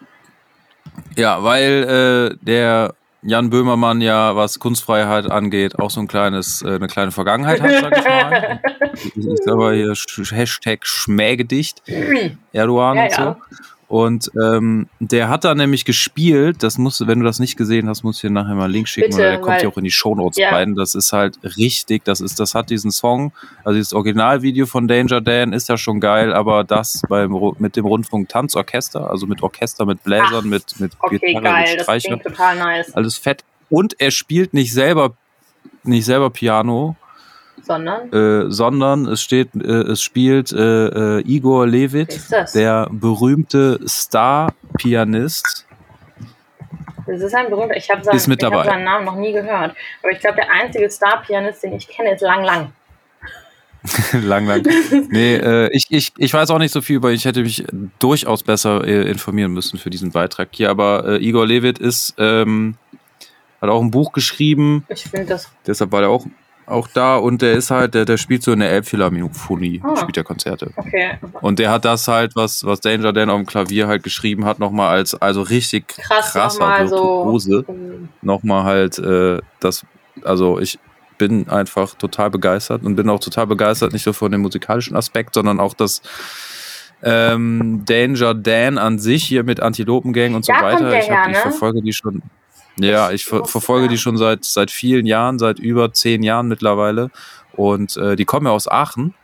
Ja, 1.16 1.42
weil 1.42 2.32
äh, 2.32 2.44
der 2.44 2.94
Jan 3.24 3.50
Böhmermann 3.50 4.00
ja, 4.00 4.34
was 4.34 4.58
Kunstfreiheit 4.58 5.30
angeht, 5.30 5.78
auch 5.78 5.90
so 5.90 6.00
ein 6.00 6.08
kleines, 6.08 6.62
äh, 6.62 6.74
eine 6.74 6.88
kleine 6.88 7.12
Vergangenheit 7.12 7.60
hat, 7.60 7.70
sag 7.70 7.96
ich 7.98 8.04
mal. 8.04 8.60
ist 9.34 9.48
aber 9.48 9.72
hier 9.74 9.94
Hashtag 10.32 10.84
Schmähgedicht, 10.84 11.82
Erdogan 12.52 12.96
Ja, 12.96 13.04
und 13.04 13.12
so. 13.12 13.22
ja. 13.22 13.36
Und 13.92 14.30
ähm, 14.42 14.88
der 15.00 15.28
hat 15.28 15.44
da 15.44 15.54
nämlich 15.54 15.84
gespielt, 15.84 16.62
das 16.62 16.78
musst 16.78 16.98
du, 16.98 17.06
wenn 17.08 17.18
du 17.20 17.26
das 17.26 17.38
nicht 17.40 17.58
gesehen 17.58 17.90
hast, 17.90 18.04
musst 18.04 18.22
du 18.22 18.28
dir 18.28 18.32
nachher 18.32 18.54
mal 18.54 18.64
einen 18.64 18.72
Link 18.72 18.88
schicken, 18.88 19.10
Bitte, 19.10 19.22
weil 19.22 19.30
der 19.32 19.40
kommt 19.42 19.60
ja 19.62 19.68
auch 19.68 19.76
in 19.76 19.84
die 19.84 19.90
Shownotes 19.90 20.38
Ja. 20.38 20.48
rein. 20.48 20.74
Das 20.74 20.94
ist 20.94 21.12
halt 21.12 21.38
richtig, 21.58 22.02
das 22.06 22.22
ist, 22.22 22.40
das 22.40 22.54
hat 22.54 22.70
diesen 22.70 22.90
Song, 22.90 23.34
also 23.64 23.76
dieses 23.76 23.92
Originalvideo 23.92 24.64
von 24.64 24.88
Danger 24.88 25.20
Dan 25.20 25.52
ist 25.52 25.68
ja 25.68 25.76
schon 25.76 26.00
geil, 26.00 26.32
aber 26.32 26.64
das 26.64 27.02
beim 27.10 27.36
mit 27.58 27.76
dem 27.76 27.84
Rundfunk 27.84 28.30
Tanzorchester, 28.30 29.10
also 29.10 29.26
mit 29.26 29.42
Orchester, 29.42 29.84
mit 29.84 30.02
Bläsern, 30.02 30.26
Ach, 30.38 30.42
mit, 30.44 30.80
mit 30.80 30.92
Okay, 30.98 31.18
Gitarre, 31.18 31.42
geil. 31.44 31.64
mit 31.68 31.76
Das 31.80 31.82
Streichern, 31.82 32.18
klingt 32.20 32.34
total 32.34 32.56
nice. 32.56 32.94
alles 32.94 33.18
fett. 33.18 33.44
Und 33.68 34.00
er 34.00 34.10
spielt 34.10 34.54
nicht 34.54 34.72
selber, 34.72 35.12
nicht 35.82 36.06
selber 36.06 36.30
Piano, 36.30 36.96
Sondern, 37.72 38.12
äh, 38.12 38.50
sondern 38.50 39.06
es 39.06 39.22
steht, 39.22 39.54
äh, 39.54 39.58
es 39.92 40.02
spielt 40.02 40.52
äh, 40.52 41.18
äh, 41.18 41.20
Igor 41.22 41.66
Levit, 41.66 42.20
der 42.54 42.88
berühmte 42.90 43.80
Star-Pianist. 43.86 45.66
Das 47.06 47.20
ist 47.20 47.34
ein 47.34 47.48
berühmter, 47.50 47.76
ich 47.76 47.90
habe 47.90 48.04
seinen, 48.04 48.52
hab 48.52 48.64
seinen 48.64 48.84
Namen 48.84 49.04
noch 49.04 49.16
nie 49.16 49.32
gehört. 49.32 49.74
Aber 50.02 50.12
ich 50.12 50.20
glaube, 50.20 50.36
der 50.36 50.50
einzige 50.50 50.90
Star-Pianist, 50.90 51.62
den 51.62 51.74
ich 51.74 51.88
kenne, 51.88 52.14
ist 52.14 52.20
Lang 52.20 52.44
Lang. 52.44 52.72
lang, 54.22 54.46
lang. 54.46 54.62
Nee, 55.10 55.34
äh, 55.36 55.68
ich, 55.72 55.86
ich, 55.90 56.12
ich 56.16 56.32
weiß 56.32 56.50
auch 56.50 56.58
nicht 56.58 56.72
so 56.72 56.80
viel 56.80 56.96
über, 56.96 57.10
ich 57.10 57.24
hätte 57.24 57.42
mich 57.42 57.64
durchaus 57.98 58.42
besser 58.42 58.84
äh, 58.86 59.10
informieren 59.10 59.52
müssen 59.52 59.78
für 59.78 59.90
diesen 59.90 60.12
Beitrag 60.12 60.50
hier, 60.52 60.70
aber 60.70 61.04
äh, 61.06 61.16
Igor 61.16 61.46
Levit 61.46 61.78
ist, 61.78 62.14
ähm, 62.18 62.76
hat 63.60 63.70
auch 63.70 63.80
ein 63.80 63.90
Buch 63.90 64.12
geschrieben, 64.12 64.84
Ich 64.88 65.02
finde 65.04 65.26
das. 65.26 65.50
deshalb 65.66 65.90
war 65.90 66.02
er 66.02 66.10
auch, 66.10 66.26
auch 66.66 66.88
da 66.88 67.16
und 67.16 67.42
der 67.42 67.52
ist 67.52 67.70
halt, 67.70 67.94
der, 67.94 68.04
der 68.04 68.16
spielt 68.16 68.42
so 68.42 68.52
in 68.52 68.60
der 68.60 68.70
Elbphilharmonie, 68.70 69.80
Ah. 69.84 69.96
spielt 69.96 70.16
der 70.16 70.24
Konzerte. 70.24 70.70
Okay. 70.76 71.18
Und 71.40 71.58
der 71.58 71.70
hat 71.70 71.84
das 71.84 72.06
halt, 72.08 72.36
was, 72.36 72.64
was 72.64 72.80
Danger 72.80 73.12
Dan 73.12 73.30
auf 73.30 73.36
dem 73.38 73.46
Klavier 73.46 73.88
halt 73.88 74.02
geschrieben 74.02 74.44
hat, 74.44 74.58
nochmal 74.58 74.88
als, 74.96 75.14
also 75.14 75.42
richtig 75.42 75.88
Krass, 75.88 76.32
krasser 76.32 76.60
nochmal 76.60 76.88
so. 76.88 76.96
Virtuose. 77.24 77.64
nochmal 78.22 78.64
halt 78.64 78.98
äh, 78.98 79.38
das, 79.60 79.84
also 80.24 80.58
ich 80.58 80.78
bin 81.18 81.48
einfach 81.48 81.94
total 81.94 82.30
begeistert 82.30 82.82
und 82.84 82.96
bin 82.96 83.08
auch 83.08 83.20
total 83.20 83.46
begeistert, 83.46 83.92
nicht 83.92 84.06
nur 84.06 84.14
von 84.14 84.32
dem 84.32 84.40
musikalischen 84.40 84.96
Aspekt, 84.96 85.34
sondern 85.34 85.60
auch 85.60 85.74
das 85.74 86.02
ähm, 87.02 87.82
Danger 87.84 88.34
Dan 88.34 88.78
an 88.78 88.98
sich 88.98 89.24
hier 89.24 89.42
mit 89.44 89.60
Antilopengang 89.60 90.34
und 90.34 90.44
so 90.44 90.52
Da 90.52 90.60
kommt 90.60 90.72
weiter. 90.74 90.98
Ich, 90.98 91.10
hab, 91.10 91.16
her, 91.18 91.22
ich 91.30 91.36
ne? 91.36 91.42
verfolge 91.42 91.82
die 91.82 91.92
schon. 91.92 92.22
Ja, 92.78 93.10
ich 93.10 93.26
ver 93.26 93.44
verfolge 93.44 93.88
die 93.88 93.98
schon 93.98 94.16
seit 94.16 94.44
seit 94.44 94.70
vielen 94.70 95.06
Jahren, 95.06 95.38
seit 95.38 95.58
über 95.58 95.92
zehn 95.92 96.22
Jahren 96.22 96.48
mittlerweile. 96.48 97.10
Und 97.54 97.96
äh, 97.96 98.16
die 98.16 98.24
kommen 98.24 98.46
ja 98.46 98.52
aus 98.52 98.66
Aachen. 98.68 99.14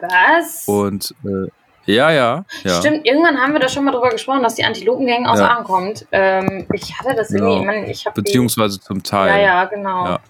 Was? 0.00 0.64
Und 0.66 1.14
äh, 1.24 1.50
ja, 1.92 2.10
ja, 2.10 2.44
ja. 2.64 2.74
Stimmt, 2.80 3.06
irgendwann 3.06 3.38
haben 3.40 3.52
wir 3.52 3.60
da 3.60 3.68
schon 3.68 3.84
mal 3.84 3.92
drüber 3.92 4.08
gesprochen, 4.10 4.42
dass 4.42 4.54
die 4.56 4.64
Antilopengang 4.64 5.26
aus 5.26 5.38
Ja. 5.38 5.50
Aachen 5.50 5.64
kommt. 5.64 6.06
Ähm, 6.12 6.66
ich 6.72 6.98
hatte 6.98 7.14
das 7.14 7.30
irgendwie, 7.30 7.60
Genau. 7.60 7.60
ich, 7.60 7.66
mein, 7.66 7.90
ich 7.90 8.06
habe 8.06 8.20
Beziehungsweise 8.22 8.80
zum 8.80 8.98
die, 8.98 9.02
Teil. 9.10 9.28
Ja, 9.28 9.38
ja, 9.38 9.64
genau. 9.66 10.04
Ja. 10.06 10.20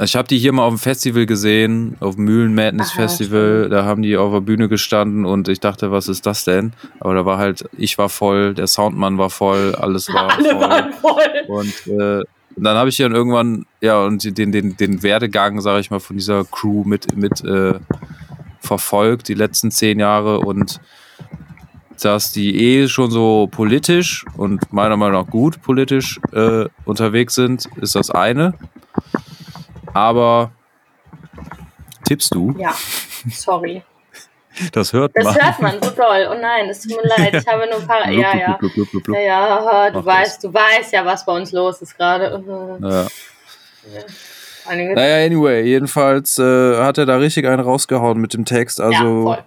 Ich 0.00 0.16
habe 0.16 0.26
die 0.26 0.38
hier 0.38 0.52
mal 0.52 0.64
auf 0.64 0.74
dem 0.74 0.78
Festival 0.78 1.24
gesehen, 1.24 1.96
auf 2.00 2.16
dem 2.16 2.24
Mühlen 2.24 2.54
Madness 2.54 2.90
Aha, 2.90 3.02
Festival. 3.02 3.68
Da 3.68 3.84
haben 3.84 4.02
die 4.02 4.16
auf 4.16 4.32
der 4.32 4.40
Bühne 4.40 4.68
gestanden 4.68 5.24
und 5.24 5.46
ich 5.48 5.60
dachte, 5.60 5.92
was 5.92 6.08
ist 6.08 6.26
das 6.26 6.44
denn? 6.44 6.72
Aber 6.98 7.14
da 7.14 7.24
war 7.24 7.38
halt, 7.38 7.68
ich 7.78 7.96
war 7.96 8.08
voll, 8.08 8.54
der 8.54 8.66
Soundmann 8.66 9.18
war 9.18 9.30
voll, 9.30 9.74
alles 9.76 10.08
war 10.12 10.32
Alle 10.36 10.50
voll. 10.50 10.60
waren 10.60 10.92
voll. 10.94 11.44
Und, 11.46 11.86
äh, 11.86 12.24
und 12.56 12.64
dann 12.64 12.76
habe 12.76 12.88
ich 12.88 12.96
dann 12.96 13.14
irgendwann, 13.14 13.66
ja, 13.80 14.02
und 14.02 14.36
den, 14.36 14.50
den, 14.50 14.76
den 14.76 15.02
Werdegang, 15.04 15.60
sage 15.60 15.80
ich 15.80 15.90
mal, 15.90 16.00
von 16.00 16.16
dieser 16.16 16.44
Crew 16.44 16.82
mit, 16.84 17.16
mit 17.16 17.44
äh, 17.44 17.74
verfolgt, 18.60 19.28
die 19.28 19.34
letzten 19.34 19.70
zehn 19.70 20.00
Jahre 20.00 20.40
und 20.40 20.80
dass 22.02 22.32
die 22.32 22.56
eh 22.60 22.88
schon 22.88 23.10
so 23.10 23.48
politisch 23.50 24.24
und 24.36 24.72
meiner 24.72 24.96
Meinung 24.96 25.22
nach 25.22 25.30
gut 25.30 25.62
politisch 25.62 26.20
äh, 26.32 26.66
unterwegs 26.84 27.34
sind, 27.36 27.66
ist 27.80 27.94
das 27.94 28.10
eine. 28.10 28.54
Aber 29.94 30.50
tippst 32.04 32.34
du? 32.34 32.54
Ja, 32.58 32.74
sorry. 33.30 33.82
Das 34.72 34.92
hört 34.92 35.12
Das 35.16 35.24
man. 35.24 35.34
hört 35.34 35.60
man 35.60 35.82
so 35.82 35.90
doll. 35.90 36.28
Oh 36.30 36.40
nein, 36.40 36.68
es 36.68 36.82
tut 36.82 36.92
mir 36.96 37.02
leid. 37.08 37.34
Ich 37.34 37.46
habe 37.48 37.66
nur 37.68 37.80
ein 37.80 37.86
paar. 37.86 38.08
Ja, 38.12 38.36
ja. 38.36 38.52
Blub, 38.56 38.72
blub, 38.74 38.90
blub, 38.90 39.02
blub, 39.02 39.16
Ja, 39.16 39.22
ja, 39.22 39.90
du 39.90 39.98
Mach 39.98 40.06
weißt, 40.06 40.44
du 40.44 40.52
weißt 40.54 40.92
ja, 40.92 41.04
was 41.04 41.24
bei 41.24 41.32
uns 41.34 41.50
los 41.52 41.82
ist 41.82 41.96
gerade. 41.96 42.38
blub. 42.38 42.80
Ja. 42.82 43.06
Naja, 44.66 45.26
anyway, 45.26 45.62
jedenfalls 45.62 46.38
äh, 46.38 46.76
hat 46.78 46.96
er 46.98 47.04
da 47.06 47.16
richtig 47.16 47.46
einen 47.46 47.60
rausgehauen 47.60 48.18
mit 48.18 48.32
dem 48.32 48.44
Text. 48.44 48.78
ja, 48.78 48.86
Also 48.86 49.22
voll. 49.24 49.44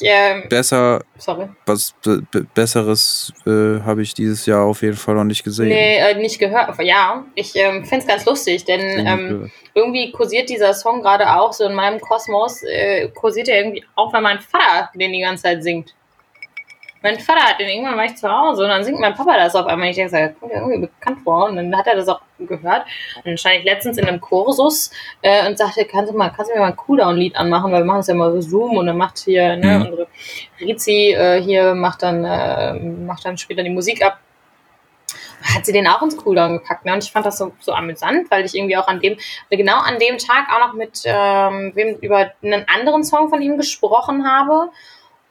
Ich, 0.00 0.08
ähm, 0.08 0.44
besser, 0.48 1.00
sorry. 1.18 1.48
was 1.66 1.94
be 2.02 2.22
be- 2.30 2.46
Besseres 2.54 3.32
äh, 3.46 3.80
habe 3.84 4.02
ich 4.02 4.14
dieses 4.14 4.46
Jahr 4.46 4.64
auf 4.64 4.82
jeden 4.82 4.96
Fall 4.96 5.14
noch 5.14 5.24
nicht 5.24 5.42
gesehen. 5.44 5.68
Nee, 5.68 5.96
äh, 5.98 6.14
nicht 6.14 6.38
gehört. 6.38 6.78
Ja, 6.82 7.24
ich 7.34 7.54
ähm, 7.56 7.84
finde 7.84 8.04
es 8.04 8.06
ganz 8.06 8.24
lustig, 8.26 8.64
denn 8.64 9.06
ähm, 9.06 9.50
irgendwie 9.74 10.10
kursiert 10.12 10.48
dieser 10.50 10.74
Song 10.74 11.02
gerade 11.02 11.28
auch 11.38 11.52
so 11.52 11.64
in 11.64 11.74
meinem 11.74 12.00
Kosmos, 12.00 12.62
äh, 12.62 13.08
kursiert 13.08 13.48
er 13.48 13.58
irgendwie 13.58 13.84
auch, 13.96 14.12
weil 14.12 14.22
mein 14.22 14.40
Vater 14.40 14.90
den 14.94 15.12
die 15.12 15.20
ganze 15.20 15.44
Zeit 15.44 15.62
singt. 15.62 15.94
Mein 17.02 17.18
Vater 17.18 17.40
hat 17.40 17.58
den 17.58 17.68
irgendwann 17.68 17.96
war 17.96 18.04
ich 18.04 18.16
zu 18.16 18.30
Hause 18.30 18.64
und 18.64 18.68
dann 18.68 18.84
singt 18.84 19.00
mein 19.00 19.14
Papa 19.14 19.36
das 19.36 19.54
auf 19.54 19.66
einmal. 19.66 19.88
Ich 19.88 19.96
denke, 19.96 20.12
das 20.12 20.38
kommt 20.38 20.52
irgendwie 20.52 20.80
bekannt 20.80 21.20
vor. 21.24 21.48
Und 21.48 21.56
dann 21.56 21.74
hat 21.76 21.86
er 21.86 21.96
das 21.96 22.08
auch 22.08 22.20
gehört. 22.38 22.84
Und 23.16 23.26
dann 23.26 23.38
stand 23.38 23.56
ich 23.56 23.64
letztens 23.64 23.96
in 23.96 24.06
einem 24.06 24.20
Kursus 24.20 24.90
äh, 25.22 25.48
und 25.48 25.56
sagte, 25.56 25.86
kannst 25.86 26.12
du, 26.12 26.16
mal, 26.16 26.30
kannst 26.30 26.50
du 26.50 26.54
mir 26.54 26.60
mal 26.60 26.68
ein 26.68 26.76
Cooldown-Lied 26.76 27.36
anmachen, 27.36 27.72
weil 27.72 27.80
wir 27.82 27.86
machen 27.86 28.00
es 28.00 28.06
ja 28.08 28.14
mal 28.14 28.30
über 28.30 28.42
Zoom 28.42 28.76
und 28.76 28.86
dann 28.86 28.98
macht 28.98 29.18
hier, 29.18 29.56
ne, 29.56 29.78
Mhm. 29.78 29.86
unsere 29.86 30.08
Rizi 30.60 31.12
äh, 31.12 31.40
hier 31.40 31.74
macht 31.74 32.02
dann, 32.02 32.24
äh, 32.24 32.74
macht 32.74 33.24
dann 33.24 33.38
später 33.38 33.62
die 33.62 33.70
Musik 33.70 34.04
ab 34.04 34.18
hat 35.54 35.64
sie 35.64 35.72
den 35.72 35.86
auch 35.86 36.02
ins 36.02 36.16
Cooldown 36.18 36.58
gepackt. 36.58 36.84
Ne? 36.84 36.92
Und 36.92 37.02
ich 37.02 37.10
fand 37.10 37.24
das 37.24 37.38
so, 37.38 37.52
so 37.60 37.72
amüsant, 37.72 38.30
weil 38.30 38.44
ich 38.44 38.54
irgendwie 38.54 38.76
auch 38.76 38.86
an 38.88 39.00
dem, 39.00 39.16
genau 39.48 39.78
an 39.78 39.98
dem 39.98 40.18
Tag 40.18 40.48
auch 40.52 40.66
noch 40.66 40.74
mit 40.74 41.00
ähm, 41.04 41.72
wem 41.74 41.96
über 41.96 42.32
einen 42.42 42.66
anderen 42.68 43.04
Song 43.04 43.30
von 43.30 43.40
ihm 43.40 43.56
gesprochen 43.56 44.28
habe. 44.28 44.70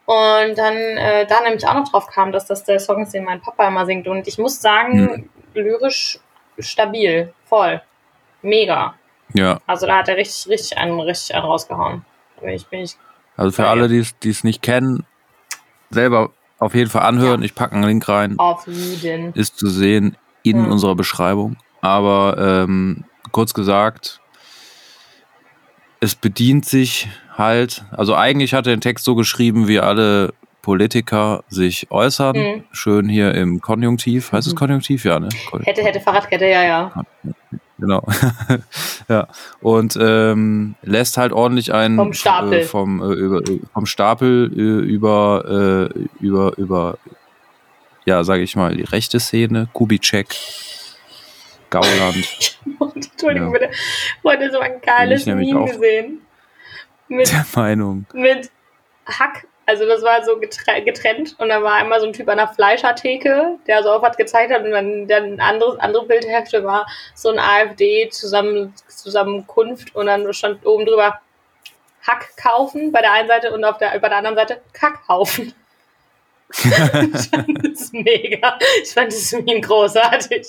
Und 0.10 0.58
dann 0.58 0.74
äh, 0.76 1.28
da 1.28 1.42
nämlich 1.42 1.68
auch 1.68 1.76
noch 1.76 1.88
drauf 1.92 2.08
kam, 2.08 2.32
dass 2.32 2.48
das 2.48 2.64
der 2.64 2.80
Song 2.80 3.04
ist, 3.04 3.14
den 3.14 3.26
mein 3.26 3.42
Papa 3.42 3.68
immer 3.68 3.86
singt. 3.86 4.08
Und 4.08 4.28
ich 4.28 4.40
muss 4.40 4.60
sagen, 4.60 5.30
lyrisch 5.54 6.18
stabil, 6.58 7.32
voll. 7.46 7.80
Mega. 8.42 8.96
Ja, 9.36 9.60
Also 9.68 9.86
da 9.86 9.98
hat 10.00 10.10
er 10.10 10.18
richtig, 10.18 10.50
richtig 10.50 10.78
einen, 10.80 11.00
richtig 11.00 11.36
einen 11.36 11.46
rausgehauen. 11.46 12.06
Bin 12.42 12.50
ich, 12.50 12.66
bin 12.66 12.80
ich 12.80 12.98
also 13.38 13.52
für 13.52 13.62
Ja, 13.64 13.70
alle, 13.70 13.82
ja. 13.84 14.04
die 14.22 14.30
es- 14.30 14.44
nicht 14.44 14.64
kennen, 14.64 15.06
selber 15.92 16.32
auf 16.58 16.74
jeden 16.74 16.90
Fall 16.90 17.04
anhören. 17.04 17.44
Ich 17.44 17.54
packe 17.54 17.76
einen 17.76 17.84
Link 17.84 18.10
rein. 18.10 18.40
auf 18.40 18.66
jeden. 18.66 19.32
Ist 19.34 19.60
zu 19.60 19.68
sehen 19.68 20.18
in 20.42 20.64
Ja. 20.66 20.72
unserer 20.72 20.96
Beschreibung. 20.96 21.58
Aber 21.82 22.36
ähm, 22.40 23.06
kurz 23.32 23.54
gesagt, 23.54 24.19
es 26.00 26.16
bedient 26.16 26.66
sich 26.66 27.08
halt, 27.38 27.84
also 27.92 28.16
eigentlich 28.16 28.54
hat 28.54 28.68
er 28.68 28.76
den 28.76 28.82
Text 28.82 29.06
so 29.06 29.16
geschrieben, 29.16 29.68
wie 29.68 29.80
alle 29.80 30.34
Politiker 30.62 31.44
sich 31.50 31.90
äußern. 31.90 32.38
Mhm. 32.38 32.64
Schön 32.72 33.10
hier 33.10 33.34
im 33.34 33.62
Konjunktiv. 33.62 34.32
Heißt 34.32 34.48
es 34.48 34.54
Mhm. 34.54 34.58
Konjunktiv? 34.58 35.06
Ja, 35.06 35.20
ne? 35.20 35.30
Hätte, 35.64 35.84
hätte 35.84 36.00
Fahrradkette, 36.00 36.46
ja, 36.46 36.64
ja. 36.64 36.92
Genau. 37.78 38.06
ja. 39.10 39.28
Und 39.62 39.98
ähm, 40.00 40.76
lässt 40.84 41.18
halt 41.18 41.32
ordentlich 41.32 41.74
einen 41.74 41.96
Vom 41.96 42.14
Stapel. 42.14 42.60
Äh, 42.60 42.64
vom, 42.64 43.02
äh, 43.02 43.14
über, 43.14 43.38
äh, 43.38 43.60
vom 43.74 43.86
Stapel 43.86 44.52
äh, 44.54 44.86
über, 44.86 45.90
äh, 45.96 46.24
über, 46.24 46.58
über, 46.58 46.98
ja, 48.06 48.24
sage 48.24 48.44
ich 48.44 48.56
mal, 48.56 48.76
die 48.76 48.84
rechte 48.84 49.20
Szene, 49.20 49.70
Kubitschek, 49.72 50.36
Gauland, 51.70 52.60
Entschuldigung 53.12 53.54
Ja. 53.54 53.60
bitte. 53.60 53.72
Heute 54.24 54.52
so 54.52 54.60
ein 54.60 54.82
geiles 54.82 55.26
Meme 55.26 55.66
gesehen. 55.66 56.26
Mit, 57.08 57.32
der 57.32 57.46
Meinung. 57.56 58.06
mit 58.14 58.50
Hack. 59.08 59.46
Also 59.66 59.86
das 59.86 60.02
war 60.02 60.24
so 60.26 60.34
getre- 60.38 60.82
getrennt 60.82 61.36
und 61.38 61.50
da 61.50 61.62
war 61.62 61.74
einmal 61.76 62.00
so 62.00 62.08
ein 62.08 62.14
Typ 62.14 62.28
an 62.28 62.38
der 62.38 62.48
Fleischertheke, 62.48 63.58
der 63.68 63.84
so 63.84 63.92
auf 63.92 64.02
was 64.02 64.18
gezeigt 64.18 64.52
hat 64.52 64.64
und 64.64 64.72
dann, 64.72 65.08
dann 65.08 65.34
ein 65.34 65.40
anderes 65.40 65.78
andere 65.80 66.08
Bildhälfte 66.08 66.64
war 66.64 66.88
so 67.14 67.30
ein 67.30 67.38
AfD 67.38 68.10
zusammen 68.10 68.74
Zusammenkunft 68.88 69.94
und 69.96 70.08
dann 70.08 70.32
stand 70.34 70.66
oben 70.66 70.88
drüber 70.88 71.20
Hack 72.02 72.36
kaufen 72.38 72.92
bei 72.92 73.02
der 73.02 73.12
einen 73.14 73.28
Seite 73.28 73.52
und 73.54 73.64
auf 73.64 73.78
der 73.78 73.90
bei 74.00 74.10
der 74.10 74.18
anderen 74.18 74.36
Seite 74.38 74.62
Kackhaufen. 74.74 75.54
ich 76.52 77.30
fand 77.30 77.68
das 77.72 77.92
mega. 77.92 78.58
Ich 78.84 78.92
fand 78.92 79.12
das 79.12 79.32
Meme 79.34 79.62
großartig. 79.62 80.48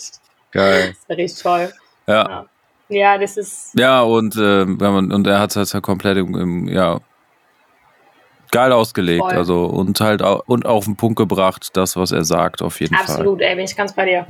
Geil. 0.50 0.94
Das 0.96 1.08
war 1.08 1.16
richtig 1.18 1.42
toll. 1.42 1.72
Ja. 2.10 2.46
Ja, 2.88 3.18
das 3.18 3.36
ist 3.36 3.78
Ja, 3.78 4.00
und, 4.02 4.34
äh, 4.36 4.62
und 4.62 5.26
er 5.26 5.38
hat 5.38 5.54
es 5.54 5.74
halt 5.74 5.84
komplett 5.84 6.16
im, 6.16 6.34
im, 6.36 6.68
ja, 6.68 6.98
geil 8.50 8.72
ausgelegt, 8.72 9.22
Voll. 9.22 9.36
also 9.36 9.66
und 9.66 10.00
halt 10.00 10.22
au- 10.22 10.42
und 10.46 10.66
auf 10.66 10.86
den 10.86 10.96
Punkt 10.96 11.16
gebracht, 11.16 11.68
das, 11.74 11.96
was 11.96 12.10
er 12.10 12.24
sagt, 12.24 12.62
auf 12.62 12.80
jeden 12.80 12.96
Fall. 12.96 13.04
Absolut, 13.04 13.40
ey, 13.42 13.54
bin 13.54 13.64
ich 13.64 13.76
ganz 13.76 13.92
bei 13.94 14.06
dir. 14.06 14.26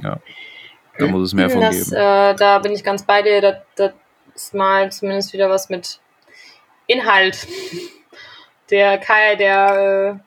Da 0.98 1.06
muss 1.06 1.28
es 1.28 1.32
mehr 1.34 1.48
von 1.48 1.62
das, 1.62 1.88
geben. 1.88 1.92
Äh, 1.96 2.34
da 2.34 2.58
bin 2.58 2.72
ich 2.72 2.84
ganz 2.84 3.02
bei 3.02 3.22
dir. 3.22 3.40
Das, 3.40 3.54
das 3.76 3.92
ist 4.34 4.52
mal 4.54 4.92
zumindest 4.92 5.32
wieder 5.32 5.48
was 5.48 5.70
mit 5.70 5.98
Inhalt. 6.86 7.46
Der 8.70 8.98
Kai, 8.98 9.36
der 9.36 10.20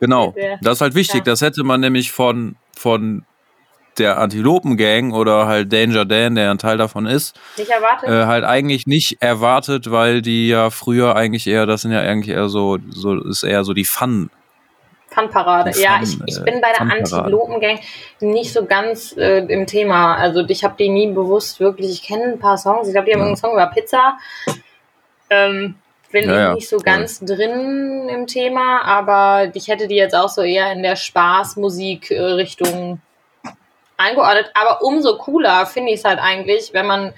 Genau, 0.00 0.32
der- 0.32 0.58
das 0.60 0.78
ist 0.78 0.80
halt 0.80 0.94
wichtig. 0.96 1.18
ja. 1.18 1.22
Das 1.32 1.40
hätte 1.42 1.62
man 1.62 1.78
nämlich 1.80 2.10
von, 2.10 2.56
von 2.76 3.24
der 3.98 4.18
Antilopen-Gang 4.18 5.12
oder 5.12 5.46
halt 5.46 5.72
Danger 5.72 6.04
Dan, 6.04 6.34
der 6.34 6.50
ein 6.50 6.58
Teil 6.58 6.78
davon 6.78 7.06
ist, 7.06 7.36
äh, 7.56 7.60
nicht 7.60 7.70
erwartet. 7.70 8.08
äh, 8.08 8.26
halt 8.26 8.44
eigentlich 8.44 8.86
nicht 8.86 9.20
erwartet, 9.22 9.90
weil 9.90 10.22
die 10.22 10.48
ja 10.48 10.70
früher 10.70 11.14
eigentlich 11.16 11.46
eher, 11.46 11.66
das 11.66 11.82
sind 11.82 11.92
ja 11.92 12.00
eigentlich 12.00 12.34
eher 12.34 12.48
so, 12.48 12.78
so 12.90 13.22
ist 13.24 13.42
eher 13.42 13.64
so 13.64 13.74
die 13.74 13.84
Fun. 13.84 14.30
Funparade. 15.08 15.72
die 15.72 15.80
Ja, 15.82 15.98
Fun- 15.98 16.02
ich, 16.04 16.18
ich 16.26 16.38
äh, 16.40 16.44
bin 16.44 16.60
bei 16.62 16.72
der. 16.72 16.80
Antilopen-Gang 16.80 17.80
nicht 18.20 18.50
so 18.52 18.64
ganz 18.64 19.14
äh, 19.18 19.40
im 19.44 19.66
Thema. 19.66 20.16
Also 20.16 20.40
ich 20.48 20.64
habe 20.64 20.74
die 20.78 20.88
nie 20.88 21.12
bewusst 21.12 21.60
wirklich, 21.60 21.90
ich 21.90 22.02
kenne 22.02 22.24
ein 22.32 22.38
paar 22.38 22.56
Songs. 22.56 22.86
Ich 22.88 22.94
glaube, 22.94 23.06
die 23.06 23.12
haben 23.12 23.20
Ja. 23.20 23.26
irgendeinen 23.26 23.36
Song 23.36 23.52
über 23.52 23.66
Pizza. 23.66 24.16
Ähm, 25.28 25.74
bin 26.10 26.24
Ja, 26.24 26.30
ich 26.30 26.36
ja, 26.38 26.54
nicht 26.54 26.68
so 26.68 26.78
ganz 26.78 27.20
drin 27.20 28.08
im 28.10 28.26
Thema, 28.26 28.82
aber 28.84 29.50
ich 29.54 29.68
hätte 29.68 29.88
die 29.88 29.94
jetzt 29.96 30.14
auch 30.14 30.28
so 30.28 30.42
eher 30.42 30.70
in 30.72 30.82
der 30.82 30.96
Spaßmusik-Richtung 30.96 33.00
eingeordnet. 34.02 34.50
Aber 34.54 34.82
umso 34.82 35.16
cooler 35.18 35.66
finde 35.66 35.92
ich 35.92 36.00
es 36.00 36.04
halt 36.04 36.18
eigentlich, 36.18 36.72
wenn 36.72 36.86
man 36.86 37.14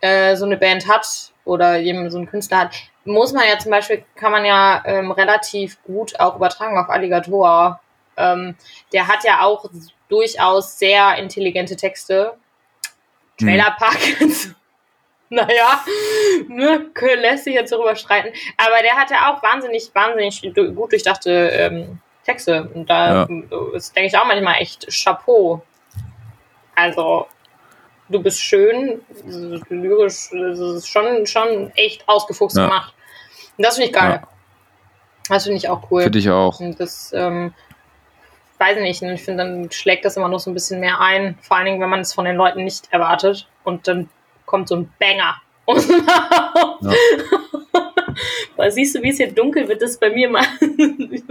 äh, 0.00 0.36
so 0.36 0.44
eine 0.44 0.56
Band 0.56 0.88
hat 0.88 1.06
oder 1.44 1.76
jemand 1.76 2.12
so 2.12 2.18
einen 2.18 2.28
Künstler 2.28 2.58
hat, 2.58 2.74
muss 3.04 3.32
man 3.32 3.48
ja 3.48 3.58
zum 3.58 3.70
Beispiel, 3.70 4.04
kann 4.14 4.32
man 4.32 4.44
ja 4.44 4.82
ähm, 4.84 5.10
relativ 5.10 5.82
gut 5.84 6.18
auch 6.20 6.36
übertragen 6.36 6.78
auf 6.78 6.88
Alligator. 6.88 7.80
Ähm, 8.16 8.54
der 8.92 9.08
hat 9.08 9.24
ja 9.24 9.42
auch 9.42 9.68
durchaus 10.08 10.78
sehr 10.78 11.16
intelligente 11.16 11.76
Texte. 11.76 12.34
Hm. 13.40 13.48
Trailerpark, 13.48 13.98
naja, 15.30 15.82
ne, 16.48 16.90
lässt 17.16 17.44
sich 17.44 17.54
jetzt 17.54 17.72
darüber 17.72 17.96
streiten. 17.96 18.28
Aber 18.56 18.82
der 18.82 18.94
hat 18.94 19.10
ja 19.10 19.32
auch 19.32 19.42
wahnsinnig, 19.42 19.90
wahnsinnig 19.94 20.42
gut 20.74 20.92
durchdachte 20.92 21.30
ähm, 21.30 22.00
Texte. 22.24 22.70
Und 22.74 22.88
da 22.88 23.26
ist, 23.74 23.96
denke 23.96 24.08
ich, 24.08 24.16
auch 24.16 24.26
manchmal 24.26 24.60
echt 24.60 24.86
Chapeau. 24.88 25.62
Also, 26.82 27.26
du 28.08 28.20
bist 28.22 28.40
schön, 28.40 29.00
lyrisch, 29.68 30.30
das 30.32 30.58
ist 30.58 30.88
schon, 30.88 31.26
schon 31.26 31.70
echt 31.76 32.08
ausgefuchst 32.08 32.56
Ja. 32.56 32.64
gemacht. 32.66 32.94
Und 33.56 33.64
das 33.66 33.76
finde 33.76 33.88
ich 33.88 33.92
geil. 33.94 34.20
Ja. 34.22 34.28
Das 35.28 35.44
finde 35.44 35.58
ich 35.58 35.68
auch 35.68 35.90
cool. 35.90 36.02
Für 36.02 36.10
dich 36.10 36.28
auch. 36.28 36.58
Und 36.58 36.80
das, 36.80 37.12
ähm, 37.14 37.54
weiß 38.58 38.76
ich 38.78 38.82
nicht, 38.82 39.02
ich 39.02 39.22
finde, 39.24 39.44
dann 39.44 39.70
schlägt 39.70 40.04
das 40.04 40.16
immer 40.16 40.28
noch 40.28 40.40
so 40.40 40.50
ein 40.50 40.54
bisschen 40.54 40.80
mehr 40.80 41.00
ein. 41.00 41.38
Vor 41.40 41.56
allen 41.56 41.66
Dingen, 41.66 41.80
wenn 41.80 41.88
man 41.90 42.00
es 42.00 42.12
von 42.12 42.24
den 42.24 42.36
Leuten 42.36 42.64
nicht 42.64 42.92
erwartet. 42.92 43.48
Und 43.64 43.86
dann 43.86 44.08
kommt 44.46 44.68
so 44.68 44.76
ein 44.76 44.92
Banger. 44.98 45.36
Ja. 46.82 46.92
Weil 48.56 48.70
siehst 48.70 48.94
du, 48.94 49.02
wie 49.02 49.10
es 49.10 49.16
hier 49.16 49.32
dunkel 49.32 49.68
wird, 49.68 49.82
das 49.82 49.92
ist 49.92 50.00
bei 50.00 50.10
mir 50.10 50.28
mal. 50.28 50.44
ich 50.60 51.22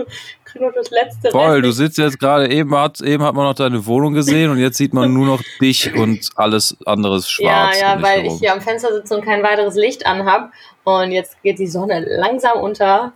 noch 0.60 0.74
das 0.74 0.90
letzte. 0.92 1.32
Voll, 1.32 1.62
du 1.62 1.70
Rest- 1.70 1.78
sitzt 1.78 1.98
jetzt 1.98 2.20
gerade, 2.20 2.52
eben 2.52 2.76
hat, 2.76 3.00
eben 3.02 3.24
hat 3.24 3.34
man 3.36 3.46
noch 3.46 3.54
deine 3.56 3.86
Wohnung 3.86 4.14
gesehen 4.14 4.52
und 4.52 4.58
jetzt 4.60 4.78
sieht 4.78 4.94
man 4.94 5.14
nur 5.14 5.26
noch 5.26 5.42
dich 5.62 5.94
und 5.96 6.30
alles 6.36 6.76
andere 6.86 7.18
ist 7.18 7.38
Ja, 7.40 7.72
schwarz. 7.72 7.80
ja, 7.80 7.96
dich 7.96 8.04
weil 8.06 8.22
herum. 8.22 8.34
ich 8.34 8.40
hier 8.40 8.54
am 8.54 8.62
Fenster 8.62 8.94
sitze 8.94 9.16
und 9.16 9.24
kein 9.26 9.44
weiteres 9.44 9.76
Licht 9.76 10.06
anhab. 10.06 10.52
Und 10.84 11.12
jetzt 11.12 11.42
geht 11.44 11.60
die 11.60 11.68
Sonne 11.68 12.06
langsam 12.18 12.60
unter. 12.60 13.14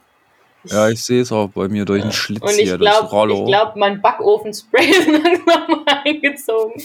Ich- 0.63 0.71
Ja, 0.71 0.89
ich 0.89 1.03
sehe 1.03 1.21
es 1.21 1.31
auch 1.31 1.49
bei 1.49 1.67
mir 1.67 1.85
durch 1.85 2.01
den 2.01 2.11
Schlitz 2.11 2.41
Und 2.41 2.49
hier, 2.51 2.63
ich 2.63 2.69
durchs 2.77 2.81
glaube, 2.99 3.09
Rollo. 3.09 3.41
ich 3.43 3.45
glaub, 3.51 3.75
mein 3.75 4.01
Backofenspray 4.01 4.85
ist 4.89 5.07
langsam 5.07 5.83
eingezogen. 6.03 6.83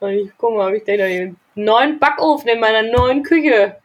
Und 0.00 0.10
ich 0.10 0.30
gucke 0.38 0.56
mal, 0.56 0.68
ob 0.70 0.74
ich 0.74 0.84
den, 0.84 0.98
den 0.98 1.36
neuen 1.56 1.98
Backofen 1.98 2.48
in 2.48 2.60
meiner 2.60 2.82
neuen 2.90 3.22
Küche, 3.22 3.76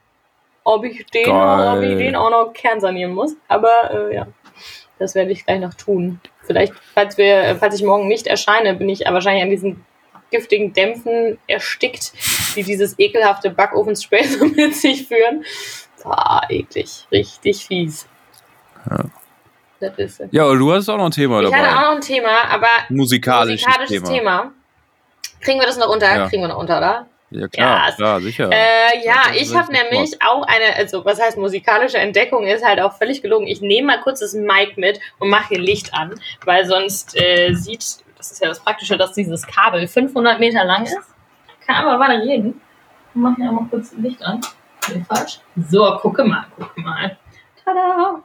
ob 0.63 0.83
ich 0.85 1.05
den, 1.07 1.25
Geil. 1.25 1.77
ob 1.77 1.83
ich 1.83 1.97
den 1.97 2.15
auch 2.15 2.29
noch 2.29 2.53
kernsanieren 2.53 3.13
muss. 3.13 3.35
Aber 3.47 4.09
äh, 4.09 4.15
ja, 4.15 4.27
das 4.99 5.15
werde 5.15 5.31
ich 5.31 5.45
gleich 5.45 5.59
noch 5.59 5.73
tun. 5.73 6.19
Vielleicht, 6.43 6.73
falls 6.93 7.17
wir, 7.17 7.55
falls 7.59 7.75
ich 7.75 7.83
morgen 7.83 8.07
nicht 8.07 8.27
erscheine, 8.27 8.73
bin 8.75 8.89
ich 8.89 9.01
wahrscheinlich 9.01 9.43
an 9.43 9.49
diesen 9.49 9.85
giftigen 10.31 10.73
Dämpfen 10.73 11.37
erstickt, 11.47 12.13
die 12.55 12.63
dieses 12.63 12.97
ekelhafte 12.97 13.49
Backofenspray 13.49 14.23
so 14.27 14.45
mit 14.45 14.75
sich 14.75 15.07
führen. 15.07 15.43
Ah, 16.03 16.41
eklig. 16.49 17.05
Richtig 17.11 17.65
fies. 17.65 18.07
Ja. 18.89 19.05
Das 19.79 19.97
ist 19.97 20.19
es. 20.19 20.29
ja, 20.31 20.45
und 20.45 20.59
du 20.59 20.71
hast 20.71 20.87
auch 20.89 20.97
noch 20.97 21.05
ein 21.05 21.11
Thema 21.11 21.41
Ich 21.41 21.49
dabei. 21.49 21.63
hatte 21.63 21.77
auch 21.77 21.81
noch 21.89 21.95
ein 21.95 22.01
Thema, 22.01 22.43
aber 22.49 22.67
Musikalisches, 22.89 23.65
musikalisches 23.65 24.09
Thema. 24.09 24.37
Thema. 24.41 24.51
Kriegen 25.41 25.59
wir 25.59 25.65
das 25.65 25.77
noch 25.77 25.89
unter? 25.89 26.15
Ja. 26.15 26.29
Kriegen 26.29 26.43
wir 26.43 26.49
noch 26.49 26.59
unter, 26.59 26.77
oder? 26.77 27.07
Ja, 27.31 27.47
klar, 27.47 27.87
Ja, 27.87 27.95
klar, 27.95 28.21
sicher. 28.21 28.49
Äh, 28.51 29.05
ja, 29.05 29.23
ich 29.33 29.55
habe 29.55 29.71
nämlich 29.71 30.21
auch 30.21 30.43
eine, 30.43 30.75
also 30.75 31.05
was 31.05 31.19
heißt 31.19 31.37
musikalische 31.37 31.97
Entdeckung, 31.97 32.45
ist 32.45 32.63
halt 32.63 32.81
auch 32.81 32.93
völlig 32.97 33.21
gelogen. 33.21 33.47
Ich 33.47 33.61
nehme 33.61 33.87
mal 33.87 34.01
kurz 34.01 34.19
das 34.19 34.33
Mic 34.33 34.73
mit 34.75 34.99
und 35.17 35.29
mache 35.29 35.49
hier 35.49 35.59
Licht 35.59 35.93
an, 35.93 36.13
weil 36.45 36.65
sonst 36.65 37.17
äh, 37.19 37.53
sieht, 37.53 37.79
das 38.17 38.31
ist 38.31 38.41
ja 38.41 38.49
das 38.49 38.59
Praktische, 38.59 38.97
dass 38.97 39.13
dieses 39.13 39.47
Kabel 39.47 39.87
500 39.87 40.39
Meter 40.39 40.65
lang 40.65 40.83
ist. 40.83 40.97
Kann 41.65 41.85
aber 41.85 41.99
weiter 41.99 42.21
reden. 42.21 42.59
Wir 43.13 43.21
machen 43.21 43.43
ja 43.43 43.51
mal 43.51 43.65
kurz 43.69 43.93
Licht 43.93 44.21
an. 44.23 44.41
Nee, 44.93 45.05
falsch. 45.07 45.39
So, 45.69 45.97
gucke 46.01 46.25
mal, 46.25 46.45
gucke 46.57 46.81
mal. 46.81 47.17
Tada! 47.63 48.23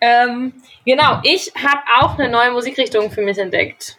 Ähm, 0.00 0.52
genau, 0.84 1.18
ich 1.22 1.52
habe 1.56 1.82
auch 2.00 2.18
eine 2.18 2.28
neue 2.28 2.52
Musikrichtung 2.52 3.10
für 3.10 3.22
mich 3.22 3.38
entdeckt. 3.38 3.98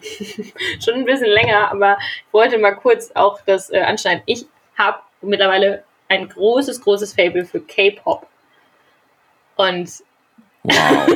Schon 0.84 0.94
ein 0.94 1.04
bisschen 1.04 1.30
länger, 1.30 1.70
aber 1.70 1.98
ich 2.00 2.32
wollte 2.32 2.58
mal 2.58 2.72
kurz 2.72 3.10
auch 3.14 3.40
das 3.46 3.70
äh, 3.70 3.80
anschneiden. 3.80 4.22
Ich 4.26 4.46
habe 4.76 5.00
mittlerweile 5.20 5.84
ein 6.08 6.28
großes, 6.28 6.80
großes 6.80 7.14
Fable 7.14 7.44
für 7.44 7.60
K-Pop. 7.60 8.26
Und 9.56 9.90
Wow. 10.62 11.08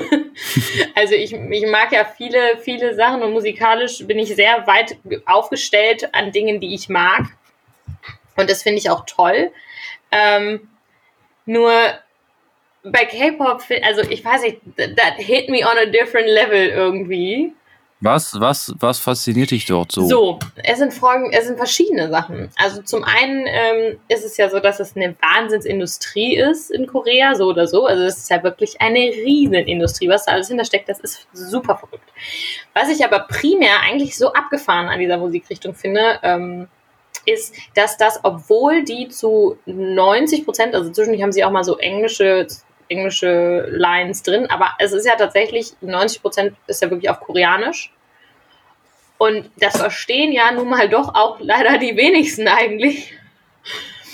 also 0.94 1.14
ich, 1.14 1.32
ich 1.34 1.66
mag 1.66 1.92
ja 1.92 2.04
viele, 2.04 2.56
viele 2.58 2.94
Sachen 2.94 3.22
und 3.22 3.32
musikalisch 3.32 4.06
bin 4.06 4.18
ich 4.18 4.34
sehr 4.34 4.66
weit 4.66 4.96
aufgestellt 5.26 6.08
an 6.14 6.32
Dingen, 6.32 6.60
die 6.60 6.74
ich 6.74 6.88
mag. 6.88 7.26
Und 8.36 8.48
das 8.48 8.62
finde 8.62 8.78
ich 8.78 8.90
auch 8.90 9.04
toll. 9.06 9.52
Ähm, 10.10 10.68
nur 11.44 11.72
bei 12.82 13.04
K-Pop, 13.04 13.62
also 13.82 14.02
ich 14.02 14.24
weiß 14.24 14.42
nicht, 14.42 14.60
that 14.76 15.14
hit 15.16 15.48
me 15.48 15.58
on 15.58 15.76
a 15.78 15.86
different 15.86 16.28
level 16.28 16.68
irgendwie. 16.68 17.52
Was, 18.04 18.38
was, 18.38 18.74
was 18.80 18.98
fasziniert 18.98 19.50
dich 19.50 19.64
dort 19.64 19.90
so? 19.90 20.06
So, 20.06 20.38
es 20.62 20.76
sind 20.76 20.92
folgend, 20.92 21.32
es 21.32 21.46
sind 21.46 21.56
verschiedene 21.56 22.10
Sachen. 22.10 22.50
Also 22.56 22.82
zum 22.82 23.02
einen 23.02 23.46
ähm, 23.46 23.98
ist 24.08 24.26
es 24.26 24.36
ja 24.36 24.50
so, 24.50 24.60
dass 24.60 24.78
es 24.78 24.94
eine 24.94 25.16
Wahnsinnsindustrie 25.22 26.36
ist 26.36 26.70
in 26.70 26.86
Korea, 26.86 27.34
so 27.34 27.46
oder 27.46 27.66
so. 27.66 27.86
Also 27.86 28.02
es 28.02 28.18
ist 28.18 28.30
ja 28.30 28.42
wirklich 28.42 28.78
eine 28.82 28.98
Riesenindustrie, 28.98 30.10
was 30.10 30.26
da 30.26 30.32
alles 30.32 30.48
hintersteckt, 30.48 30.86
das 30.90 31.00
ist 31.00 31.26
super 31.32 31.78
verrückt. 31.78 32.10
Was 32.74 32.90
ich 32.90 33.02
aber 33.06 33.20
primär 33.20 33.80
eigentlich 33.80 34.18
so 34.18 34.34
abgefahren 34.34 34.88
an 34.88 35.00
dieser 35.00 35.16
Musikrichtung 35.16 35.74
finde, 35.74 36.18
ähm, 36.22 36.68
ist, 37.24 37.54
dass 37.74 37.96
das, 37.96 38.20
obwohl 38.22 38.84
die 38.84 39.08
zu 39.08 39.56
90 39.64 40.44
Prozent, 40.44 40.74
also 40.74 40.90
zwischendurch 40.90 41.22
haben 41.22 41.32
sie 41.32 41.42
auch 41.42 41.50
mal 41.50 41.64
so 41.64 41.78
englische, 41.78 42.46
englische 42.88 43.66
Lines 43.70 44.22
drin, 44.22 44.50
aber 44.50 44.72
es 44.78 44.92
ist 44.92 45.06
ja 45.06 45.16
tatsächlich, 45.16 45.72
90 45.80 46.20
Prozent 46.20 46.56
ist 46.66 46.82
ja 46.82 46.90
wirklich 46.90 47.08
auf 47.08 47.20
Koreanisch. 47.20 47.93
Und 49.18 49.50
das 49.56 49.76
verstehen 49.76 50.32
ja 50.32 50.50
nun 50.52 50.68
mal 50.68 50.88
doch 50.88 51.14
auch 51.14 51.38
leider 51.40 51.78
die 51.78 51.96
wenigsten 51.96 52.48
eigentlich. 52.48 53.12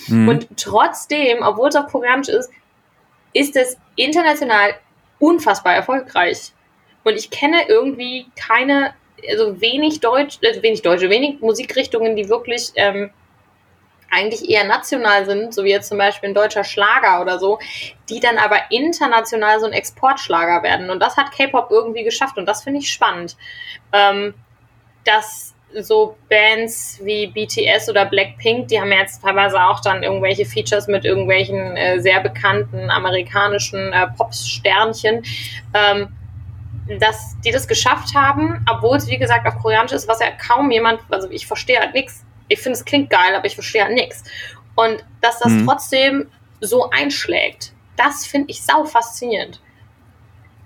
Hm. 0.06 0.28
Und 0.28 0.48
trotzdem, 0.56 1.42
obwohl 1.42 1.68
es 1.68 1.76
auf 1.76 1.86
Koreanisch 1.86 2.28
ist, 2.28 2.50
ist 3.32 3.56
es 3.56 3.76
international 3.96 4.74
unfassbar 5.18 5.74
erfolgreich. 5.74 6.52
Und 7.04 7.14
ich 7.14 7.30
kenne 7.30 7.68
irgendwie 7.68 8.26
keine, 8.36 8.94
also 9.28 9.60
wenig 9.60 10.00
Deutsch, 10.00 10.38
äh, 10.42 10.62
wenig 10.62 10.82
Deutsche, 10.82 11.10
wenig 11.10 11.40
Musikrichtungen, 11.40 12.16
die 12.16 12.28
wirklich 12.28 12.72
ähm, 12.74 13.10
eigentlich 14.10 14.48
eher 14.48 14.64
national 14.64 15.24
sind, 15.24 15.54
so 15.54 15.64
wie 15.64 15.70
jetzt 15.70 15.88
zum 15.88 15.98
Beispiel 15.98 16.30
ein 16.30 16.34
deutscher 16.34 16.64
Schlager 16.64 17.20
oder 17.22 17.38
so, 17.38 17.58
die 18.08 18.20
dann 18.20 18.38
aber 18.38 18.58
international 18.70 19.60
so 19.60 19.66
ein 19.66 19.72
Exportschlager 19.72 20.62
werden. 20.62 20.90
Und 20.90 21.00
das 21.00 21.16
hat 21.16 21.30
K-Pop 21.32 21.70
irgendwie 21.70 22.02
geschafft 22.02 22.36
und 22.36 22.46
das 22.46 22.64
finde 22.64 22.80
ich 22.80 22.90
spannend. 22.90 23.36
Ähm, 23.92 24.34
dass 25.04 25.54
so 25.80 26.16
Bands 26.28 26.98
wie 27.02 27.28
BTS 27.28 27.88
oder 27.88 28.04
Blackpink, 28.04 28.68
die 28.68 28.80
haben 28.80 28.90
jetzt 28.90 29.22
teilweise 29.22 29.62
auch 29.62 29.80
dann 29.80 30.02
irgendwelche 30.02 30.44
Features 30.44 30.88
mit 30.88 31.04
irgendwelchen 31.04 31.76
äh, 31.76 32.00
sehr 32.00 32.20
bekannten 32.20 32.90
amerikanischen 32.90 33.92
äh, 33.92 34.08
Pop-Sternchen, 34.16 35.22
ähm, 35.74 36.08
dass 36.98 37.36
die 37.44 37.52
das 37.52 37.68
geschafft 37.68 38.14
haben, 38.16 38.64
obwohl 38.68 38.96
es 38.96 39.06
wie 39.08 39.18
gesagt 39.18 39.46
auf 39.46 39.56
Koreanisch 39.62 39.92
ist, 39.92 40.08
was 40.08 40.18
ja 40.18 40.30
kaum 40.32 40.70
jemand, 40.72 41.00
also 41.10 41.30
ich 41.30 41.46
verstehe 41.46 41.78
halt 41.78 41.94
nichts. 41.94 42.24
Ich 42.48 42.58
finde 42.58 42.76
es 42.76 42.84
klingt 42.84 43.10
geil, 43.10 43.36
aber 43.36 43.46
ich 43.46 43.54
verstehe 43.54 43.84
halt 43.84 43.94
nichts. 43.94 44.24
Und 44.74 45.04
dass 45.20 45.38
das 45.38 45.52
Mhm. 45.52 45.66
trotzdem 45.66 46.30
so 46.60 46.90
einschlägt, 46.90 47.72
das 47.96 48.26
finde 48.26 48.50
ich 48.50 48.62
sau 48.62 48.84
faszinierend. 48.84 49.60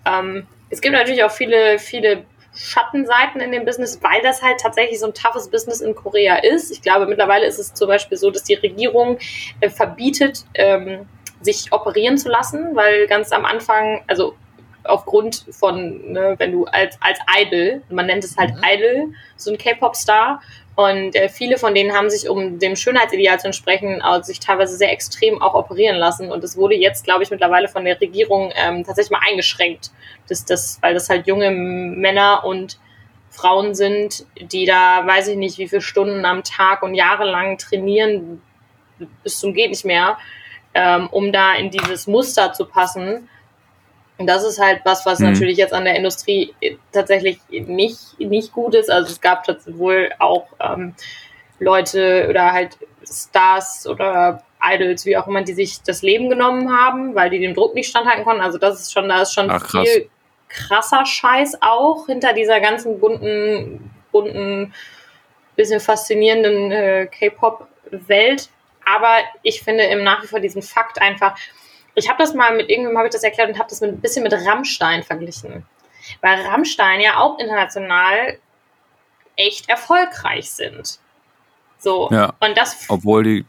Ähm, 0.07 0.47
es 0.71 0.81
gibt 0.81 0.95
natürlich 0.95 1.23
auch 1.25 1.31
viele, 1.31 1.79
viele 1.79 2.25
Schattenseiten 2.55 3.41
in 3.41 3.53
dem 3.53 3.65
Business, 3.65 4.01
weil 4.03 4.23
das 4.23 4.43
halt 4.43 4.61
tatsächlich 4.61 5.01
so 5.01 5.07
ein 5.07 5.15
toughes 5.15 5.49
Business 5.49 5.81
in 5.81 5.95
Korea 5.95 6.37
ist. 6.37 6.71
Ich 6.71 6.83
glaube, 6.83 7.07
mittlerweile 7.07 7.47
ist 7.47 7.59
es 7.59 7.75
zum 7.75 7.89
Beispiel 7.89 8.17
so, 8.17 8.31
dass 8.31 8.45
die 8.45 8.55
Regierung 8.55 9.19
äh, 9.61 9.69
verbietet, 9.69 10.45
ähm, 10.55 11.07
sich 11.41 11.73
operieren 11.73 12.17
zu 12.17 12.29
lassen, 12.29 12.75
weil 12.75 13.07
ganz 13.07 13.33
am 13.33 13.45
Anfang, 13.45 14.03
also 14.07 14.35
aufgrund 14.85 15.47
von, 15.51 16.13
ne, 16.13 16.35
wenn 16.39 16.53
du 16.53 16.67
als, 16.67 16.97
als 17.01 17.19
Idol, 17.39 17.83
man 17.89 18.07
nennt 18.07 18.25
es 18.25 18.37
halt 18.37 18.55
mhm. 18.55 18.63
Idol, 18.65 19.15
so 19.37 19.51
ein 19.51 19.59
K-Pop-Star, 19.59 20.41
und 20.77 21.15
äh, 21.15 21.29
viele 21.29 21.57
von 21.57 21.75
denen 21.75 21.93
haben 21.93 22.11
sich, 22.11 22.29
um 22.29 22.59
dem 22.59 22.75
Schönheitsideal 22.75 23.39
zu 23.39 23.47
entsprechen, 23.47 24.03
äh, 24.03 24.23
sich 24.23 24.41
teilweise 24.41 24.77
sehr 24.77 24.93
extrem 24.93 25.41
auch 25.41 25.55
operieren 25.55 25.97
lassen. 25.97 26.33
Und 26.33 26.43
es 26.43 26.57
wurde 26.57 26.75
jetzt, 26.75 27.05
glaube 27.05 27.23
ich, 27.23 27.31
mittlerweile 27.31 27.69
von 27.69 27.85
der 27.85 28.01
Regierung 28.01 28.53
ähm, 28.57 28.85
tatsächlich 28.85 29.13
mal 29.13 29.21
eingeschränkt, 29.29 29.93
dass 30.29 30.45
das, 30.45 30.79
weil 30.83 30.95
das 30.95 31.09
halt 31.09 31.29
junge 31.29 31.53
Männer 31.53 32.45
und 32.45 32.79
Frauen 33.31 33.75
sind, 33.75 34.27
die 34.37 34.65
da, 34.65 35.07
weiß 35.07 35.29
ich 35.29 35.37
nicht, 35.37 35.59
wie 35.59 35.69
viele 35.69 35.83
Stunden 35.83 36.25
am 36.25 36.43
Tag 36.43 36.83
und 36.83 36.95
jahrelang 36.95 37.59
trainieren, 37.59 38.43
bis 39.23 39.39
zum 39.39 39.55
geht 39.55 39.71
nicht 39.71 39.85
mehr, 39.85 40.19
ähm, 40.73 41.09
um 41.11 41.33
da 41.33 41.55
in 41.55 41.71
dieses 41.71 42.07
Muster 42.07 42.53
zu 42.53 42.65
passen. 42.65 43.29
Und 44.17 44.27
das 44.27 44.45
ist 44.45 44.61
halt 44.61 44.81
was, 44.85 45.05
was 45.07 45.19
mhm. 45.19 45.33
natürlich 45.33 45.59
jetzt 45.59 45.73
an 45.73 45.85
der 45.85 45.97
Industrie 45.97 46.55
tatsächlich 46.93 47.39
nicht, 47.51 48.19
nicht 48.19 48.53
gut 48.53 48.75
ist. 48.75 48.91
Also 48.91 49.11
es 49.11 49.21
gab 49.21 49.47
wohl 49.67 50.11
auch 50.19 50.47
ähm, 50.61 50.95
Leute 51.59 52.27
oder 52.29 52.53
halt 52.53 52.79
Stars 53.05 53.87
oder 53.87 54.43
Idols, 54.63 55.05
wie 55.05 55.17
auch 55.17 55.27
immer, 55.27 55.43
die 55.43 55.53
sich 55.53 55.83
das 55.83 56.03
Leben 56.03 56.31
genommen 56.31 56.73
haben, 56.73 57.15
weil 57.15 57.31
die 57.31 57.41
dem 57.41 57.55
Druck 57.55 57.75
nicht 57.75 57.89
standhalten 57.89 58.25
konnten. 58.25 58.43
Also 58.43 58.59
das 58.59 58.81
ist 58.81 58.93
schon, 58.93 59.09
da 59.09 59.23
ist 59.23 59.35
schon 59.35 59.51
Ach, 59.51 59.63
krass. 59.63 59.89
viel 59.89 60.09
krasser 60.49 61.05
Scheiß 61.05 61.59
auch 61.61 62.07
hinter 62.07 62.33
dieser 62.33 62.61
ganzen 62.61 63.01
bunten, 63.01 63.91
bunten, 64.13 64.73
bisschen 65.57 65.81
faszinierenden 65.81 66.73
äh, 66.73 67.07
K-Pop-Welt. 67.07 68.49
Aber 68.85 69.19
ich 69.43 69.63
finde 69.63 69.85
im 69.85 70.05
nach 70.05 70.23
wie 70.23 70.27
vor 70.27 70.41
diesen 70.41 70.63
Fakt 70.63 71.01
einfach, 71.01 71.37
ich 71.95 72.09
habe 72.09 72.19
das 72.19 72.35
mal 72.35 72.57
mit 72.57 72.69
irgendwem 72.69 72.97
habe 72.97 73.09
ich 73.09 73.13
das 73.13 73.23
erklärt 73.23 73.49
und 73.49 73.59
habe 73.59 73.69
das 73.69 73.81
mit, 73.81 73.93
ein 73.93 74.01
bisschen 74.01 74.23
mit 74.23 74.33
Rammstein 74.33 75.03
verglichen. 75.03 75.65
Weil 76.21 76.41
Rammstein 76.43 77.01
ja 77.01 77.19
auch 77.19 77.39
international 77.39 78.39
echt 79.37 79.69
erfolgreich 79.69 80.51
sind. 80.51 80.99
So. 81.79 82.09
Ja, 82.11 82.35
und 82.41 82.57
das. 82.57 82.85
Obwohl 82.89 83.23
die 83.23 83.45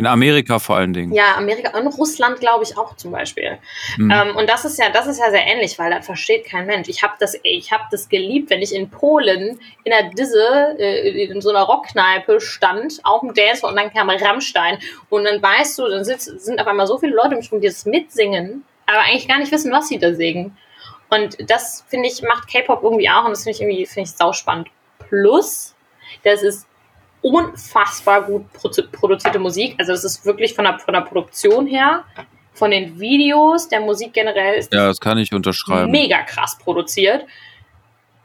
in 0.00 0.06
Amerika 0.06 0.58
vor 0.58 0.76
allen 0.76 0.94
Dingen. 0.94 1.12
Ja, 1.12 1.36
Amerika 1.36 1.78
und 1.78 1.86
Russland, 1.86 2.40
glaube 2.40 2.64
ich, 2.64 2.76
auch 2.78 2.96
zum 2.96 3.12
Beispiel. 3.12 3.58
Mhm. 3.98 4.10
Ähm, 4.10 4.36
und 4.36 4.48
das 4.48 4.64
ist 4.64 4.78
ja, 4.78 4.88
das 4.88 5.06
ist 5.06 5.18
ja 5.18 5.30
sehr 5.30 5.46
ähnlich, 5.46 5.78
weil 5.78 5.90
das 5.90 6.06
versteht 6.06 6.46
kein 6.46 6.66
Mensch. 6.66 6.88
Ich 6.88 7.02
habe 7.02 7.12
das, 7.20 7.38
ich 7.42 7.70
habe 7.70 7.84
das 7.90 8.08
geliebt, 8.08 8.48
wenn 8.48 8.62
ich 8.62 8.74
in 8.74 8.88
Polen 8.90 9.60
in 9.84 9.90
der 9.90 10.10
Disse, 10.10 10.74
äh, 10.78 11.24
in 11.24 11.42
so 11.42 11.50
einer 11.50 11.62
Rockkneipe 11.62 12.40
stand, 12.40 13.00
auf 13.04 13.20
dem 13.20 13.34
Dance 13.34 13.66
und 13.66 13.76
dann 13.76 13.92
kam 13.92 14.08
Rammstein 14.08 14.78
und 15.10 15.24
dann 15.24 15.42
weißt 15.42 15.78
du, 15.78 15.88
dann 15.88 16.04
sitz, 16.04 16.24
sind 16.24 16.60
auf 16.60 16.66
einmal 16.66 16.86
so 16.86 16.96
viele 16.96 17.14
Leute 17.14 17.34
im 17.34 17.42
Strom, 17.42 17.60
die 17.60 17.68
das 17.68 17.84
mitsingen, 17.84 18.64
aber 18.86 19.00
eigentlich 19.00 19.28
gar 19.28 19.38
nicht 19.38 19.52
wissen, 19.52 19.70
was 19.70 19.88
sie 19.88 19.98
da 19.98 20.14
singen. 20.14 20.56
Und 21.10 21.36
das 21.50 21.84
finde 21.88 22.08
ich 22.08 22.22
macht 22.22 22.48
K-Pop 22.50 22.82
irgendwie 22.82 23.10
auch 23.10 23.24
und 23.24 23.32
das 23.32 23.42
finde 23.42 23.56
ich 23.56 23.60
irgendwie 23.60 23.86
finde 23.86 24.08
ich 24.08 24.16
sauspannend. 24.16 24.68
Plus, 24.98 25.74
das 26.24 26.42
ist 26.42 26.66
unfassbar 27.22 28.22
gut 28.22 28.44
produzierte 28.92 29.38
Musik. 29.38 29.74
Also 29.78 29.92
es 29.92 30.04
ist 30.04 30.24
wirklich 30.24 30.54
von 30.54 30.64
der, 30.64 30.78
von 30.78 30.94
der 30.94 31.02
Produktion 31.02 31.66
her, 31.66 32.04
von 32.52 32.70
den 32.70 32.98
Videos, 32.98 33.68
der 33.68 33.80
Musik 33.80 34.12
generell 34.12 34.58
ist 34.58 34.72
ja, 34.72 34.86
das 34.86 35.00
kann 35.00 35.18
ich 35.18 35.32
unterschreiben. 35.32 35.90
mega 35.90 36.22
krass 36.22 36.58
produziert. 36.58 37.26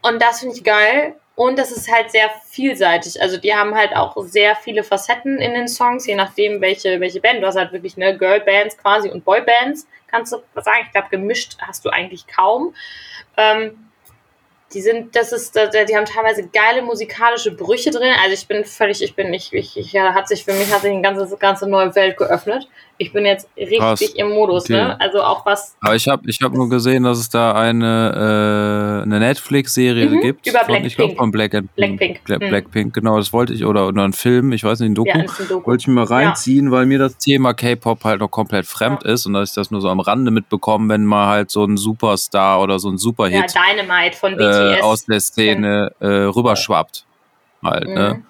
Und 0.02 0.20
das 0.20 0.40
finde 0.40 0.56
ich 0.56 0.64
geil. 0.64 1.16
Und 1.34 1.58
das 1.58 1.70
ist 1.70 1.92
halt 1.92 2.10
sehr 2.10 2.30
vielseitig. 2.48 3.20
Also 3.20 3.36
die 3.36 3.54
haben 3.54 3.74
halt 3.74 3.94
auch 3.94 4.16
sehr 4.24 4.56
viele 4.56 4.82
Facetten 4.82 5.38
in 5.38 5.52
den 5.52 5.68
Songs, 5.68 6.06
je 6.06 6.14
nachdem, 6.14 6.62
welche, 6.62 6.98
welche 6.98 7.20
Band. 7.20 7.42
Du 7.42 7.46
hast 7.46 7.56
halt 7.56 7.72
wirklich 7.72 7.98
ne, 7.98 8.16
Girlbands 8.16 8.78
quasi 8.78 9.10
und 9.10 9.24
Boybands, 9.24 9.86
kannst 10.06 10.32
du 10.32 10.38
sagen. 10.54 10.84
Ich 10.86 10.92
glaube, 10.92 11.08
gemischt 11.10 11.58
hast 11.60 11.84
du 11.84 11.90
eigentlich 11.90 12.26
kaum. 12.26 12.74
Ähm, 13.36 13.85
die 14.72 14.80
sind, 14.80 15.14
das 15.14 15.32
ist, 15.32 15.54
die 15.54 15.96
haben 15.96 16.06
teilweise 16.06 16.48
geile 16.48 16.82
musikalische 16.82 17.52
Brüche 17.52 17.90
drin. 17.90 18.12
Also 18.22 18.34
ich 18.34 18.48
bin 18.48 18.64
völlig, 18.64 19.00
ich 19.02 19.14
bin 19.14 19.30
nicht, 19.30 19.52
ich, 19.52 19.76
ich 19.76 19.92
ja, 19.92 20.12
hat 20.12 20.28
sich 20.28 20.44
für 20.44 20.52
mich 20.52 20.72
hat 20.72 20.82
sich 20.82 20.90
eine 20.90 21.02
ganze, 21.02 21.36
ganze 21.36 21.68
neue 21.68 21.94
Welt 21.94 22.16
geöffnet. 22.16 22.68
Ich 22.98 23.12
bin 23.12 23.26
jetzt 23.26 23.48
richtig 23.56 23.78
Krass. 23.78 24.00
im 24.00 24.30
Modus, 24.30 24.64
okay. 24.64 24.72
ne? 24.72 25.00
Also 25.00 25.22
auch 25.22 25.44
was. 25.44 25.76
Aber 25.80 25.94
ich 25.94 26.08
habe, 26.08 26.22
ich 26.28 26.40
habe 26.42 26.56
nur 26.56 26.68
gesehen, 26.68 27.02
dass 27.02 27.18
es 27.18 27.28
da 27.28 27.52
eine, 27.52 29.02
äh, 29.02 29.02
eine 29.02 29.20
Netflix-Serie 29.20 30.08
mhm, 30.08 30.20
gibt. 30.20 30.46
Über 30.46 30.60
Blackpink. 30.60 30.86
Ich 30.86 30.96
glaube 30.96 31.14
von 31.16 31.30
Black 31.30 31.50
Blackpink. 31.76 32.24
Black, 32.24 32.40
mhm. 32.40 32.48
Blackpink, 32.48 32.94
genau, 32.94 33.18
das 33.18 33.32
wollte 33.32 33.52
ich, 33.52 33.64
oder, 33.64 33.86
oder 33.88 34.02
ein 34.02 34.12
Film, 34.12 34.52
ich 34.52 34.64
weiß 34.64 34.80
nicht, 34.80 34.90
ein 34.90 34.94
Doku, 34.94 35.08
ja, 35.08 35.14
ein 35.16 35.26
Doku. 35.48 35.66
wollte 35.66 35.82
ich 35.82 35.88
mir 35.88 35.94
mal 35.94 36.04
reinziehen, 36.04 36.66
ja. 36.66 36.72
weil 36.72 36.86
mir 36.86 36.98
das 36.98 37.18
Thema 37.18 37.52
K-Pop 37.52 38.04
halt 38.04 38.20
noch 38.20 38.30
komplett 38.30 38.66
fremd 38.66 39.04
ja. 39.04 39.12
ist 39.12 39.26
und 39.26 39.34
dass 39.34 39.50
ich 39.50 39.54
das 39.54 39.70
nur 39.70 39.80
so 39.80 39.88
am 39.88 40.00
Rande 40.00 40.30
mitbekomme, 40.30 40.88
wenn 40.88 41.04
mal 41.04 41.28
halt 41.28 41.50
so 41.50 41.64
ein 41.64 41.76
Superstar 41.76 42.60
oder 42.60 42.78
so 42.78 42.88
ein 42.88 42.98
Superhit 42.98 43.54
ja, 43.54 43.74
Dynamite 43.74 44.16
von 44.16 44.36
BTS. 44.36 44.78
Äh, 44.78 44.80
aus 44.80 45.04
der 45.04 45.20
Szene 45.20 45.92
äh, 46.00 46.06
rüberschwappt. 46.06 47.04
Halt, 47.62 47.88
ne? 47.88 47.90
mhm. 47.90 47.94
ne? 47.94 48.22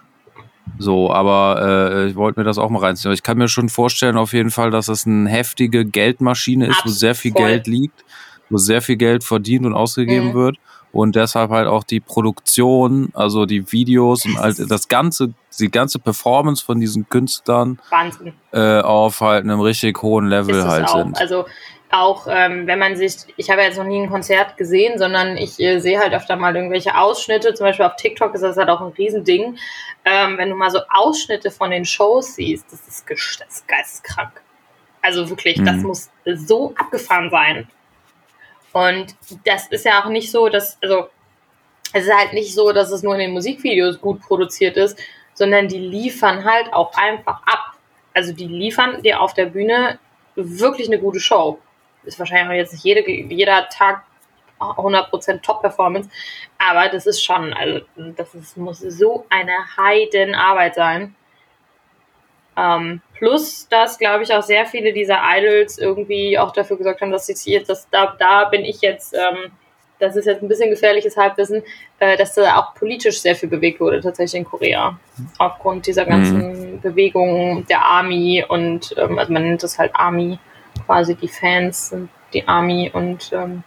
So, 0.78 1.10
aber 1.12 1.90
äh, 1.92 2.06
ich 2.08 2.16
wollte 2.16 2.40
mir 2.40 2.44
das 2.44 2.58
auch 2.58 2.70
mal 2.70 2.80
reinziehen. 2.80 3.08
Aber 3.08 3.14
ich 3.14 3.22
kann 3.22 3.38
mir 3.38 3.48
schon 3.48 3.68
vorstellen, 3.68 4.16
auf 4.16 4.32
jeden 4.32 4.50
Fall, 4.50 4.70
dass 4.70 4.88
es 4.88 5.06
eine 5.06 5.28
heftige 5.28 5.84
Geldmaschine 5.84 6.66
ist, 6.66 6.78
Absolut. 6.78 6.94
wo 6.94 6.98
sehr 6.98 7.14
viel. 7.14 7.32
Geld 7.32 7.66
liegt, 7.66 8.04
wo 8.50 8.58
sehr 8.58 8.82
viel 8.82 8.96
Geld 8.96 9.24
verdient 9.24 9.66
und 9.66 9.74
ausgegeben 9.74 10.28
mhm. 10.28 10.34
wird. 10.34 10.56
Und 10.92 11.14
deshalb 11.14 11.50
halt 11.50 11.66
auch 11.68 11.84
die 11.84 12.00
Produktion, 12.00 13.10
also 13.12 13.44
die 13.44 13.70
Videos 13.70 14.24
und 14.24 14.38
halt 14.38 14.70
das 14.70 14.88
ganze, 14.88 15.34
die 15.58 15.70
ganze 15.70 15.98
Performance 15.98 16.64
von 16.64 16.80
diesen 16.80 17.06
Künstlern 17.10 17.78
äh, 18.52 18.80
auf 18.80 19.20
halt 19.20 19.44
einem 19.44 19.60
richtig 19.60 20.00
hohen 20.00 20.28
Level 20.28 20.64
halt 20.64 20.88
auch. 20.88 20.96
sind. 20.96 21.20
Also 21.20 21.44
auch 21.90 22.26
ähm, 22.28 22.66
wenn 22.66 22.78
man 22.78 22.96
sich, 22.96 23.16
ich 23.36 23.50
habe 23.50 23.62
jetzt 23.62 23.78
noch 23.78 23.84
nie 23.84 24.02
ein 24.02 24.10
Konzert 24.10 24.56
gesehen, 24.56 24.98
sondern 24.98 25.36
ich 25.36 25.58
äh, 25.60 25.78
sehe 25.78 25.98
halt 25.98 26.12
öfter 26.12 26.36
mal 26.36 26.54
irgendwelche 26.54 26.96
Ausschnitte, 26.96 27.54
zum 27.54 27.66
Beispiel 27.66 27.86
auf 27.86 27.96
TikTok 27.96 28.34
ist 28.34 28.42
das 28.42 28.56
halt 28.56 28.68
auch 28.68 28.80
ein 28.80 28.92
Riesending. 28.92 29.56
Ähm, 30.04 30.38
wenn 30.38 30.50
du 30.50 30.56
mal 30.56 30.70
so 30.70 30.80
Ausschnitte 30.88 31.50
von 31.50 31.70
den 31.70 31.84
Shows 31.84 32.34
siehst, 32.34 32.72
das 32.72 32.86
ist, 32.86 33.04
das 33.08 33.48
ist 33.48 33.68
geisteskrank. 33.68 34.42
Also 35.00 35.28
wirklich, 35.30 35.58
mhm. 35.58 35.66
das 35.66 35.76
muss 35.76 36.10
so 36.24 36.74
abgefahren 36.76 37.30
sein. 37.30 37.68
Und 38.72 39.14
das 39.44 39.68
ist 39.68 39.84
ja 39.84 40.02
auch 40.02 40.08
nicht 40.08 40.30
so, 40.30 40.48
dass, 40.48 40.78
also 40.82 41.08
es 41.92 42.04
ist 42.04 42.14
halt 42.14 42.32
nicht 42.32 42.54
so, 42.54 42.72
dass 42.72 42.90
es 42.90 43.02
nur 43.02 43.14
in 43.14 43.20
den 43.20 43.32
Musikvideos 43.32 44.00
gut 44.00 44.20
produziert 44.20 44.76
ist, 44.76 44.98
sondern 45.34 45.68
die 45.68 45.78
liefern 45.78 46.44
halt 46.44 46.72
auch 46.72 46.92
einfach 46.94 47.42
ab. 47.46 47.76
Also 48.12 48.32
die 48.32 48.46
liefern 48.46 49.02
dir 49.02 49.20
auf 49.20 49.34
der 49.34 49.46
Bühne 49.46 49.98
wirklich 50.34 50.88
eine 50.88 50.98
gute 50.98 51.20
Show 51.20 51.58
ist 52.06 52.18
wahrscheinlich 52.18 52.48
auch 52.48 52.52
jetzt 52.52 52.72
nicht 52.72 52.84
jede, 52.84 53.08
jeder 53.10 53.68
Tag 53.68 54.02
100% 54.60 55.42
Top-Performance, 55.42 56.08
aber 56.58 56.88
das 56.88 57.06
ist 57.06 57.22
schon, 57.22 57.52
also 57.52 57.84
das 57.96 58.34
ist, 58.34 58.56
muss 58.56 58.80
so 58.80 59.26
eine 59.28 59.52
Heidenarbeit 59.76 60.74
sein. 60.74 61.14
Ähm, 62.56 63.02
plus, 63.18 63.68
dass, 63.68 63.98
glaube 63.98 64.24
ich, 64.24 64.32
auch 64.32 64.42
sehr 64.42 64.64
viele 64.64 64.92
dieser 64.92 65.20
Idols 65.22 65.76
irgendwie 65.76 66.38
auch 66.38 66.52
dafür 66.52 66.78
gesorgt 66.78 67.02
haben, 67.02 67.12
dass 67.12 67.28
ich 67.28 67.44
jetzt, 67.44 67.68
dass 67.68 67.88
da, 67.90 68.16
da 68.18 68.44
bin 68.44 68.64
ich 68.64 68.80
jetzt, 68.80 69.14
ähm, 69.14 69.52
das 69.98 70.16
ist 70.16 70.24
jetzt 70.24 70.42
ein 70.42 70.48
bisschen 70.48 70.70
gefährliches 70.70 71.18
Halbwissen, 71.18 71.62
äh, 71.98 72.16
dass 72.16 72.34
da 72.34 72.58
auch 72.58 72.74
politisch 72.74 73.20
sehr 73.20 73.36
viel 73.36 73.50
bewegt 73.50 73.80
wurde, 73.80 74.00
tatsächlich 74.00 74.40
in 74.40 74.46
Korea. 74.46 74.98
Aufgrund 75.38 75.86
dieser 75.86 76.06
ganzen 76.06 76.76
mhm. 76.76 76.80
Bewegungen 76.80 77.66
der 77.66 77.84
Army 77.84 78.42
und, 78.48 78.94
ähm, 78.96 79.18
also 79.18 79.32
man 79.32 79.42
nennt 79.42 79.62
das 79.62 79.78
halt 79.78 79.94
Army 79.94 80.38
quasi 80.86 81.14
die 81.14 81.28
Fans 81.28 81.90
sind 81.90 82.08
die 82.32 82.46
Army 82.46 82.90
und 82.92 83.30
ähm, 83.32 83.62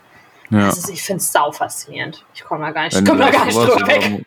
ja. 0.50 0.68
also 0.68 0.92
ich 0.92 1.02
finde 1.02 1.22
es 1.22 1.32
sau 1.32 1.52
faszinierend. 1.52 2.26
Ich 2.34 2.44
komme 2.44 2.66
da 2.66 2.72
gar 2.72 2.86
nicht, 2.86 3.06
komm 3.06 3.20
da 3.20 3.30
gar 3.30 3.46
nicht 3.46 3.58
drüber 3.58 3.88
weg. 3.88 4.26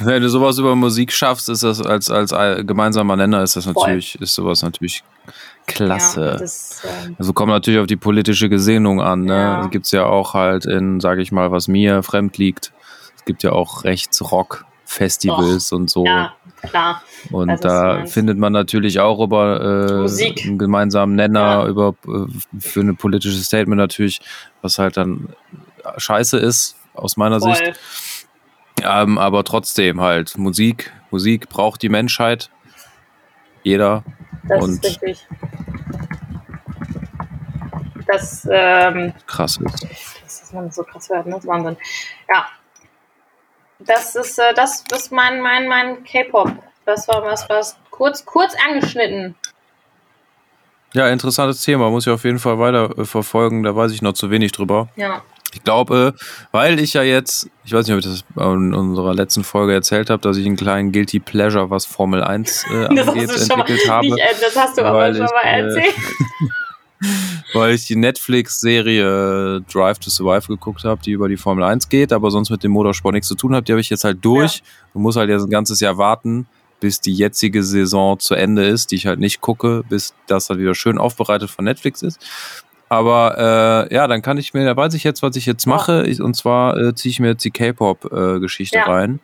Wenn 0.00 0.22
du 0.22 0.28
sowas 0.28 0.58
über 0.58 0.74
Musik 0.76 1.10
schaffst, 1.12 1.48
ist 1.48 1.62
das 1.62 1.80
als, 1.80 2.10
als 2.10 2.32
gemeinsamer 2.66 3.16
Nenner 3.16 3.42
ist 3.42 3.56
das 3.56 3.66
natürlich, 3.66 4.12
Voll. 4.12 4.22
ist 4.24 4.34
sowas 4.34 4.62
natürlich 4.62 5.02
klasse. 5.66 6.24
Ja, 6.24 6.36
das, 6.36 6.84
äh, 6.84 7.14
also 7.18 7.32
kommt 7.32 7.50
natürlich 7.50 7.80
auf 7.80 7.86
die 7.86 7.96
politische 7.96 8.48
Gesinnung 8.48 9.00
an. 9.00 9.24
Ne? 9.24 9.34
Ja. 9.34 9.66
Gibt 9.66 9.86
es 9.86 9.92
ja 9.92 10.04
auch 10.04 10.34
halt 10.34 10.66
in, 10.66 11.00
sage 11.00 11.22
ich 11.22 11.32
mal, 11.32 11.50
was 11.50 11.68
mir 11.68 12.02
fremd 12.02 12.36
liegt. 12.36 12.72
Es 13.16 13.24
gibt 13.24 13.42
ja 13.42 13.52
auch 13.52 13.84
Rechtsrock-Festivals 13.84 15.72
und 15.72 15.88
so. 15.88 16.04
Ja, 16.04 16.34
klar. 16.62 17.02
Und 17.30 17.50
also, 17.50 17.62
da 17.62 18.06
findet 18.06 18.38
man 18.38 18.52
natürlich 18.52 19.00
auch 19.00 19.22
über 19.22 20.06
äh, 20.06 20.44
einen 20.44 20.58
gemeinsamen 20.58 21.14
Nenner, 21.14 21.62
ja. 21.62 21.66
über 21.66 21.94
äh, 22.06 22.60
für 22.60 22.80
ein 22.80 22.96
politisches 22.96 23.46
Statement 23.46 23.78
natürlich, 23.78 24.20
was 24.62 24.78
halt 24.78 24.96
dann 24.96 25.28
scheiße 25.96 26.38
ist, 26.38 26.76
aus 26.94 27.16
meiner 27.16 27.40
Voll. 27.40 27.54
Sicht. 27.54 27.80
Ähm, 28.82 29.18
aber 29.18 29.44
trotzdem 29.44 30.00
halt, 30.00 30.36
Musik, 30.36 30.92
Musik 31.10 31.48
braucht 31.48 31.82
die 31.82 31.88
Menschheit. 31.88 32.50
Jeder. 33.62 34.04
Das 34.48 34.62
und 34.62 34.84
ist 34.84 34.84
richtig. 34.84 35.26
das 38.06 38.48
ähm, 38.50 39.12
krass 39.26 39.58
ist. 39.58 39.86
dass 40.22 40.52
man 40.52 40.70
so 40.70 40.82
krass 40.84 41.08
hört, 41.08 41.26
ne? 41.26 41.32
Das 41.32 41.44
ist 41.44 41.48
Wahnsinn. 41.48 41.76
Ja. 42.28 42.46
Das 43.80 44.14
ist 44.14 44.38
äh, 44.38 44.54
das 44.54 44.84
ist 44.92 45.10
mein, 45.12 45.40
mein, 45.40 45.68
mein 45.68 46.04
K-Pop. 46.04 46.52
Das 46.86 47.08
war 47.08 47.22
was, 47.22 47.48
was 47.50 47.76
kurz, 47.90 48.24
kurz 48.24 48.54
angeschnitten. 48.68 49.34
Ja, 50.94 51.08
interessantes 51.08 51.60
Thema. 51.60 51.90
Muss 51.90 52.06
ich 52.06 52.12
auf 52.12 52.24
jeden 52.24 52.38
Fall 52.38 52.58
weiter 52.58 52.96
äh, 52.96 53.04
verfolgen. 53.04 53.64
Da 53.64 53.74
weiß 53.74 53.92
ich 53.92 54.02
noch 54.02 54.14
zu 54.14 54.30
wenig 54.30 54.52
drüber. 54.52 54.88
Ja. 54.96 55.22
Ich 55.52 55.64
glaube, 55.64 56.14
weil 56.52 56.78
ich 56.78 56.94
ja 56.94 57.02
jetzt, 57.02 57.50
ich 57.64 57.72
weiß 57.72 57.86
nicht, 57.86 57.94
ob 57.94 58.00
ich 58.00 58.06
das 58.06 58.24
in 58.36 58.74
unserer 58.74 59.14
letzten 59.14 59.42
Folge 59.42 59.72
erzählt 59.72 60.10
habe, 60.10 60.20
dass 60.20 60.36
ich 60.36 60.46
einen 60.46 60.56
kleinen 60.56 60.92
Guilty 60.92 61.18
Pleasure, 61.18 61.70
was 61.70 61.86
Formel 61.86 62.22
1 62.22 62.64
äh, 62.64 62.88
Das 62.94 63.08
angeht, 63.08 63.30
entwickelt 63.30 63.88
habe. 63.88 64.06
nicht, 64.06 64.18
das 64.40 64.56
hast 64.56 64.78
du 64.78 64.84
aber 64.84 65.14
schon 65.14 65.24
ich, 65.24 65.32
mal 65.32 65.44
äh, 65.44 65.60
erzählt. 65.60 65.94
weil 67.54 67.74
ich 67.74 67.86
die 67.86 67.96
Netflix-Serie 67.96 69.56
äh, 69.56 69.72
Drive 69.72 69.98
to 69.98 70.10
Survive 70.10 70.46
geguckt 70.46 70.84
habe, 70.84 71.00
die 71.02 71.12
über 71.12 71.28
die 71.28 71.36
Formel 71.36 71.64
1 71.64 71.88
geht, 71.88 72.12
aber 72.12 72.30
sonst 72.30 72.50
mit 72.50 72.62
dem 72.62 72.72
Motorsport 72.72 73.14
nichts 73.14 73.28
zu 73.28 73.34
tun 73.34 73.54
hat. 73.54 73.68
Die 73.68 73.72
habe 73.72 73.80
ich 73.80 73.90
jetzt 73.90 74.04
halt 74.04 74.24
durch. 74.24 74.62
Du 74.92 74.98
musst 74.98 75.16
halt 75.16 75.30
jetzt 75.30 75.42
ein 75.42 75.50
ganzes 75.50 75.80
Jahr 75.80 75.98
warten, 75.98 76.46
bis 76.80 77.00
die 77.00 77.14
jetzige 77.14 77.62
Saison 77.62 78.18
zu 78.18 78.34
Ende 78.34 78.66
ist, 78.66 78.90
die 78.90 78.96
ich 78.96 79.06
halt 79.06 79.18
nicht 79.18 79.40
gucke, 79.40 79.82
bis 79.88 80.14
das 80.26 80.50
halt 80.50 80.60
wieder 80.60 80.74
schön 80.74 80.98
aufbereitet 80.98 81.50
von 81.50 81.64
Netflix 81.64 82.02
ist. 82.02 82.20
Aber 82.88 83.86
äh, 83.90 83.94
ja, 83.94 84.06
dann 84.06 84.22
kann 84.22 84.38
ich 84.38 84.54
mir, 84.54 84.64
da 84.64 84.76
weiß 84.76 84.94
ich 84.94 85.02
jetzt, 85.02 85.22
was 85.22 85.34
ich 85.36 85.46
jetzt 85.46 85.66
mache. 85.66 86.06
Ich, 86.06 86.20
und 86.20 86.34
zwar 86.34 86.76
äh, 86.76 86.94
ziehe 86.94 87.10
ich 87.10 87.20
mir 87.20 87.28
jetzt 87.28 87.44
die 87.44 87.50
K-Pop-Geschichte 87.50 88.78
Ja. 88.78 88.84
rein. 88.84 89.20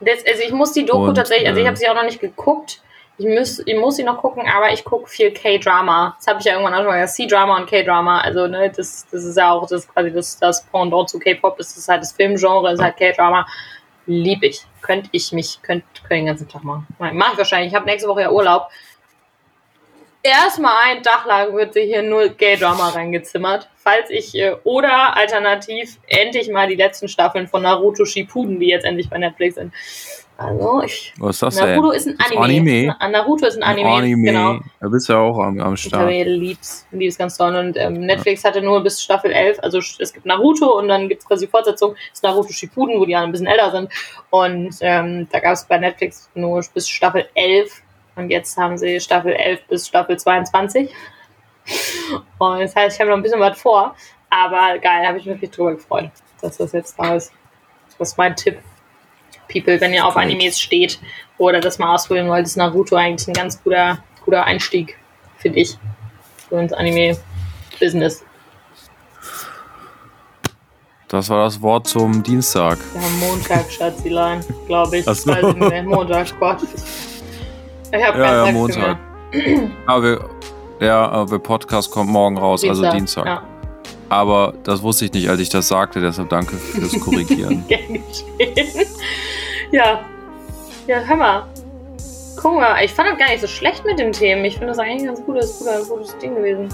Das, 0.00 0.18
also 0.26 0.42
ich 0.42 0.52
muss 0.52 0.72
die 0.72 0.84
Doku 0.84 1.08
Und, 1.08 1.14
tatsächlich, 1.14 1.48
also 1.48 1.58
ich 1.60 1.64
äh, 1.64 1.68
habe 1.68 1.76
sie 1.76 1.88
auch 1.88 1.94
noch 1.94 2.04
nicht 2.04 2.20
geguckt. 2.20 2.80
Ich 3.18 3.26
muss, 3.26 3.60
ich 3.64 3.76
muss 3.78 3.96
sie 3.96 4.04
noch 4.04 4.18
gucken, 4.18 4.44
aber 4.46 4.72
ich 4.72 4.84
gucke 4.84 5.08
viel 5.08 5.30
K-Drama. 5.30 6.16
Das 6.18 6.26
habe 6.26 6.38
ich 6.38 6.44
ja 6.44 6.52
irgendwann 6.52 6.74
auch 6.74 6.78
schon 6.78 6.88
mal 6.88 7.00
gesagt. 7.00 7.16
C-Drama 7.16 7.56
und 7.56 7.66
K-Drama. 7.66 8.20
Also, 8.20 8.46
ne, 8.46 8.70
das, 8.74 9.06
das 9.10 9.24
ist 9.24 9.36
ja 9.36 9.50
auch 9.52 9.66
das 9.66 9.88
quasi 9.88 10.12
das, 10.12 10.38
das 10.38 10.64
Pendant 10.66 11.08
zu 11.08 11.18
K-Pop. 11.18 11.56
Das 11.56 11.76
ist 11.76 11.88
halt 11.88 12.02
das 12.02 12.12
Filmgenre, 12.12 12.72
ist 12.72 12.82
halt 12.82 12.96
K-Drama. 12.98 13.46
Lieb 14.06 14.42
ich. 14.42 14.66
Könnte 14.82 15.08
ich 15.12 15.32
mich, 15.32 15.60
könnte 15.62 15.86
könnt 16.08 16.20
den 16.20 16.26
ganzen 16.26 16.48
Tag 16.48 16.64
machen. 16.64 16.86
Mach 16.98 17.32
ich 17.32 17.38
wahrscheinlich. 17.38 17.72
Ich 17.72 17.74
habe 17.74 17.86
nächste 17.86 18.08
Woche 18.08 18.22
ja 18.22 18.30
Urlaub. 18.30 18.68
Erstmal 20.22 20.72
einen 20.84 21.04
Tag 21.04 21.24
lang 21.26 21.54
wird 21.54 21.72
sich 21.74 21.84
hier 21.84 22.02
nur 22.02 22.28
Gay-Drama 22.28 22.88
reingezimmert. 22.88 23.68
Falls 23.76 24.10
ich, 24.10 24.34
äh, 24.34 24.56
oder 24.64 25.16
alternativ 25.16 25.98
endlich 26.08 26.50
mal 26.50 26.66
die 26.66 26.74
letzten 26.74 27.06
Staffeln 27.06 27.46
von 27.46 27.62
Naruto 27.62 28.04
Shippuden, 28.04 28.58
die 28.58 28.66
jetzt 28.66 28.84
endlich 28.84 29.08
bei 29.08 29.18
Netflix 29.18 29.54
sind. 29.54 29.72
Also, 30.38 30.82
ich. 30.82 31.14
Was 31.18 31.36
ist 31.36 31.42
das 31.42 31.56
Naruto 31.56 31.90
denn? 31.92 31.96
ist 31.96 32.06
ein 32.08 32.16
Anime. 32.18 32.94
Anime? 33.00 33.12
Naruto 33.12 33.46
ist 33.46 33.56
ein 33.56 33.62
Anime. 33.62 33.88
Anime. 33.88 34.24
Genau. 34.24 34.58
Da 34.80 34.88
bist 34.88 35.08
du 35.08 35.14
ja 35.14 35.18
auch 35.20 35.38
am, 35.38 35.58
am 35.60 35.74
Ich 35.74 35.82
Start. 35.82 36.02
habe 36.02 36.22
lieb's, 36.24 36.86
lieb's 36.90 37.16
ganz 37.16 37.38
toll. 37.38 37.54
Und 37.56 37.76
ähm, 37.78 38.00
Netflix 38.00 38.44
hatte 38.44 38.60
nur 38.60 38.82
bis 38.82 39.02
Staffel 39.02 39.32
11, 39.32 39.58
also 39.62 39.78
es 39.78 40.12
gibt 40.12 40.26
Naruto 40.26 40.78
und 40.78 40.88
dann 40.88 41.08
gibt's 41.08 41.26
quasi 41.26 41.46
die 41.46 41.50
Fortsetzung, 41.50 41.94
das 41.94 42.18
ist 42.18 42.22
Naruto 42.22 42.52
Shippuden, 42.52 43.00
wo 43.00 43.06
die 43.06 43.16
alle 43.16 43.26
ein 43.26 43.32
bisschen 43.32 43.46
älter 43.46 43.70
sind. 43.70 43.90
Und 44.28 44.76
ähm, 44.80 45.26
da 45.32 45.40
gab's 45.40 45.64
bei 45.66 45.78
Netflix 45.78 46.28
nur 46.34 46.62
bis 46.74 46.86
Staffel 46.86 47.26
11 47.34 47.82
und 48.16 48.30
jetzt 48.30 48.56
haben 48.58 48.76
sie 48.76 49.00
Staffel 49.00 49.32
11 49.32 49.60
bis 49.68 49.88
Staffel 49.88 50.18
22. 50.18 50.90
Und 52.38 52.60
das 52.60 52.76
heißt, 52.76 52.96
ich 52.96 53.00
habe 53.00 53.10
noch 53.10 53.16
ein 53.16 53.22
bisschen 53.22 53.40
was 53.40 53.58
vor, 53.60 53.94
aber 54.28 54.78
geil, 54.78 55.06
habe 55.06 55.18
ich 55.18 55.24
mich 55.24 55.34
wirklich 55.34 55.50
drüber 55.50 55.74
gefreut, 55.74 56.10
dass 56.42 56.58
das 56.58 56.72
jetzt 56.72 56.98
da 56.98 57.14
ist. 57.14 57.32
Das 57.98 58.10
ist 58.10 58.18
mein 58.18 58.36
Tipp. 58.36 58.58
People, 59.48 59.80
wenn 59.80 59.92
ihr 59.92 60.04
auf. 60.06 60.16
Animes 60.16 60.60
steht 60.60 60.98
oder 61.38 61.60
das 61.60 61.78
mal 61.78 61.94
ausprobieren 61.94 62.28
wollt, 62.28 62.46
ist 62.46 62.56
Naruto 62.56 62.96
eigentlich 62.96 63.28
ein 63.28 63.34
ganz 63.34 63.62
guter, 63.62 63.98
guter 64.24 64.44
Einstieg, 64.44 64.96
finde 65.38 65.60
ich, 65.60 65.76
so 66.50 66.56
ins 66.56 66.72
Anime-Business. 66.72 68.24
Das 71.08 71.28
war 71.30 71.44
das 71.44 71.62
Wort 71.62 71.86
zum 71.86 72.22
Dienstag. 72.22 72.78
Haben 72.94 73.20
Montag, 73.20 73.70
Schatzilein, 73.70 74.44
glaube 74.66 74.98
ich. 74.98 75.08
Ach 75.08 75.14
so. 75.14 75.30
Weiß 75.30 75.44
ich 75.44 75.54
nicht 75.54 75.68
mehr. 75.68 75.82
Montag, 75.84 76.40
Gott. 76.40 76.58
Ich 77.92 78.02
habe 78.02 78.18
Ja, 78.18 78.46
ja, 78.46 78.52
Montag. 78.52 78.98
Aber 79.86 80.02
wir, 80.02 80.30
ja, 80.80 81.08
aber 81.08 81.30
der 81.30 81.38
Podcast 81.38 81.90
kommt 81.90 82.10
morgen 82.10 82.36
raus, 82.38 82.64
also 82.64 82.90
Dienstag. 82.90 83.24
Ja, 83.26 83.42
Aber 84.08 84.52
das 84.64 84.82
wusste 84.82 85.06
ich 85.06 85.12
nicht, 85.12 85.28
als 85.28 85.40
ich 85.40 85.48
das 85.48 85.68
sagte, 85.68 86.00
deshalb 86.00 86.28
danke 86.28 86.56
fürs 86.56 86.92
Korrigieren. 87.00 87.64
gern 87.68 87.94
geschehen. 87.94 88.86
Ja. 89.72 90.00
Ja, 90.86 91.00
hör 91.00 91.16
mal. 91.16 91.46
Guck 92.36 92.54
mal, 92.56 92.84
ich 92.84 92.92
fand 92.92 93.08
das 93.10 93.18
gar 93.18 93.28
nicht 93.30 93.40
so 93.40 93.46
schlecht 93.46 93.84
mit 93.84 93.98
den 93.98 94.12
Themen. 94.12 94.44
Ich 94.44 94.54
finde 94.54 94.68
das 94.68 94.78
eigentlich 94.78 95.00
ein 95.02 95.06
ganz 95.06 95.24
gutes, 95.24 95.58
gutes, 95.58 95.88
gutes 95.88 96.18
Ding 96.18 96.34
gewesen. 96.34 96.68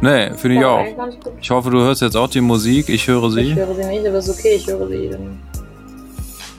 nee, 0.00 0.30
finde 0.36 0.56
ich 0.56 0.62
War 0.62 0.70
auch. 0.80 0.84
gut. 0.84 1.32
Ich 1.40 1.50
hoffe, 1.50 1.70
du 1.70 1.80
hörst 1.80 2.02
jetzt 2.02 2.16
auch 2.16 2.28
die 2.28 2.40
Musik. 2.40 2.88
Ich 2.88 3.06
höre 3.08 3.24
Ich 3.28 3.34
sie. 3.34 3.54
höre 3.54 3.74
sie 3.74 3.84
nicht, 3.84 4.06
aber 4.06 4.18
ist 4.18 4.28
okay, 4.28 4.54
ich 4.56 4.66
höre 4.66 4.86
sie. 4.88 5.10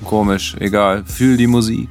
Komisch, 0.03 0.55
egal. 0.59 1.03
Fühl 1.05 1.37
die 1.37 1.47
Musik. 1.47 1.89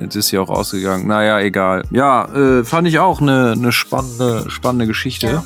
Jetzt 0.00 0.14
ist 0.14 0.28
sie 0.28 0.38
auch 0.38 0.48
ausgegangen. 0.48 1.06
Naja, 1.08 1.40
egal. 1.40 1.82
Ja, 1.90 2.24
äh, 2.34 2.64
fand 2.64 2.86
ich 2.88 2.98
auch 2.98 3.20
eine, 3.20 3.52
eine 3.52 3.72
spannende, 3.72 4.44
spannende 4.48 4.86
Geschichte. 4.86 5.26
Ja. 5.26 5.44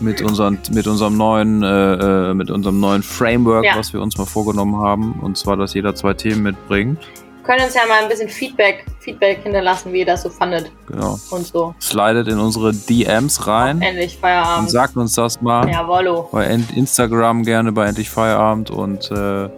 Mit, 0.00 0.22
unseren, 0.22 0.58
mit 0.72 0.86
unserem 0.86 1.16
neuen, 1.16 1.62
äh, 1.62 2.30
äh, 2.30 2.34
mit 2.34 2.50
unserem 2.50 2.80
neuen 2.80 3.02
Framework, 3.02 3.64
Ja. 3.64 3.76
was 3.76 3.92
wir 3.92 4.00
uns 4.00 4.16
mal 4.16 4.24
vorgenommen 4.24 4.76
haben. 4.80 5.12
Und 5.20 5.36
zwar, 5.36 5.56
dass 5.56 5.74
jeder 5.74 5.94
zwei 5.94 6.14
Themen 6.14 6.42
mitbringt. 6.42 6.98
Können 7.44 7.64
uns 7.64 7.74
ja 7.74 7.82
mal 7.88 8.02
ein 8.02 8.08
bisschen 8.08 8.28
Feedback, 8.28 8.84
Feedback 9.00 9.40
hinterlassen, 9.42 9.92
wie 9.92 10.00
ihr 10.00 10.06
das 10.06 10.22
so 10.22 10.30
fandet 10.30 10.70
Genau. 10.86 11.18
und 11.30 11.46
so. 11.46 11.74
Slidet 11.80 12.28
in 12.28 12.38
unsere 12.38 12.72
DMs 12.72 13.46
rein 13.46 13.80
Endlich 13.82 14.14
und 14.14 14.20
Feierabend. 14.20 14.70
sagt 14.70 14.96
uns 14.96 15.14
das 15.14 15.40
mal. 15.40 15.68
Jawollo. 15.68 16.28
Bei 16.32 16.46
Instagram 16.46 17.42
gerne 17.44 17.72
bei 17.72 17.86
Endlich 17.86 18.08
Feierabend. 18.10 18.70
Und 18.70 19.10
äh, 19.10 19.44
ja, 19.44 19.50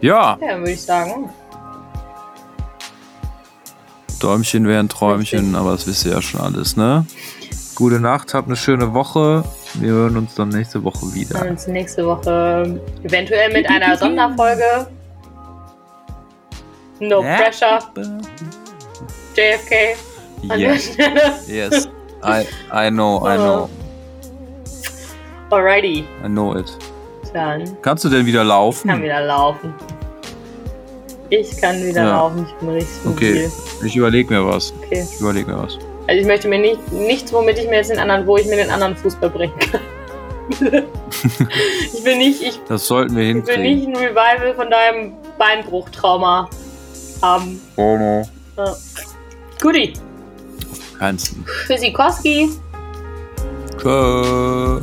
Ja, 0.00 0.38
dann 0.40 0.60
würde 0.60 0.72
ich 0.72 0.82
sagen. 0.82 1.30
Däumchen 4.20 4.66
wären 4.66 4.88
Träumchen, 4.88 5.40
Richtig. 5.40 5.56
aber 5.56 5.72
das 5.72 5.86
wisst 5.86 6.06
ihr 6.06 6.12
ja 6.12 6.22
schon 6.22 6.40
alles, 6.40 6.76
ne? 6.76 7.04
Gute 7.76 8.00
Nacht, 8.00 8.32
habt 8.32 8.48
eine 8.48 8.56
schöne 8.56 8.94
Woche. 8.94 9.44
Wir 9.74 9.90
hören 9.92 10.16
uns 10.16 10.34
dann 10.34 10.48
nächste 10.48 10.82
Woche 10.82 11.02
Wir 11.12 11.14
wieder. 11.14 11.38
hören 11.40 11.50
uns 11.50 11.66
nächste 11.66 12.06
Woche 12.06 12.80
eventuell 13.02 13.52
mit 13.52 13.68
einer 13.68 13.96
Sonderfolge. 13.98 14.86
No 17.00 17.22
Ja. 17.22 17.36
pressure, 17.36 17.78
JFK. 19.36 19.96
Yes, 20.56 20.96
yes. 21.46 21.88
I, 22.24 22.46
I 22.72 22.90
know, 22.90 23.18
I 23.26 23.36
know. 23.36 23.68
Alrighty, 25.50 26.04
I 26.24 26.28
know 26.28 26.56
it. 26.56 26.72
dann 27.34 27.76
Kannst 27.82 28.04
du 28.04 28.08
denn 28.08 28.24
wieder 28.24 28.38
kann 28.40 28.48
laufen? 28.48 29.02
wieder 29.02 29.20
laufen. 29.22 29.74
Ich 31.28 31.60
kann 31.60 31.82
wieder 31.84 32.04
Ja. 32.04 32.10
laufen, 32.16 32.46
ich 32.48 32.54
bin 32.54 32.68
richtig 32.70 33.06
Okay, 33.06 33.32
mobil. 33.34 33.52
ich 33.84 33.96
überleg 33.96 34.30
mir 34.30 34.46
was. 34.46 34.72
Okay. 34.86 35.06
Ich 35.12 35.20
überleg 35.20 35.46
mir 35.46 35.58
was. 35.58 35.76
Also 36.08 36.20
ich 36.20 36.26
möchte 36.26 36.48
mir 36.48 36.58
nicht, 36.58 36.92
nichts, 36.92 37.32
womit 37.32 37.58
ich 37.58 37.68
mir 37.68 37.76
jetzt 37.76 37.90
den 37.90 37.98
anderen, 37.98 38.26
wo 38.26 38.36
ich 38.36 38.46
mir 38.46 38.56
den 38.56 38.70
anderen 38.70 38.96
Fußball 38.96 39.30
bringen 39.30 39.58
kann. 39.58 39.80
ich 40.60 42.04
will 42.04 42.18
nicht, 42.18 42.40
ich 42.42 42.60
Das 42.68 42.86
sollten 42.86 43.16
wir 43.16 43.22
will 43.24 43.34
hinkriegen. 43.34 43.62
nicht 43.62 43.86
ein 43.88 43.96
Revival 43.96 44.54
von 44.54 44.70
deinem 44.70 45.14
Beinbruchtrauma 45.38 46.48
haben. 47.20 47.60
Oh 47.76 47.96
no. 47.98 48.22
Ja. 48.56 48.76
Guti. 49.60 49.92
Keins. 50.98 51.34
Tschüssikowski. 51.66 52.50
Tschö. 53.78 54.80